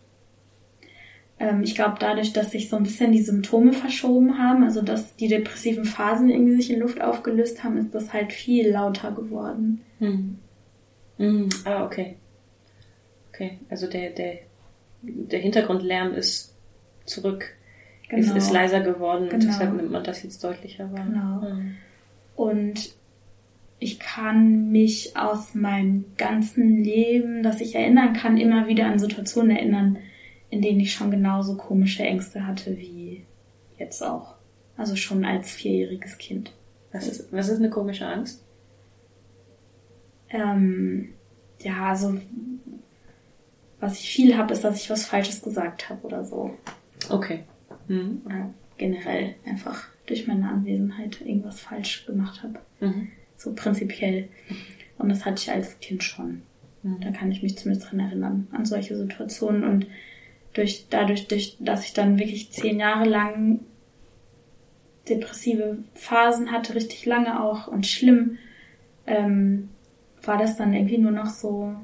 Ähm, 1.38 1.62
ich 1.62 1.74
glaube, 1.74 1.96
dadurch, 1.98 2.32
dass 2.32 2.50
sich 2.50 2.68
so 2.68 2.76
ein 2.76 2.82
bisschen 2.84 3.12
die 3.12 3.22
Symptome 3.22 3.72
verschoben 3.72 4.38
haben, 4.38 4.62
also 4.64 4.82
dass 4.82 5.16
die 5.16 5.28
depressiven 5.28 5.84
Phasen 5.84 6.30
irgendwie 6.30 6.56
sich 6.56 6.70
in 6.70 6.80
Luft 6.80 7.00
aufgelöst 7.00 7.64
haben, 7.64 7.76
ist 7.78 7.94
das 7.94 8.12
halt 8.12 8.32
viel 8.32 8.70
lauter 8.70 9.12
geworden. 9.12 9.80
Hm. 9.98 10.38
Hm. 11.18 11.48
Ah, 11.64 11.84
okay. 11.84 12.16
Okay, 13.32 13.58
also 13.70 13.86
der, 13.88 14.10
der, 14.10 14.38
der 15.02 15.40
Hintergrundlärm 15.40 16.12
ist 16.14 16.54
zurück, 17.06 17.44
ist, 18.10 18.26
Genau. 18.26 18.36
ist 18.36 18.52
leiser 18.52 18.80
geworden 18.80 19.24
und 19.24 19.30
Genau. 19.30 19.46
deshalb 19.46 19.74
nimmt 19.74 19.90
man 19.90 20.04
das 20.04 20.22
jetzt 20.22 20.44
deutlicher 20.44 20.92
wahr. 20.92 21.06
Genau. 21.06 21.42
Hm. 21.42 21.74
Und 22.36 22.94
ich 23.78 23.98
kann 23.98 24.70
mich 24.70 25.16
aus 25.16 25.54
meinem 25.54 26.04
ganzen 26.16 26.84
Leben, 26.84 27.42
das 27.42 27.60
ich 27.60 27.74
erinnern 27.74 28.12
kann, 28.12 28.36
immer 28.36 28.68
wieder 28.68 28.86
an 28.86 28.98
Situationen 28.98 29.56
erinnern, 29.56 29.96
in 30.52 30.60
denen 30.60 30.80
ich 30.80 30.92
schon 30.92 31.10
genauso 31.10 31.56
komische 31.56 32.02
Ängste 32.02 32.46
hatte 32.46 32.76
wie 32.76 33.24
jetzt 33.78 34.02
auch. 34.02 34.34
Also 34.76 34.96
schon 34.96 35.24
als 35.24 35.50
vierjähriges 35.50 36.18
Kind. 36.18 36.52
Was 36.92 37.08
ist, 37.08 37.32
was 37.32 37.48
ist 37.48 37.56
eine 37.56 37.70
komische 37.70 38.06
Angst? 38.06 38.44
Ähm, 40.28 41.14
ja, 41.58 41.88
also 41.88 42.18
was 43.80 43.98
ich 43.98 44.10
viel 44.10 44.36
habe, 44.36 44.52
ist, 44.52 44.62
dass 44.62 44.76
ich 44.76 44.90
was 44.90 45.06
Falsches 45.06 45.40
gesagt 45.40 45.88
habe 45.88 46.06
oder 46.06 46.22
so. 46.22 46.50
Okay. 47.08 47.44
Hm. 47.86 48.20
Oder 48.26 48.52
generell 48.76 49.36
einfach 49.46 49.88
durch 50.04 50.26
meine 50.26 50.50
Anwesenheit 50.50 51.22
irgendwas 51.22 51.60
falsch 51.60 52.04
gemacht 52.04 52.42
habe. 52.42 52.58
Mhm. 52.80 53.08
So 53.38 53.54
prinzipiell. 53.54 54.28
Und 54.98 55.08
das 55.08 55.24
hatte 55.24 55.40
ich 55.40 55.50
als 55.50 55.80
Kind 55.80 56.04
schon. 56.04 56.42
Mhm. 56.82 57.00
Da 57.00 57.10
kann 57.10 57.32
ich 57.32 57.42
mich 57.42 57.56
zumindest 57.56 57.90
dran 57.90 58.00
erinnern, 58.00 58.48
an 58.52 58.66
solche 58.66 58.98
Situationen. 58.98 59.64
Und 59.64 59.86
durch, 60.52 60.86
dadurch, 60.90 61.28
durch, 61.28 61.56
dass 61.60 61.84
ich 61.84 61.92
dann 61.92 62.18
wirklich 62.18 62.50
zehn 62.52 62.78
Jahre 62.78 63.08
lang 63.08 63.60
depressive 65.08 65.78
Phasen 65.94 66.52
hatte, 66.52 66.74
richtig 66.74 67.06
lange 67.06 67.42
auch 67.42 67.66
und 67.68 67.86
schlimm, 67.86 68.38
ähm, 69.06 69.70
war 70.22 70.38
das 70.38 70.56
dann 70.56 70.72
irgendwie 70.72 70.98
nur 70.98 71.10
noch 71.10 71.26
so 71.26 71.74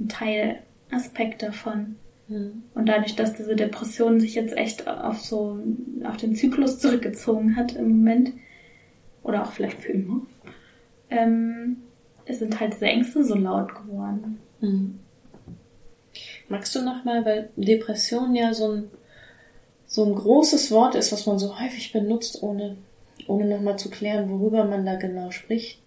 ein 0.00 0.08
Teilaspekt 0.08 1.42
davon. 1.42 1.96
Mhm. 2.28 2.62
Und 2.74 2.86
dadurch, 2.86 3.16
dass 3.16 3.34
diese 3.34 3.56
Depression 3.56 4.20
sich 4.20 4.34
jetzt 4.34 4.56
echt 4.56 4.86
auf 4.86 5.20
so, 5.20 5.58
auf 6.04 6.16
den 6.16 6.34
Zyklus 6.34 6.78
zurückgezogen 6.78 7.56
hat 7.56 7.76
im 7.76 7.88
Moment, 7.88 8.32
oder 9.22 9.42
auch 9.42 9.52
vielleicht 9.52 9.78
für 9.80 9.92
immer, 9.92 10.22
ähm, 11.10 11.78
es 12.24 12.38
sind 12.38 12.60
halt 12.60 12.74
diese 12.74 12.86
Ängste 12.86 13.24
so 13.24 13.34
laut 13.34 13.74
geworden. 13.74 14.38
Mhm. 14.60 15.00
Magst 16.48 16.74
du 16.74 16.82
nochmal, 16.82 17.24
weil 17.24 17.50
Depression 17.56 18.34
ja 18.34 18.54
so 18.54 18.72
ein, 18.72 18.90
so 19.86 20.04
ein 20.04 20.14
großes 20.14 20.70
Wort 20.70 20.94
ist, 20.94 21.12
was 21.12 21.26
man 21.26 21.38
so 21.38 21.60
häufig 21.60 21.92
benutzt, 21.92 22.42
ohne, 22.42 22.76
ohne 23.26 23.46
nochmal 23.46 23.78
zu 23.78 23.90
klären, 23.90 24.30
worüber 24.30 24.64
man 24.64 24.86
da 24.86 24.96
genau 24.96 25.30
spricht. 25.30 25.80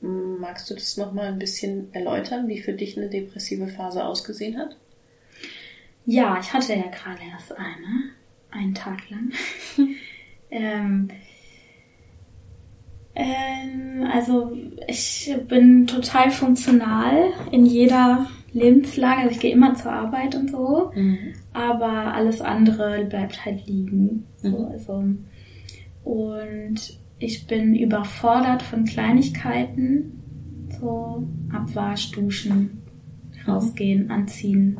Magst 0.00 0.68
du 0.68 0.74
das 0.74 0.96
nochmal 0.96 1.26
ein 1.26 1.38
bisschen 1.38 1.94
erläutern, 1.94 2.48
wie 2.48 2.60
für 2.60 2.72
dich 2.72 2.96
eine 2.96 3.08
depressive 3.08 3.68
Phase 3.68 4.04
ausgesehen 4.04 4.58
hat? 4.58 4.76
Ja, 6.04 6.38
ich 6.40 6.52
hatte 6.52 6.74
ja 6.74 6.88
gerade 6.88 7.20
erst 7.30 7.52
eine, 7.52 8.10
einen 8.50 8.74
Tag 8.74 9.08
lang. 9.08 9.32
ähm, 10.50 11.08
ähm, 13.14 14.08
also 14.12 14.56
ich 14.88 15.32
bin 15.46 15.86
total 15.86 16.32
funktional 16.32 17.32
in 17.52 17.66
jeder 17.66 18.26
Lebenslage. 18.52 19.20
Also 19.22 19.30
ich 19.30 19.40
gehe 19.40 19.52
immer 19.52 19.74
zur 19.74 19.92
Arbeit 19.92 20.34
und 20.34 20.50
so, 20.50 20.92
aber 21.52 22.14
alles 22.14 22.40
andere 22.40 23.04
bleibt 23.06 23.44
halt 23.44 23.66
liegen. 23.66 24.24
So, 24.36 24.48
Mhm. 24.50 24.64
also. 24.66 25.04
Und 26.04 26.98
ich 27.18 27.46
bin 27.46 27.74
überfordert 27.74 28.62
von 28.62 28.84
Kleinigkeiten, 28.84 30.20
so 30.80 31.26
Abwasch, 31.52 32.10
Duschen, 32.10 32.82
rausgehen, 33.46 34.10
anziehen, 34.10 34.78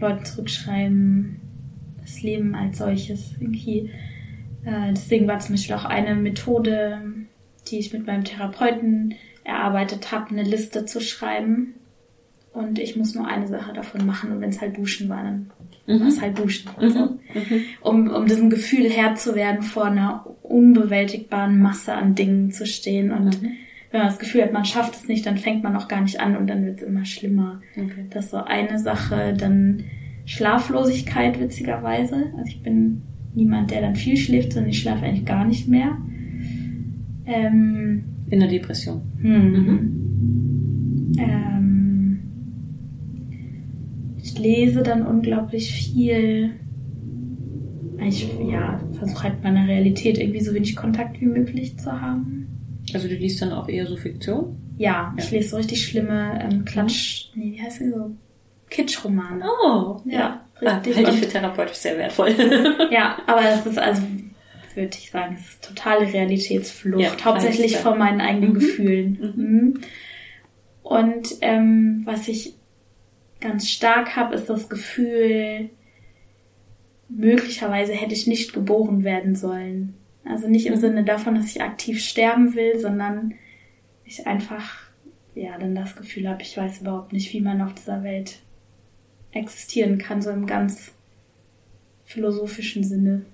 Leute 0.00 0.22
zurückschreiben, 0.24 1.40
das 2.00 2.22
Leben 2.22 2.54
als 2.54 2.78
solches 2.78 3.32
irgendwie. 3.40 3.90
Äh, 4.64 4.90
deswegen 4.92 5.26
war 5.26 5.38
zum 5.40 5.54
Beispiel 5.54 5.74
auch 5.74 5.84
eine 5.84 6.14
Methode, 6.14 7.00
die 7.68 7.78
ich 7.78 7.92
mit 7.92 8.06
meinem 8.06 8.24
Therapeuten 8.24 9.14
erarbeitet 9.44 10.12
habe, 10.12 10.30
eine 10.30 10.42
Liste 10.44 10.84
zu 10.84 11.00
schreiben. 11.00 11.74
Und 12.58 12.78
ich 12.78 12.96
muss 12.96 13.14
nur 13.14 13.26
eine 13.26 13.46
Sache 13.46 13.72
davon 13.72 14.04
machen. 14.06 14.32
Und 14.32 14.40
wenn 14.40 14.50
es 14.50 14.60
halt 14.60 14.76
Duschen 14.76 15.08
war, 15.08 15.22
dann 15.22 15.50
Mhm. 15.86 16.00
war 16.00 16.08
es 16.08 16.20
halt 16.20 16.38
Duschen. 16.38 16.68
Also, 16.76 17.18
um, 17.82 18.08
um 18.10 18.26
diesem 18.26 18.50
Gefühl 18.50 18.90
Herr 18.90 19.14
zu 19.14 19.34
werden, 19.34 19.62
vor 19.62 19.86
einer 19.86 20.26
unbewältigbaren 20.42 21.60
Masse 21.62 21.94
an 21.94 22.14
Dingen 22.14 22.50
zu 22.50 22.66
stehen. 22.66 23.10
Und 23.10 23.24
Mhm. 23.42 23.48
wenn 23.90 24.00
man 24.00 24.08
das 24.08 24.18
Gefühl 24.18 24.42
hat, 24.42 24.52
man 24.52 24.64
schafft 24.66 24.94
es 24.96 25.08
nicht, 25.08 25.24
dann 25.24 25.38
fängt 25.38 25.62
man 25.62 25.76
auch 25.76 25.88
gar 25.88 26.00
nicht 26.02 26.20
an 26.20 26.36
und 26.36 26.46
dann 26.48 26.64
wird 26.66 26.82
es 26.82 26.86
immer 26.86 27.04
schlimmer. 27.04 27.60
Okay. 27.76 28.04
Das 28.10 28.26
ist 28.26 28.30
so 28.32 28.38
eine 28.38 28.78
Sache. 28.78 29.34
Dann 29.38 29.84
Schlaflosigkeit, 30.26 31.40
witzigerweise. 31.40 32.16
Also 32.36 32.48
ich 32.50 32.62
bin 32.62 33.00
niemand, 33.34 33.70
der 33.70 33.80
dann 33.80 33.94
viel 33.96 34.16
schläft, 34.16 34.52
sondern 34.52 34.70
ich 34.70 34.80
schlafe 34.80 35.04
eigentlich 35.06 35.24
gar 35.26 35.44
nicht 35.46 35.68
mehr. 35.68 35.96
Ähm, 37.26 38.04
In 38.30 38.40
der 38.40 38.48
Depression. 38.48 39.00
hm. 39.22 41.14
ähm, 41.18 41.77
ich 44.28 44.38
lese 44.38 44.82
dann 44.82 45.06
unglaublich 45.06 45.72
viel. 45.72 46.54
Ich 48.06 48.28
ja, 48.50 48.80
versuche 48.98 49.24
halt 49.24 49.42
meiner 49.42 49.66
Realität 49.66 50.18
irgendwie 50.18 50.40
so 50.40 50.54
wenig 50.54 50.76
Kontakt 50.76 51.20
wie 51.20 51.26
möglich 51.26 51.78
zu 51.78 52.00
haben. 52.00 52.46
Also 52.94 53.08
du 53.08 53.14
liest 53.14 53.42
dann 53.42 53.52
auch 53.52 53.68
eher 53.68 53.86
so 53.86 53.96
Fiktion? 53.96 54.56
Ja, 54.78 55.14
ich 55.18 55.30
Ja. 55.30 55.36
lese 55.38 55.48
so 55.50 55.56
richtig 55.56 55.84
schlimme 55.84 56.38
ähm, 56.42 56.64
Klatsch, 56.64 57.30
nee, 57.34 57.54
wie 57.56 57.62
heißt 57.62 57.80
die 57.80 57.90
so? 57.90 58.12
Kitschromane. 58.70 59.44
Oh, 59.64 60.00
Ja, 60.04 60.44
Ah, 60.64 60.78
richtig. 60.78 60.96
halte 60.96 61.10
ich 61.10 61.16
für 61.18 61.28
therapeutisch 61.28 61.76
sehr 61.76 61.98
wertvoll. 61.98 62.30
Ja, 62.90 63.18
aber 63.26 63.42
es 63.50 63.66
ist 63.66 63.78
also, 63.78 64.02
würde 64.74 64.90
ich 64.96 65.10
sagen, 65.10 65.36
es 65.38 65.48
ist 65.48 65.64
totale 65.64 66.12
Realitätsflucht. 66.12 67.02
Ja, 67.02 67.24
hauptsächlich 67.24 67.76
von 67.78 67.98
meinen 67.98 68.20
eigenen 68.20 68.50
Mhm. 68.50 68.54
Gefühlen. 68.54 69.18
Mhm. 69.36 69.74
Und 70.82 71.28
ähm, 71.42 72.02
was 72.04 72.28
ich 72.28 72.54
ganz 73.40 73.68
stark 73.68 74.16
habe, 74.16 74.34
ist 74.34 74.48
das 74.50 74.68
Gefühl, 74.68 75.70
möglicherweise 77.08 77.92
hätte 77.92 78.14
ich 78.14 78.26
nicht 78.26 78.52
geboren 78.52 79.04
werden 79.04 79.34
sollen. 79.34 79.94
Also 80.24 80.48
nicht 80.48 80.66
im. 80.66 80.76
Sinne 80.76 81.04
davon, 81.04 81.34
dass 81.34 81.46
ich 81.46 81.62
aktiv 81.62 82.00
sterben 82.02 82.54
will, 82.54 82.78
sondern 82.78 83.34
ich 84.04 84.26
einfach, 84.26 84.90
ja, 85.34 85.56
dann 85.58 85.74
das 85.74 85.96
Gefühl 85.96 86.28
habe, 86.28 86.42
ich 86.42 86.56
weiß 86.56 86.80
überhaupt 86.80 87.12
nicht, 87.12 87.32
wie 87.32 87.40
man 87.40 87.62
auf 87.62 87.74
dieser 87.74 88.02
Welt 88.02 88.40
existieren 89.32 89.98
kann, 89.98 90.20
so 90.20 90.30
im 90.30 90.46
ganz 90.46 90.92
philosophischen 92.04 92.84
Sinne 92.84 93.24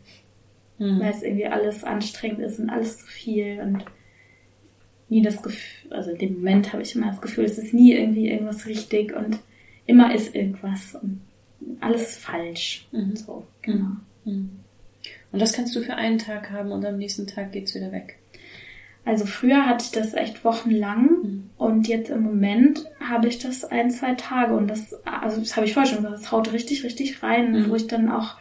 Mhm. 0.79 1.01
weil 1.01 1.11
es 1.11 1.23
irgendwie 1.23 1.47
alles 1.47 1.85
anstrengend 1.85 2.41
ist 2.41 2.59
und 2.59 2.71
alles 2.71 2.99
zu 2.99 3.07
viel 3.07 3.61
und 3.61 3.85
nie 5.09 5.23
das 5.23 5.43
Gefühl, 5.43 5.93
also 5.93 6.11
in 6.11 6.19
dem 6.19 6.35
Moment 6.35 6.73
habe 6.73 6.83
ich 6.83 6.95
immer 6.97 7.09
das 7.09 7.21
Gefühl, 7.21 7.45
es 7.45 7.59
ist 7.59 7.75
nie 7.75 7.93
irgendwie 7.93 8.29
irgendwas 8.29 8.67
richtig 8.67 9.15
und 9.15 9.39
immer 9.87 10.15
ist 10.15 10.35
irgendwas 10.35 10.95
und 11.01 11.21
alles 11.81 12.03
ist 12.03 12.19
falsch. 12.21 12.87
Mhm. 12.93 13.01
Und 13.01 13.19
so, 13.19 13.47
genau. 13.63 13.97
Mhm. 14.25 14.51
Und 15.33 15.43
das 15.43 15.53
kannst 15.53 15.75
du 15.75 15.81
für 15.83 15.95
einen 15.95 16.19
Tag 16.19 16.51
haben 16.51 16.71
und 16.73 16.85
am 16.85 16.97
nächsten 16.97 17.27
Tag 17.27 17.53
geht's 17.53 17.75
wieder 17.75 17.93
weg. 17.93 18.19
Also 19.07 19.27
früher 19.27 19.67
hatte 19.67 19.85
ich 19.85 19.91
das 19.91 20.15
echt 20.15 20.45
wochenlang 20.45 21.03
Mhm. 21.23 21.51
und 21.59 21.89
jetzt 21.89 22.09
im 22.11 22.23
Moment 22.23 22.87
habe 23.01 23.29
ich 23.29 23.39
das 23.39 23.65
ein, 23.65 23.91
zwei 23.91 24.15
Tage 24.15 24.55
und 24.55 24.69
das, 24.69 24.95
also 25.05 25.41
das 25.41 25.57
habe 25.57 25.67
ich 25.67 25.75
vorher 25.75 25.91
schon 25.93 26.03
gesagt, 26.03 26.23
das 26.23 26.33
haut 26.33 26.53
richtig, 26.53 26.85
richtig 26.85 27.23
rein, 27.23 27.53
Mhm. 27.53 27.69
wo 27.71 27.75
ich 27.75 27.87
dann 27.87 28.09
auch 28.09 28.37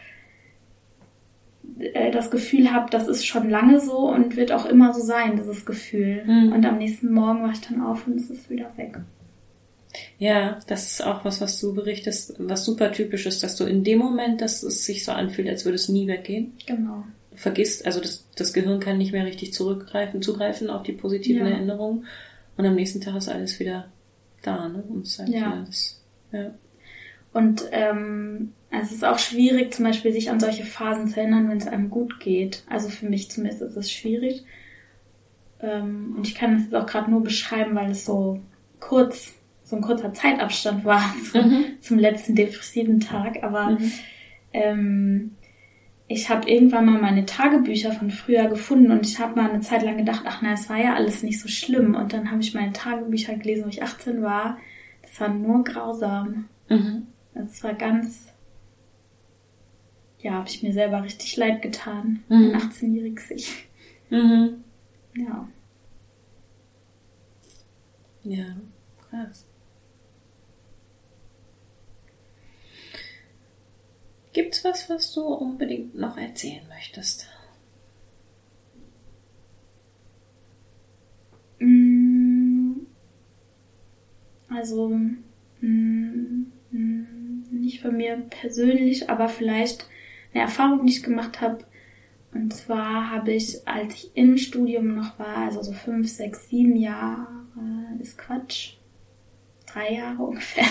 äh, 1.79 2.11
das 2.11 2.31
Gefühl 2.31 2.71
habe, 2.71 2.89
das 2.91 3.07
ist 3.07 3.25
schon 3.25 3.49
lange 3.49 3.79
so 3.79 3.97
und 4.09 4.35
wird 4.37 4.51
auch 4.51 4.65
immer 4.65 4.93
so 4.93 5.01
sein, 5.01 5.35
dieses 5.35 5.65
Gefühl. 5.65 6.23
Mhm. 6.25 6.53
Und 6.53 6.65
am 6.65 6.77
nächsten 6.77 7.11
Morgen 7.11 7.43
wache 7.43 7.53
ich 7.53 7.61
dann 7.61 7.81
auf 7.81 8.07
und 8.07 8.15
es 8.15 8.29
ist 8.29 8.49
wieder 8.49 8.71
weg. 8.77 8.99
Ja, 10.17 10.59
das 10.67 10.91
ist 10.91 11.05
auch 11.05 11.23
was, 11.23 11.39
was 11.41 11.59
du 11.59 11.73
berichtest, 11.73 12.35
was 12.39 12.65
super 12.65 12.91
typisch 12.91 13.25
ist, 13.25 13.43
dass 13.43 13.55
du 13.55 13.65
in 13.65 13.83
dem 13.83 13.99
Moment, 13.99 14.41
dass 14.41 14.63
es 14.63 14.85
sich 14.85 15.05
so 15.05 15.11
anfühlt, 15.11 15.47
als 15.47 15.65
würde 15.65 15.75
es 15.75 15.89
nie 15.89 16.07
weggehen, 16.07 16.53
Genau. 16.65 17.03
vergisst, 17.35 17.85
also 17.85 17.99
das, 17.99 18.27
das 18.35 18.53
Gehirn 18.53 18.79
kann 18.79 18.97
nicht 18.97 19.11
mehr 19.11 19.25
richtig 19.25 19.53
zurückgreifen, 19.53 20.21
zugreifen 20.21 20.69
auf 20.69 20.83
die 20.83 20.93
positiven 20.93 21.45
Ja. 21.45 21.53
Erinnerungen 21.53 22.05
und 22.57 22.65
am 22.65 22.75
nächsten 22.75 23.01
Tag 23.01 23.15
ist 23.15 23.29
alles 23.29 23.59
wieder 23.59 23.91
da, 24.41 24.67
ne? 24.69 24.83
Und 24.89 25.05
es 25.05 25.19
ist 25.19 25.29
Ja. 25.29 25.63
das, 25.65 26.01
ja. 26.31 26.53
Und 27.31 27.63
ähm, 27.71 28.53
es 28.69 28.91
ist 28.91 29.03
auch 29.05 29.17
schwierig, 29.17 29.73
zum 29.73 29.85
Beispiel 29.85 30.13
sich 30.13 30.29
an 30.29 30.39
solche 30.39 30.63
Phasen 30.65 31.07
zu 31.07 31.19
erinnern, 31.19 31.49
wenn 31.49 31.57
es 31.57 31.67
einem 31.67 31.89
gut 31.89 32.19
geht. 32.19 32.63
Also 32.69 32.89
für 32.89 33.07
mich 33.07 33.31
zumindest 33.31 33.61
ist 33.63 33.75
es 33.75 33.91
schwierig. 33.91 34.43
Ähm, 35.59 36.13
und 36.17 36.27
ich 36.27 36.35
kann 36.35 36.53
das 36.53 36.63
jetzt 36.65 36.75
auch 36.75 36.85
gerade 36.85 37.09
nur 37.09 37.23
beschreiben, 37.23 37.73
weil 37.75 37.91
es 37.91 38.05
so 38.05 38.39
kurz, 38.79 39.33
so 39.73 39.77
ein 39.77 39.81
kurzer 39.81 40.13
Zeitabstand 40.13 40.85
war 40.85 41.01
zum, 41.31 41.65
zum 41.81 41.97
letzten 41.97 42.35
depressiven 42.35 42.99
Tag. 42.99 43.41
Aber 43.43 43.71
Mhm. 43.71 43.91
ähm, 44.53 45.31
ich 46.07 46.29
habe 46.29 46.47
irgendwann 46.49 46.85
mal 46.85 47.01
meine 47.01 47.25
Tagebücher 47.25 47.91
von 47.91 48.11
früher 48.11 48.47
gefunden 48.47 48.91
und 48.91 49.05
ich 49.07 49.19
habe 49.19 49.35
mal 49.39 49.49
eine 49.49 49.61
Zeit 49.61 49.81
lang 49.83 49.97
gedacht, 49.97 50.23
ach 50.27 50.41
nein, 50.43 50.53
es 50.53 50.69
war 50.69 50.77
ja 50.77 50.93
alles 50.93 51.23
nicht 51.23 51.39
so 51.39 51.47
schlimm. 51.47 51.95
Und 51.95 52.13
dann 52.13 52.29
habe 52.29 52.41
ich 52.41 52.53
meine 52.53 52.71
Tagebücher 52.73 53.35
gelesen, 53.35 53.63
wo 53.65 53.69
ich 53.69 53.81
18 53.81 54.21
war. 54.21 54.57
Das 55.01 55.19
war 55.19 55.29
nur 55.29 55.63
grausam. 55.63 56.49
Mhm. 56.69 57.07
Es 57.33 57.63
war 57.63 57.73
ganz, 57.73 58.27
ja, 60.19 60.33
habe 60.33 60.47
ich 60.49 60.61
mir 60.61 60.73
selber 60.73 61.01
richtig 61.03 61.35
leid 61.35 61.61
getan. 61.63 62.21
Mhm. 62.29 62.51
Ein 62.53 62.61
18-jähriges 62.61 63.31
Ich. 63.31 63.65
Mhm. 64.11 64.63
Ja. 65.15 65.47
Ja, 68.23 68.45
krass. 69.09 69.47
Gibt's 74.33 74.63
was, 74.63 74.89
was 74.89 75.13
du 75.13 75.21
unbedingt 75.21 75.95
noch 75.95 76.17
erzählen 76.17 76.67
möchtest? 76.67 77.27
Mm, 81.59 81.93
Also, 84.55 84.89
mm, 85.61 86.45
mm, 86.71 87.43
nicht 87.51 87.81
von 87.81 87.97
mir 87.97 88.17
persönlich, 88.29 89.09
aber 89.09 89.27
vielleicht 89.27 89.87
eine 90.33 90.43
Erfahrung, 90.43 90.85
die 90.85 90.93
ich 90.93 91.03
gemacht 91.03 91.41
habe. 91.41 91.65
Und 92.33 92.53
zwar 92.53 93.09
habe 93.11 93.33
ich, 93.33 93.67
als 93.67 93.95
ich 93.95 94.11
im 94.15 94.37
Studium 94.37 94.95
noch 94.95 95.17
war, 95.19 95.37
also 95.37 95.61
so 95.61 95.73
fünf, 95.73 96.09
sechs, 96.09 96.49
sieben 96.49 96.75
Jahre, 96.75 97.27
ist 97.99 98.17
Quatsch, 98.17 98.75
drei 99.65 99.93
Jahre 99.93 100.23
ungefähr, 100.27 100.65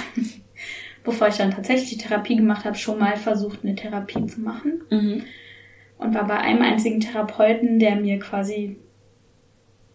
bevor 1.05 1.28
ich 1.28 1.36
dann 1.36 1.50
tatsächlich 1.50 1.90
die 1.90 1.98
Therapie 1.98 2.36
gemacht 2.36 2.64
habe, 2.64 2.76
schon 2.76 2.98
mal 2.98 3.16
versucht, 3.16 3.61
eine 3.62 3.74
Therapie 3.74 4.26
zu 4.26 4.40
machen. 4.40 4.82
Mhm. 4.90 5.24
und 5.98 6.14
war 6.14 6.26
bei 6.26 6.38
einem 6.38 6.62
einzigen 6.62 7.00
Therapeuten, 7.00 7.78
der 7.78 7.96
mir 7.96 8.18
quasi 8.18 8.76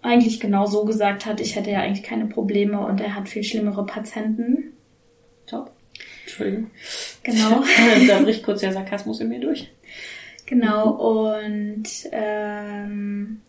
eigentlich 0.01 0.39
genau 0.39 0.65
so 0.65 0.85
gesagt 0.85 1.25
hat, 1.25 1.41
ich 1.41 1.55
hätte 1.55 1.71
ja 1.71 1.81
eigentlich 1.81 2.03
keine 2.03 2.27
Probleme 2.27 2.79
und 2.79 3.01
er 3.01 3.15
hat 3.15 3.27
viel 3.27 3.43
schlimmere 3.43 3.85
Patienten. 3.85 4.73
Top. 5.47 5.71
Entschuldigung. 6.23 6.71
Genau. 7.23 7.63
da 8.07 8.19
bricht 8.19 8.43
kurz 8.43 8.61
der 8.61 8.73
Sarkasmus 8.73 9.19
in 9.19 9.29
mir 9.29 9.39
durch. 9.39 9.69
Genau, 10.45 10.91
und 10.91 11.83
ähm, 12.11 13.41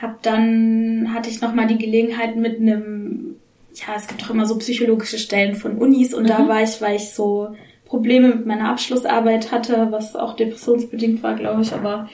hab 0.00 0.22
dann 0.22 1.12
hatte 1.12 1.28
ich 1.28 1.40
noch 1.42 1.54
mal 1.54 1.66
die 1.66 1.78
Gelegenheit 1.78 2.36
mit 2.36 2.60
einem, 2.60 3.33
ja, 3.74 3.94
es 3.96 4.06
gibt 4.06 4.22
doch 4.22 4.30
immer 4.30 4.46
so 4.46 4.56
psychologische 4.58 5.18
Stellen 5.18 5.56
von 5.56 5.76
Unis 5.78 6.14
und 6.14 6.28
da 6.28 6.40
Mhm. 6.40 6.48
war 6.48 6.62
ich, 6.62 6.80
weil 6.80 6.96
ich 6.96 7.10
so 7.10 7.54
Probleme 7.84 8.28
mit 8.28 8.46
meiner 8.46 8.70
Abschlussarbeit 8.70 9.52
hatte, 9.52 9.88
was 9.90 10.16
auch 10.16 10.34
depressionsbedingt 10.36 11.22
war, 11.22 11.34
glaube 11.34 11.62
ich, 11.62 11.72
aber 11.72 12.08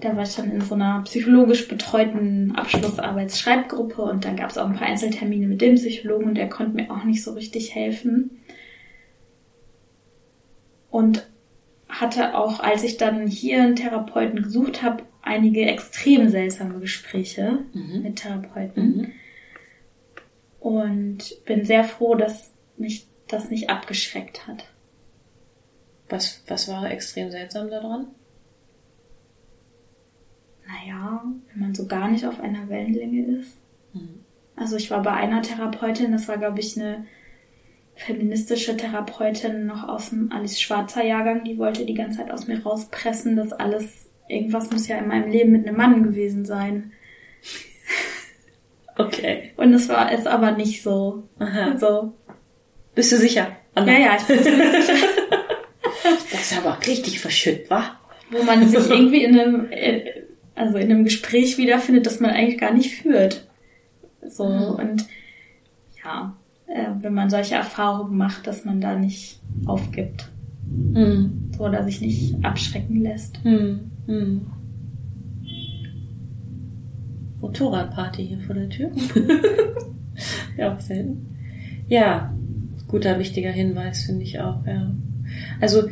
da 0.00 0.16
war 0.16 0.24
ich 0.24 0.34
dann 0.34 0.50
in 0.50 0.60
so 0.60 0.74
einer 0.74 1.02
psychologisch 1.04 1.68
betreuten 1.68 2.52
Abschlussarbeitsschreibgruppe 2.56 4.02
und 4.02 4.24
dann 4.24 4.36
gab 4.36 4.50
es 4.50 4.58
auch 4.58 4.66
ein 4.68 4.74
paar 4.74 4.88
Einzeltermine 4.88 5.46
mit 5.46 5.60
dem 5.60 5.76
Psychologen 5.76 6.24
und 6.26 6.34
der 6.36 6.48
konnte 6.48 6.74
mir 6.76 6.90
auch 6.90 7.04
nicht 7.04 7.22
so 7.22 7.32
richtig 7.32 7.74
helfen. 7.74 8.42
Und 10.90 11.26
hatte 11.88 12.36
auch, 12.36 12.60
als 12.60 12.84
ich 12.84 12.96
dann 12.96 13.26
hier 13.26 13.62
einen 13.62 13.76
Therapeuten 13.76 14.42
gesucht 14.42 14.82
habe, 14.82 15.04
einige 15.22 15.62
extrem 15.62 16.28
seltsame 16.28 16.80
Gespräche 16.80 17.58
Mhm. 17.72 18.02
mit 18.02 18.16
Therapeuten. 18.16 18.96
Mhm. 18.96 19.06
Und 20.62 21.44
bin 21.44 21.64
sehr 21.64 21.82
froh, 21.82 22.14
dass 22.14 22.54
mich 22.76 23.08
das 23.26 23.50
nicht 23.50 23.68
abgeschreckt 23.68 24.46
hat. 24.46 24.64
Was, 26.08 26.44
was 26.46 26.68
war 26.68 26.88
extrem 26.88 27.32
seltsam 27.32 27.68
daran? 27.68 28.06
Naja, 30.66 31.24
wenn 31.48 31.60
man 31.60 31.74
so 31.74 31.86
gar 31.86 32.08
nicht 32.08 32.24
auf 32.26 32.38
einer 32.38 32.68
Wellenlänge 32.68 33.40
ist. 33.40 33.58
Mhm. 33.92 34.20
Also 34.54 34.76
ich 34.76 34.88
war 34.92 35.02
bei 35.02 35.12
einer 35.12 35.42
Therapeutin, 35.42 36.12
das 36.12 36.28
war, 36.28 36.38
glaube 36.38 36.60
ich, 36.60 36.80
eine 36.80 37.06
feministische 37.96 38.76
Therapeutin 38.76 39.66
noch 39.66 39.88
aus 39.88 40.10
dem 40.10 40.30
Alice 40.30 40.60
Schwarzer 40.60 41.04
Jahrgang, 41.04 41.42
die 41.42 41.58
wollte 41.58 41.84
die 41.84 41.94
ganze 41.94 42.18
Zeit 42.18 42.30
aus 42.30 42.46
mir 42.46 42.62
rauspressen, 42.62 43.34
dass 43.34 43.52
alles, 43.52 44.08
irgendwas 44.28 44.70
muss 44.70 44.86
ja 44.86 44.98
in 44.98 45.08
meinem 45.08 45.30
Leben 45.30 45.50
mit 45.50 45.66
einem 45.66 45.76
Mann 45.76 46.04
gewesen 46.04 46.44
sein. 46.44 46.92
Okay. 48.98 49.52
Und 49.56 49.72
es 49.74 49.88
war 49.88 50.10
es 50.12 50.26
aber 50.26 50.52
nicht 50.52 50.82
so. 50.82 51.22
Aha. 51.38 51.72
Also, 51.72 52.12
Bist 52.94 53.12
du 53.12 53.16
sicher? 53.16 53.48
Anna? 53.74 53.92
ja, 53.92 53.98
ja, 53.98 54.16
ich 54.18 54.24
bin 54.24 54.38
ziemlich 54.42 54.70
sicher, 54.70 54.94
Das 56.32 56.50
ist 56.52 56.58
aber 56.58 56.78
richtig 56.86 57.20
verschütt, 57.20 57.70
wa? 57.70 57.82
wo 58.30 58.42
man 58.42 58.66
sich 58.68 58.88
irgendwie 58.90 59.24
in 59.24 59.38
einem, 59.38 59.70
äh, 59.70 60.04
also 60.54 60.76
in 60.78 60.90
einem 60.90 61.04
Gespräch 61.04 61.58
wiederfindet, 61.58 62.06
das 62.06 62.20
man 62.20 62.30
eigentlich 62.30 62.58
gar 62.58 62.72
nicht 62.72 62.94
führt. 62.94 63.46
So, 64.26 64.44
Mhm. 64.46 64.74
und 64.74 65.06
ja, 66.04 66.36
äh, 66.66 66.86
wenn 67.00 67.14
man 67.14 67.30
solche 67.30 67.54
Erfahrungen 67.56 68.16
macht, 68.16 68.46
dass 68.46 68.64
man 68.64 68.80
da 68.80 68.94
nicht 68.98 69.40
aufgibt. 69.66 70.28
Mhm. 70.66 71.50
So, 71.56 71.64
oder 71.64 71.84
sich 71.84 72.00
nicht 72.00 72.34
abschrecken 72.44 73.02
lässt. 73.02 73.44
Mhm. 73.44 73.90
Motorradparty 77.42 78.26
hier 78.26 78.40
vor 78.40 78.54
der 78.54 78.68
Tür. 78.70 78.90
ja, 80.56 80.74
auch 80.74 80.80
selten. 80.80 81.26
Ja, 81.88 82.32
guter, 82.88 83.18
wichtiger 83.18 83.50
Hinweis, 83.50 84.04
finde 84.04 84.22
ich 84.22 84.40
auch, 84.40 84.64
ja. 84.64 84.94
Also, 85.60 85.82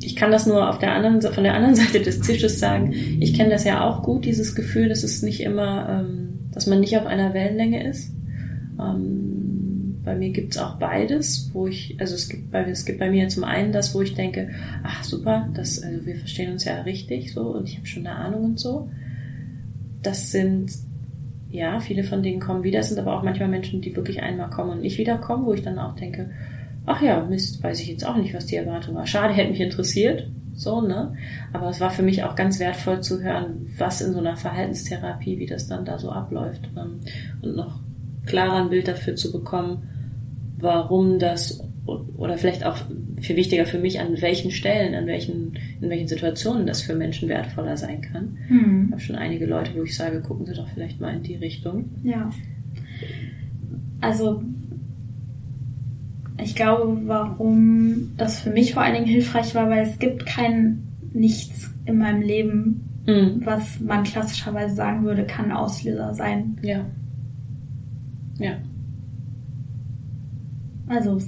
ich 0.00 0.14
kann 0.14 0.30
das 0.30 0.46
nur 0.46 0.68
auf 0.68 0.78
der 0.78 0.92
anderen, 0.92 1.20
von 1.20 1.42
der 1.42 1.54
anderen 1.54 1.74
Seite 1.74 2.00
des 2.00 2.20
Tisches 2.20 2.60
sagen. 2.60 2.92
Ich 3.18 3.34
kenne 3.34 3.50
das 3.50 3.64
ja 3.64 3.84
auch 3.84 4.02
gut, 4.02 4.24
dieses 4.24 4.54
Gefühl, 4.54 4.88
dass 4.88 5.02
es 5.02 5.22
nicht 5.22 5.40
immer, 5.40 5.88
ähm, 5.88 6.50
dass 6.52 6.66
man 6.66 6.80
nicht 6.80 6.96
auf 6.96 7.06
einer 7.06 7.34
Wellenlänge 7.34 7.88
ist. 7.88 8.12
Ähm, 8.78 9.98
bei 10.04 10.14
mir 10.14 10.30
gibt's 10.30 10.58
auch 10.58 10.76
beides, 10.76 11.50
wo 11.52 11.66
ich, 11.66 11.96
also 11.98 12.14
es 12.14 12.28
gibt 12.28 12.50
bei, 12.50 12.64
es 12.64 12.84
gibt 12.84 12.98
bei 12.98 13.10
mir 13.10 13.28
zum 13.28 13.44
einen 13.44 13.72
das, 13.72 13.94
wo 13.94 14.02
ich 14.02 14.14
denke, 14.14 14.50
ach 14.82 15.04
super, 15.04 15.48
das, 15.54 15.82
also 15.82 16.06
wir 16.06 16.16
verstehen 16.16 16.52
uns 16.52 16.64
ja 16.64 16.80
richtig 16.82 17.32
so 17.32 17.42
und 17.50 17.68
ich 17.68 17.76
habe 17.76 17.86
schon 17.86 18.06
eine 18.06 18.16
Ahnung 18.16 18.44
und 18.44 18.60
so. 18.60 18.88
Das 20.02 20.30
sind, 20.30 20.70
ja, 21.50 21.80
viele 21.80 22.04
von 22.04 22.22
denen 22.22 22.40
kommen 22.40 22.62
wieder, 22.62 22.80
es 22.80 22.88
sind 22.88 22.98
aber 22.98 23.16
auch 23.16 23.22
manchmal 23.22 23.48
Menschen, 23.48 23.80
die 23.80 23.96
wirklich 23.96 24.22
einmal 24.22 24.50
kommen 24.50 24.70
und 24.70 24.80
nicht 24.82 24.98
wiederkommen, 24.98 25.46
wo 25.46 25.54
ich 25.54 25.62
dann 25.62 25.78
auch 25.78 25.94
denke, 25.94 26.30
ach 26.86 27.02
ja, 27.02 27.24
Mist, 27.24 27.62
weiß 27.62 27.80
ich 27.80 27.88
jetzt 27.88 28.06
auch 28.06 28.16
nicht, 28.16 28.34
was 28.34 28.46
die 28.46 28.56
Erwartung 28.56 28.94
war. 28.94 29.06
Schade, 29.06 29.34
hätte 29.34 29.50
mich 29.50 29.60
interessiert, 29.60 30.28
so, 30.54 30.80
ne? 30.80 31.14
Aber 31.52 31.68
es 31.68 31.80
war 31.80 31.90
für 31.90 32.02
mich 32.02 32.24
auch 32.24 32.34
ganz 32.34 32.58
wertvoll 32.58 33.00
zu 33.00 33.22
hören, 33.22 33.68
was 33.78 34.00
in 34.00 34.12
so 34.12 34.18
einer 34.18 34.36
Verhaltenstherapie, 34.36 35.38
wie 35.38 35.46
das 35.46 35.68
dann 35.68 35.84
da 35.84 35.98
so 35.98 36.10
abläuft 36.10 36.68
ähm, 36.76 37.00
und 37.42 37.56
noch 37.56 37.80
klarer 38.26 38.62
ein 38.62 38.70
Bild 38.70 38.88
dafür 38.88 39.14
zu 39.14 39.32
bekommen, 39.32 39.88
warum 40.58 41.18
das 41.18 41.62
oder 41.88 42.36
vielleicht 42.38 42.64
auch 42.64 42.76
viel 43.20 43.36
wichtiger 43.36 43.64
für 43.66 43.78
mich, 43.78 43.98
an 44.00 44.20
welchen 44.20 44.50
Stellen, 44.50 44.94
an 44.94 45.06
welchen, 45.06 45.54
in 45.80 45.88
welchen 45.90 46.06
Situationen 46.08 46.66
das 46.66 46.82
für 46.82 46.94
Menschen 46.94 47.28
wertvoller 47.28 47.76
sein 47.76 48.00
kann. 48.02 48.36
Ich 48.44 48.50
Hm. 48.50 48.88
habe 48.90 49.00
schon 49.00 49.16
einige 49.16 49.46
Leute, 49.46 49.72
wo 49.76 49.82
ich 49.82 49.96
sage, 49.96 50.20
gucken 50.20 50.46
Sie 50.46 50.54
doch 50.54 50.68
vielleicht 50.68 51.00
mal 51.00 51.14
in 51.14 51.22
die 51.22 51.36
Richtung. 51.36 51.86
Ja. 52.02 52.30
Also, 54.00 54.42
ich 56.42 56.54
glaube, 56.54 57.00
warum 57.06 58.12
das 58.16 58.40
für 58.40 58.50
mich 58.50 58.74
vor 58.74 58.82
allen 58.82 58.94
Dingen 58.94 59.06
hilfreich 59.06 59.54
war, 59.54 59.68
weil 59.70 59.82
es 59.86 59.98
gibt 59.98 60.26
kein 60.26 60.82
Nichts 61.14 61.70
in 61.86 61.98
meinem 61.98 62.20
Leben, 62.22 62.84
Mhm. 63.06 63.40
was 63.44 63.80
man 63.80 64.04
klassischerweise 64.04 64.74
sagen 64.74 65.04
würde, 65.04 65.24
kann 65.24 65.50
Auslöser 65.50 66.12
sein. 66.14 66.58
Ja. 66.62 66.84
Ja. 68.38 68.58
Also, 70.86 71.18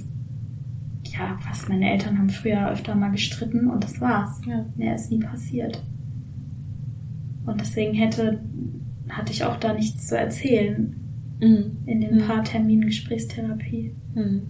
ja, 1.21 1.39
was 1.49 1.67
meine 1.69 1.91
Eltern 1.91 2.17
haben 2.17 2.29
früher 2.29 2.69
öfter 2.71 2.95
mal 2.95 3.11
gestritten 3.11 3.67
und 3.69 3.83
das 3.83 3.99
war's. 4.01 4.41
Ja. 4.47 4.65
Mehr 4.75 4.95
ist 4.95 5.11
nie 5.11 5.19
passiert. 5.19 5.81
Und 7.45 7.59
deswegen 7.59 7.93
hätte, 7.93 8.39
hatte 9.09 9.31
ich 9.31 9.43
auch 9.43 9.57
da 9.57 9.73
nichts 9.73 10.07
zu 10.07 10.17
erzählen 10.17 10.95
Mhm. 11.39 11.77
in 11.85 12.01
den 12.01 12.15
Mhm. 12.15 12.21
paar 12.21 12.43
Terminen 12.43 12.85
Gesprächstherapie. 12.85 13.95
Mhm. 14.15 14.41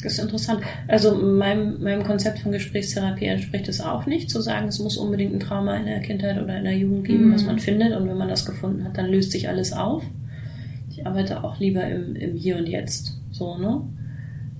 Das 0.00 0.12
ist 0.12 0.20
interessant. 0.20 0.60
Also 0.86 1.16
meinem, 1.16 1.82
meinem 1.82 2.04
Konzept 2.04 2.38
von 2.38 2.52
Gesprächstherapie 2.52 3.24
entspricht 3.24 3.68
es 3.68 3.80
auch 3.80 4.06
nicht, 4.06 4.30
zu 4.30 4.40
sagen, 4.40 4.68
es 4.68 4.78
muss 4.78 4.96
unbedingt 4.96 5.34
ein 5.34 5.40
Trauma 5.40 5.76
in 5.76 5.86
der 5.86 5.98
Kindheit 6.00 6.40
oder 6.40 6.56
in 6.58 6.64
der 6.64 6.78
Jugend 6.78 7.04
geben, 7.04 7.28
Mhm. 7.30 7.34
was 7.34 7.44
man 7.46 7.58
findet. 7.58 7.96
Und 7.96 8.08
wenn 8.08 8.16
man 8.16 8.28
das 8.28 8.46
gefunden 8.46 8.84
hat, 8.84 8.96
dann 8.96 9.10
löst 9.10 9.32
sich 9.32 9.48
alles 9.48 9.72
auf. 9.72 10.04
Ich 10.90 11.04
arbeite 11.04 11.42
auch 11.42 11.58
lieber 11.58 11.84
im, 11.88 12.14
im 12.14 12.36
Hier 12.36 12.58
und 12.58 12.68
Jetzt. 12.68 13.20
So, 13.32 13.58
ne? 13.58 13.82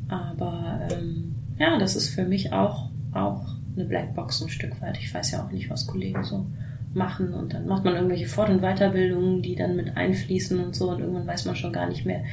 Aber 0.08 0.80
ähm, 0.90 1.34
ja, 1.58 1.78
das 1.78 1.96
ist 1.96 2.08
für 2.08 2.24
mich 2.24 2.52
auch, 2.52 2.90
auch 3.12 3.46
eine 3.76 3.84
Blackbox 3.84 4.42
ein 4.42 4.48
Stück 4.48 4.80
weit. 4.80 4.98
Ich 4.98 5.12
weiß 5.12 5.30
ja 5.32 5.44
auch 5.44 5.52
nicht, 5.52 5.70
was 5.70 5.86
Kollegen 5.86 6.24
so 6.24 6.46
machen 6.94 7.34
und 7.34 7.52
dann 7.52 7.66
macht 7.66 7.84
man 7.84 7.94
irgendwelche 7.94 8.26
Fort- 8.26 8.48
und 8.48 8.60
Weiterbildungen, 8.62 9.42
die 9.42 9.54
dann 9.54 9.76
mit 9.76 9.96
einfließen 9.96 10.58
und 10.58 10.74
so 10.74 10.90
und 10.90 11.00
irgendwann 11.00 11.26
weiß 11.26 11.44
man 11.44 11.54
schon 11.54 11.72
gar 11.72 11.88
nicht 11.88 12.06
mehr, 12.06 12.24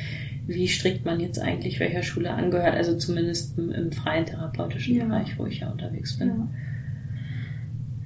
wie 0.47 0.67
strikt 0.67 1.05
man 1.05 1.19
jetzt 1.19 1.39
eigentlich 1.39 1.79
welcher 1.79 2.03
Schule 2.03 2.31
angehört, 2.31 2.75
also 2.75 2.97
zumindest 2.97 3.57
im, 3.57 3.71
im 3.71 3.91
freien 3.91 4.25
therapeutischen 4.25 4.95
Ja. 4.95 5.05
Bereich, 5.05 5.37
wo 5.37 5.45
ich 5.45 5.59
ja 5.59 5.69
unterwegs 5.69 6.17
bin. 6.17 6.27
Ja. 6.29 6.47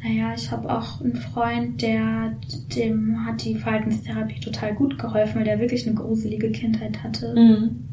Naja, 0.02 0.34
ich 0.34 0.50
habe 0.50 0.74
auch 0.74 1.02
einen 1.02 1.16
Freund, 1.16 1.82
der 1.82 2.34
dem 2.76 3.26
hat 3.26 3.44
die 3.44 3.56
Verhaltenstherapie 3.56 4.40
total 4.40 4.74
gut 4.74 4.98
geholfen, 4.98 5.36
weil 5.36 5.44
der 5.44 5.60
wirklich 5.60 5.86
eine 5.86 5.96
gruselige 5.96 6.52
Kindheit 6.52 7.04
hatte. 7.04 7.36
Mhm. 7.36 7.84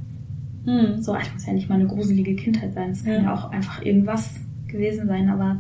Mhm. 0.67 1.01
So, 1.01 1.15
es 1.17 1.33
muss 1.33 1.47
ja 1.47 1.53
nicht 1.55 1.69
mal 1.69 1.77
eine 1.77 1.87
gruselige 1.87 2.35
Kindheit 2.37 2.73
sein. 2.75 2.91
Es 2.91 3.05
kann 3.05 3.25
Ja. 3.25 3.35
auch 3.35 3.51
einfach 3.53 3.83
irgendwas 3.83 4.39
gewesen 4.69 5.07
sein, 5.07 5.29
aber 5.31 5.59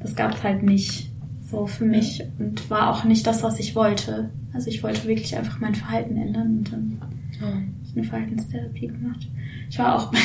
das 0.00 0.16
gab 0.16 0.34
es 0.34 0.42
halt 0.42 0.62
nicht 0.62 1.10
so 1.42 1.66
für 1.66 1.84
mich 1.84 2.24
und 2.38 2.68
war 2.70 2.90
auch 2.90 3.04
nicht 3.04 3.26
das, 3.26 3.42
was 3.42 3.60
ich 3.60 3.76
wollte. 3.76 4.30
Also 4.52 4.68
ich 4.68 4.82
wollte 4.82 5.06
wirklich 5.06 5.36
einfach 5.36 5.60
mein 5.60 5.74
Verhalten 5.74 6.16
ändern 6.16 6.58
und 6.58 6.72
dann 6.72 6.98
habe 7.40 7.62
ich 7.84 7.94
eine 7.96 8.04
Verhaltenstherapie 8.04 8.86
gemacht. 8.88 9.28
Ich 9.68 9.78
war 9.78 9.94
auch 9.96 10.06
bei, 10.12 10.18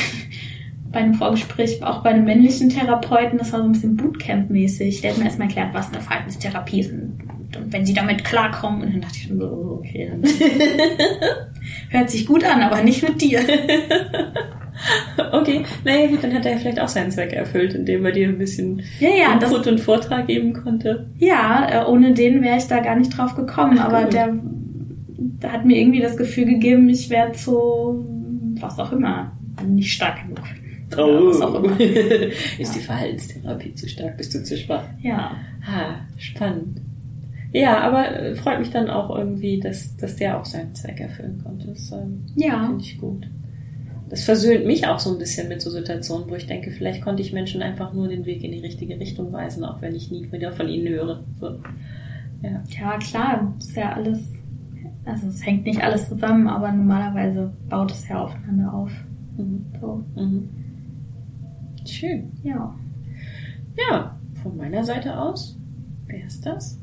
bei 0.92 0.98
einem 1.00 1.14
Vorgespräch, 1.14 1.82
auch 1.84 2.02
bei 2.02 2.10
einem 2.10 2.24
männlichen 2.24 2.68
Therapeuten, 2.70 3.38
das 3.38 3.52
war 3.52 3.60
so 3.60 3.66
ein 3.66 3.72
bisschen 3.72 3.96
Bootcamp-mäßig. 3.96 5.02
Der 5.02 5.10
hat 5.12 5.18
mir 5.18 5.24
erstmal 5.26 5.48
erklärt, 5.48 5.74
was 5.74 5.92
eine 5.92 6.00
Verhaltenstherapie 6.00 6.80
ist 6.80 6.92
und, 6.92 7.18
und 7.56 7.72
wenn 7.72 7.84
sie 7.84 7.92
damit 7.94 8.24
klarkommen. 8.24 8.82
Und 8.82 8.92
dann 8.94 9.00
dachte 9.02 9.16
ich 9.18 9.26
schon 9.28 9.38
so, 9.38 9.44
oh, 9.46 9.78
okay. 9.80 10.10
Dann 10.10 10.22
hört 11.90 12.10
sich 12.10 12.26
gut 12.26 12.44
an, 12.44 12.62
aber 12.62 12.82
nicht 12.82 13.02
mit 13.02 13.20
dir. 13.20 13.40
Okay, 15.32 15.62
naja 15.84 16.06
gut, 16.06 16.22
dann 16.24 16.32
hat 16.32 16.46
er 16.46 16.56
vielleicht 16.56 16.80
auch 16.80 16.88
seinen 16.88 17.10
Zweck 17.10 17.34
erfüllt, 17.34 17.74
indem 17.74 18.04
er 18.06 18.12
dir 18.12 18.28
ein 18.28 18.38
bisschen 18.38 18.80
Ja, 18.98 19.10
ja, 19.10 19.32
Input 19.34 19.66
und 19.66 19.78
Vortrag 19.78 20.26
geben 20.26 20.54
konnte. 20.54 21.10
ja, 21.18 21.82
äh, 21.82 21.86
ohne 21.86 22.14
den 22.14 22.42
wäre 22.42 22.56
ich 22.56 22.64
da 22.64 22.80
gar 22.80 22.96
nicht 22.96 23.10
drauf 23.16 23.34
gekommen. 23.36 23.78
Ach, 23.78 23.86
aber 23.86 24.04
gut. 24.04 24.14
der, 24.14 24.38
der 25.42 25.52
hat 25.52 25.66
mir 25.66 25.76
irgendwie 25.78 26.00
das 26.00 26.16
Gefühl 26.16 26.46
gegeben, 26.46 26.88
ich 26.88 27.10
wäre 27.10 27.32
zu, 27.32 28.06
was 28.58 28.78
auch 28.78 28.92
immer, 28.92 29.32
nicht 29.66 29.92
stark 29.92 30.22
genug. 30.22 30.40
Ja, 30.92 30.98
was 31.28 31.40
auch 31.42 31.62
immer. 31.62 31.78
Ist 32.58 32.74
die 32.74 32.80
Verhaltenstherapie 32.80 33.74
zu 33.74 33.86
stark? 33.86 34.16
Bist 34.16 34.34
du 34.34 34.42
zu 34.42 34.56
schwach? 34.56 34.84
Ja, 35.02 35.32
Ha, 35.66 35.96
spannend. 36.16 36.80
Ja, 37.52 37.80
aber 37.80 38.10
äh, 38.16 38.34
freut 38.36 38.60
mich 38.60 38.70
dann 38.70 38.88
auch 38.88 39.16
irgendwie, 39.16 39.58
dass, 39.58 39.96
dass 39.96 40.16
der 40.16 40.38
auch 40.38 40.44
seinen 40.44 40.74
Zweck 40.74 41.00
erfüllen 41.00 41.40
konnte. 41.42 41.68
Das 41.68 41.90
ähm, 41.92 42.24
ja. 42.36 42.66
finde 42.66 42.82
ich 42.82 42.98
gut. 42.98 43.28
Das 44.08 44.24
versöhnt 44.24 44.66
mich 44.66 44.86
auch 44.88 44.98
so 44.98 45.12
ein 45.12 45.18
bisschen 45.18 45.48
mit 45.48 45.60
so 45.62 45.70
Situationen, 45.70 46.28
wo 46.28 46.34
ich 46.34 46.46
denke, 46.46 46.70
vielleicht 46.72 47.02
konnte 47.02 47.22
ich 47.22 47.32
Menschen 47.32 47.62
einfach 47.62 47.92
nur 47.92 48.08
den 48.08 48.26
Weg 48.26 48.42
in 48.42 48.50
die 48.50 48.58
richtige 48.60 48.98
Richtung 48.98 49.32
weisen, 49.32 49.64
auch 49.64 49.80
wenn 49.82 49.94
ich 49.94 50.10
nie 50.10 50.30
wieder 50.32 50.50
von 50.52 50.68
ihnen 50.68 50.88
höre. 50.88 51.24
So. 51.38 51.58
Ja. 52.42 52.62
Ja, 52.68 52.98
klar, 52.98 53.54
ist 53.58 53.76
ja 53.76 53.92
alles, 53.92 54.32
also 55.04 55.28
es 55.28 55.44
hängt 55.46 55.64
nicht 55.64 55.82
alles 55.82 56.08
zusammen, 56.08 56.48
aber 56.48 56.72
normalerweise 56.72 57.52
baut 57.68 57.92
es 57.92 58.08
ja 58.08 58.24
aufeinander 58.24 58.72
auf. 58.74 58.90
Mhm. 59.36 59.66
So, 59.80 60.04
Mhm. 60.16 60.48
Schön. 61.86 62.32
ja. 62.42 62.74
Ja, 63.78 64.18
von 64.42 64.56
meiner 64.56 64.82
Seite 64.84 65.16
aus 65.18 65.56
wäre 66.06 66.26
es 66.26 66.40
das. 66.40 66.79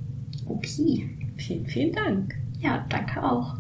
Okay. 0.48 1.10
Vielen, 1.38 1.68
vielen 1.68 1.92
Dank. 1.94 2.36
Ja, 2.60 2.86
danke 2.90 3.24
auch. 3.24 3.56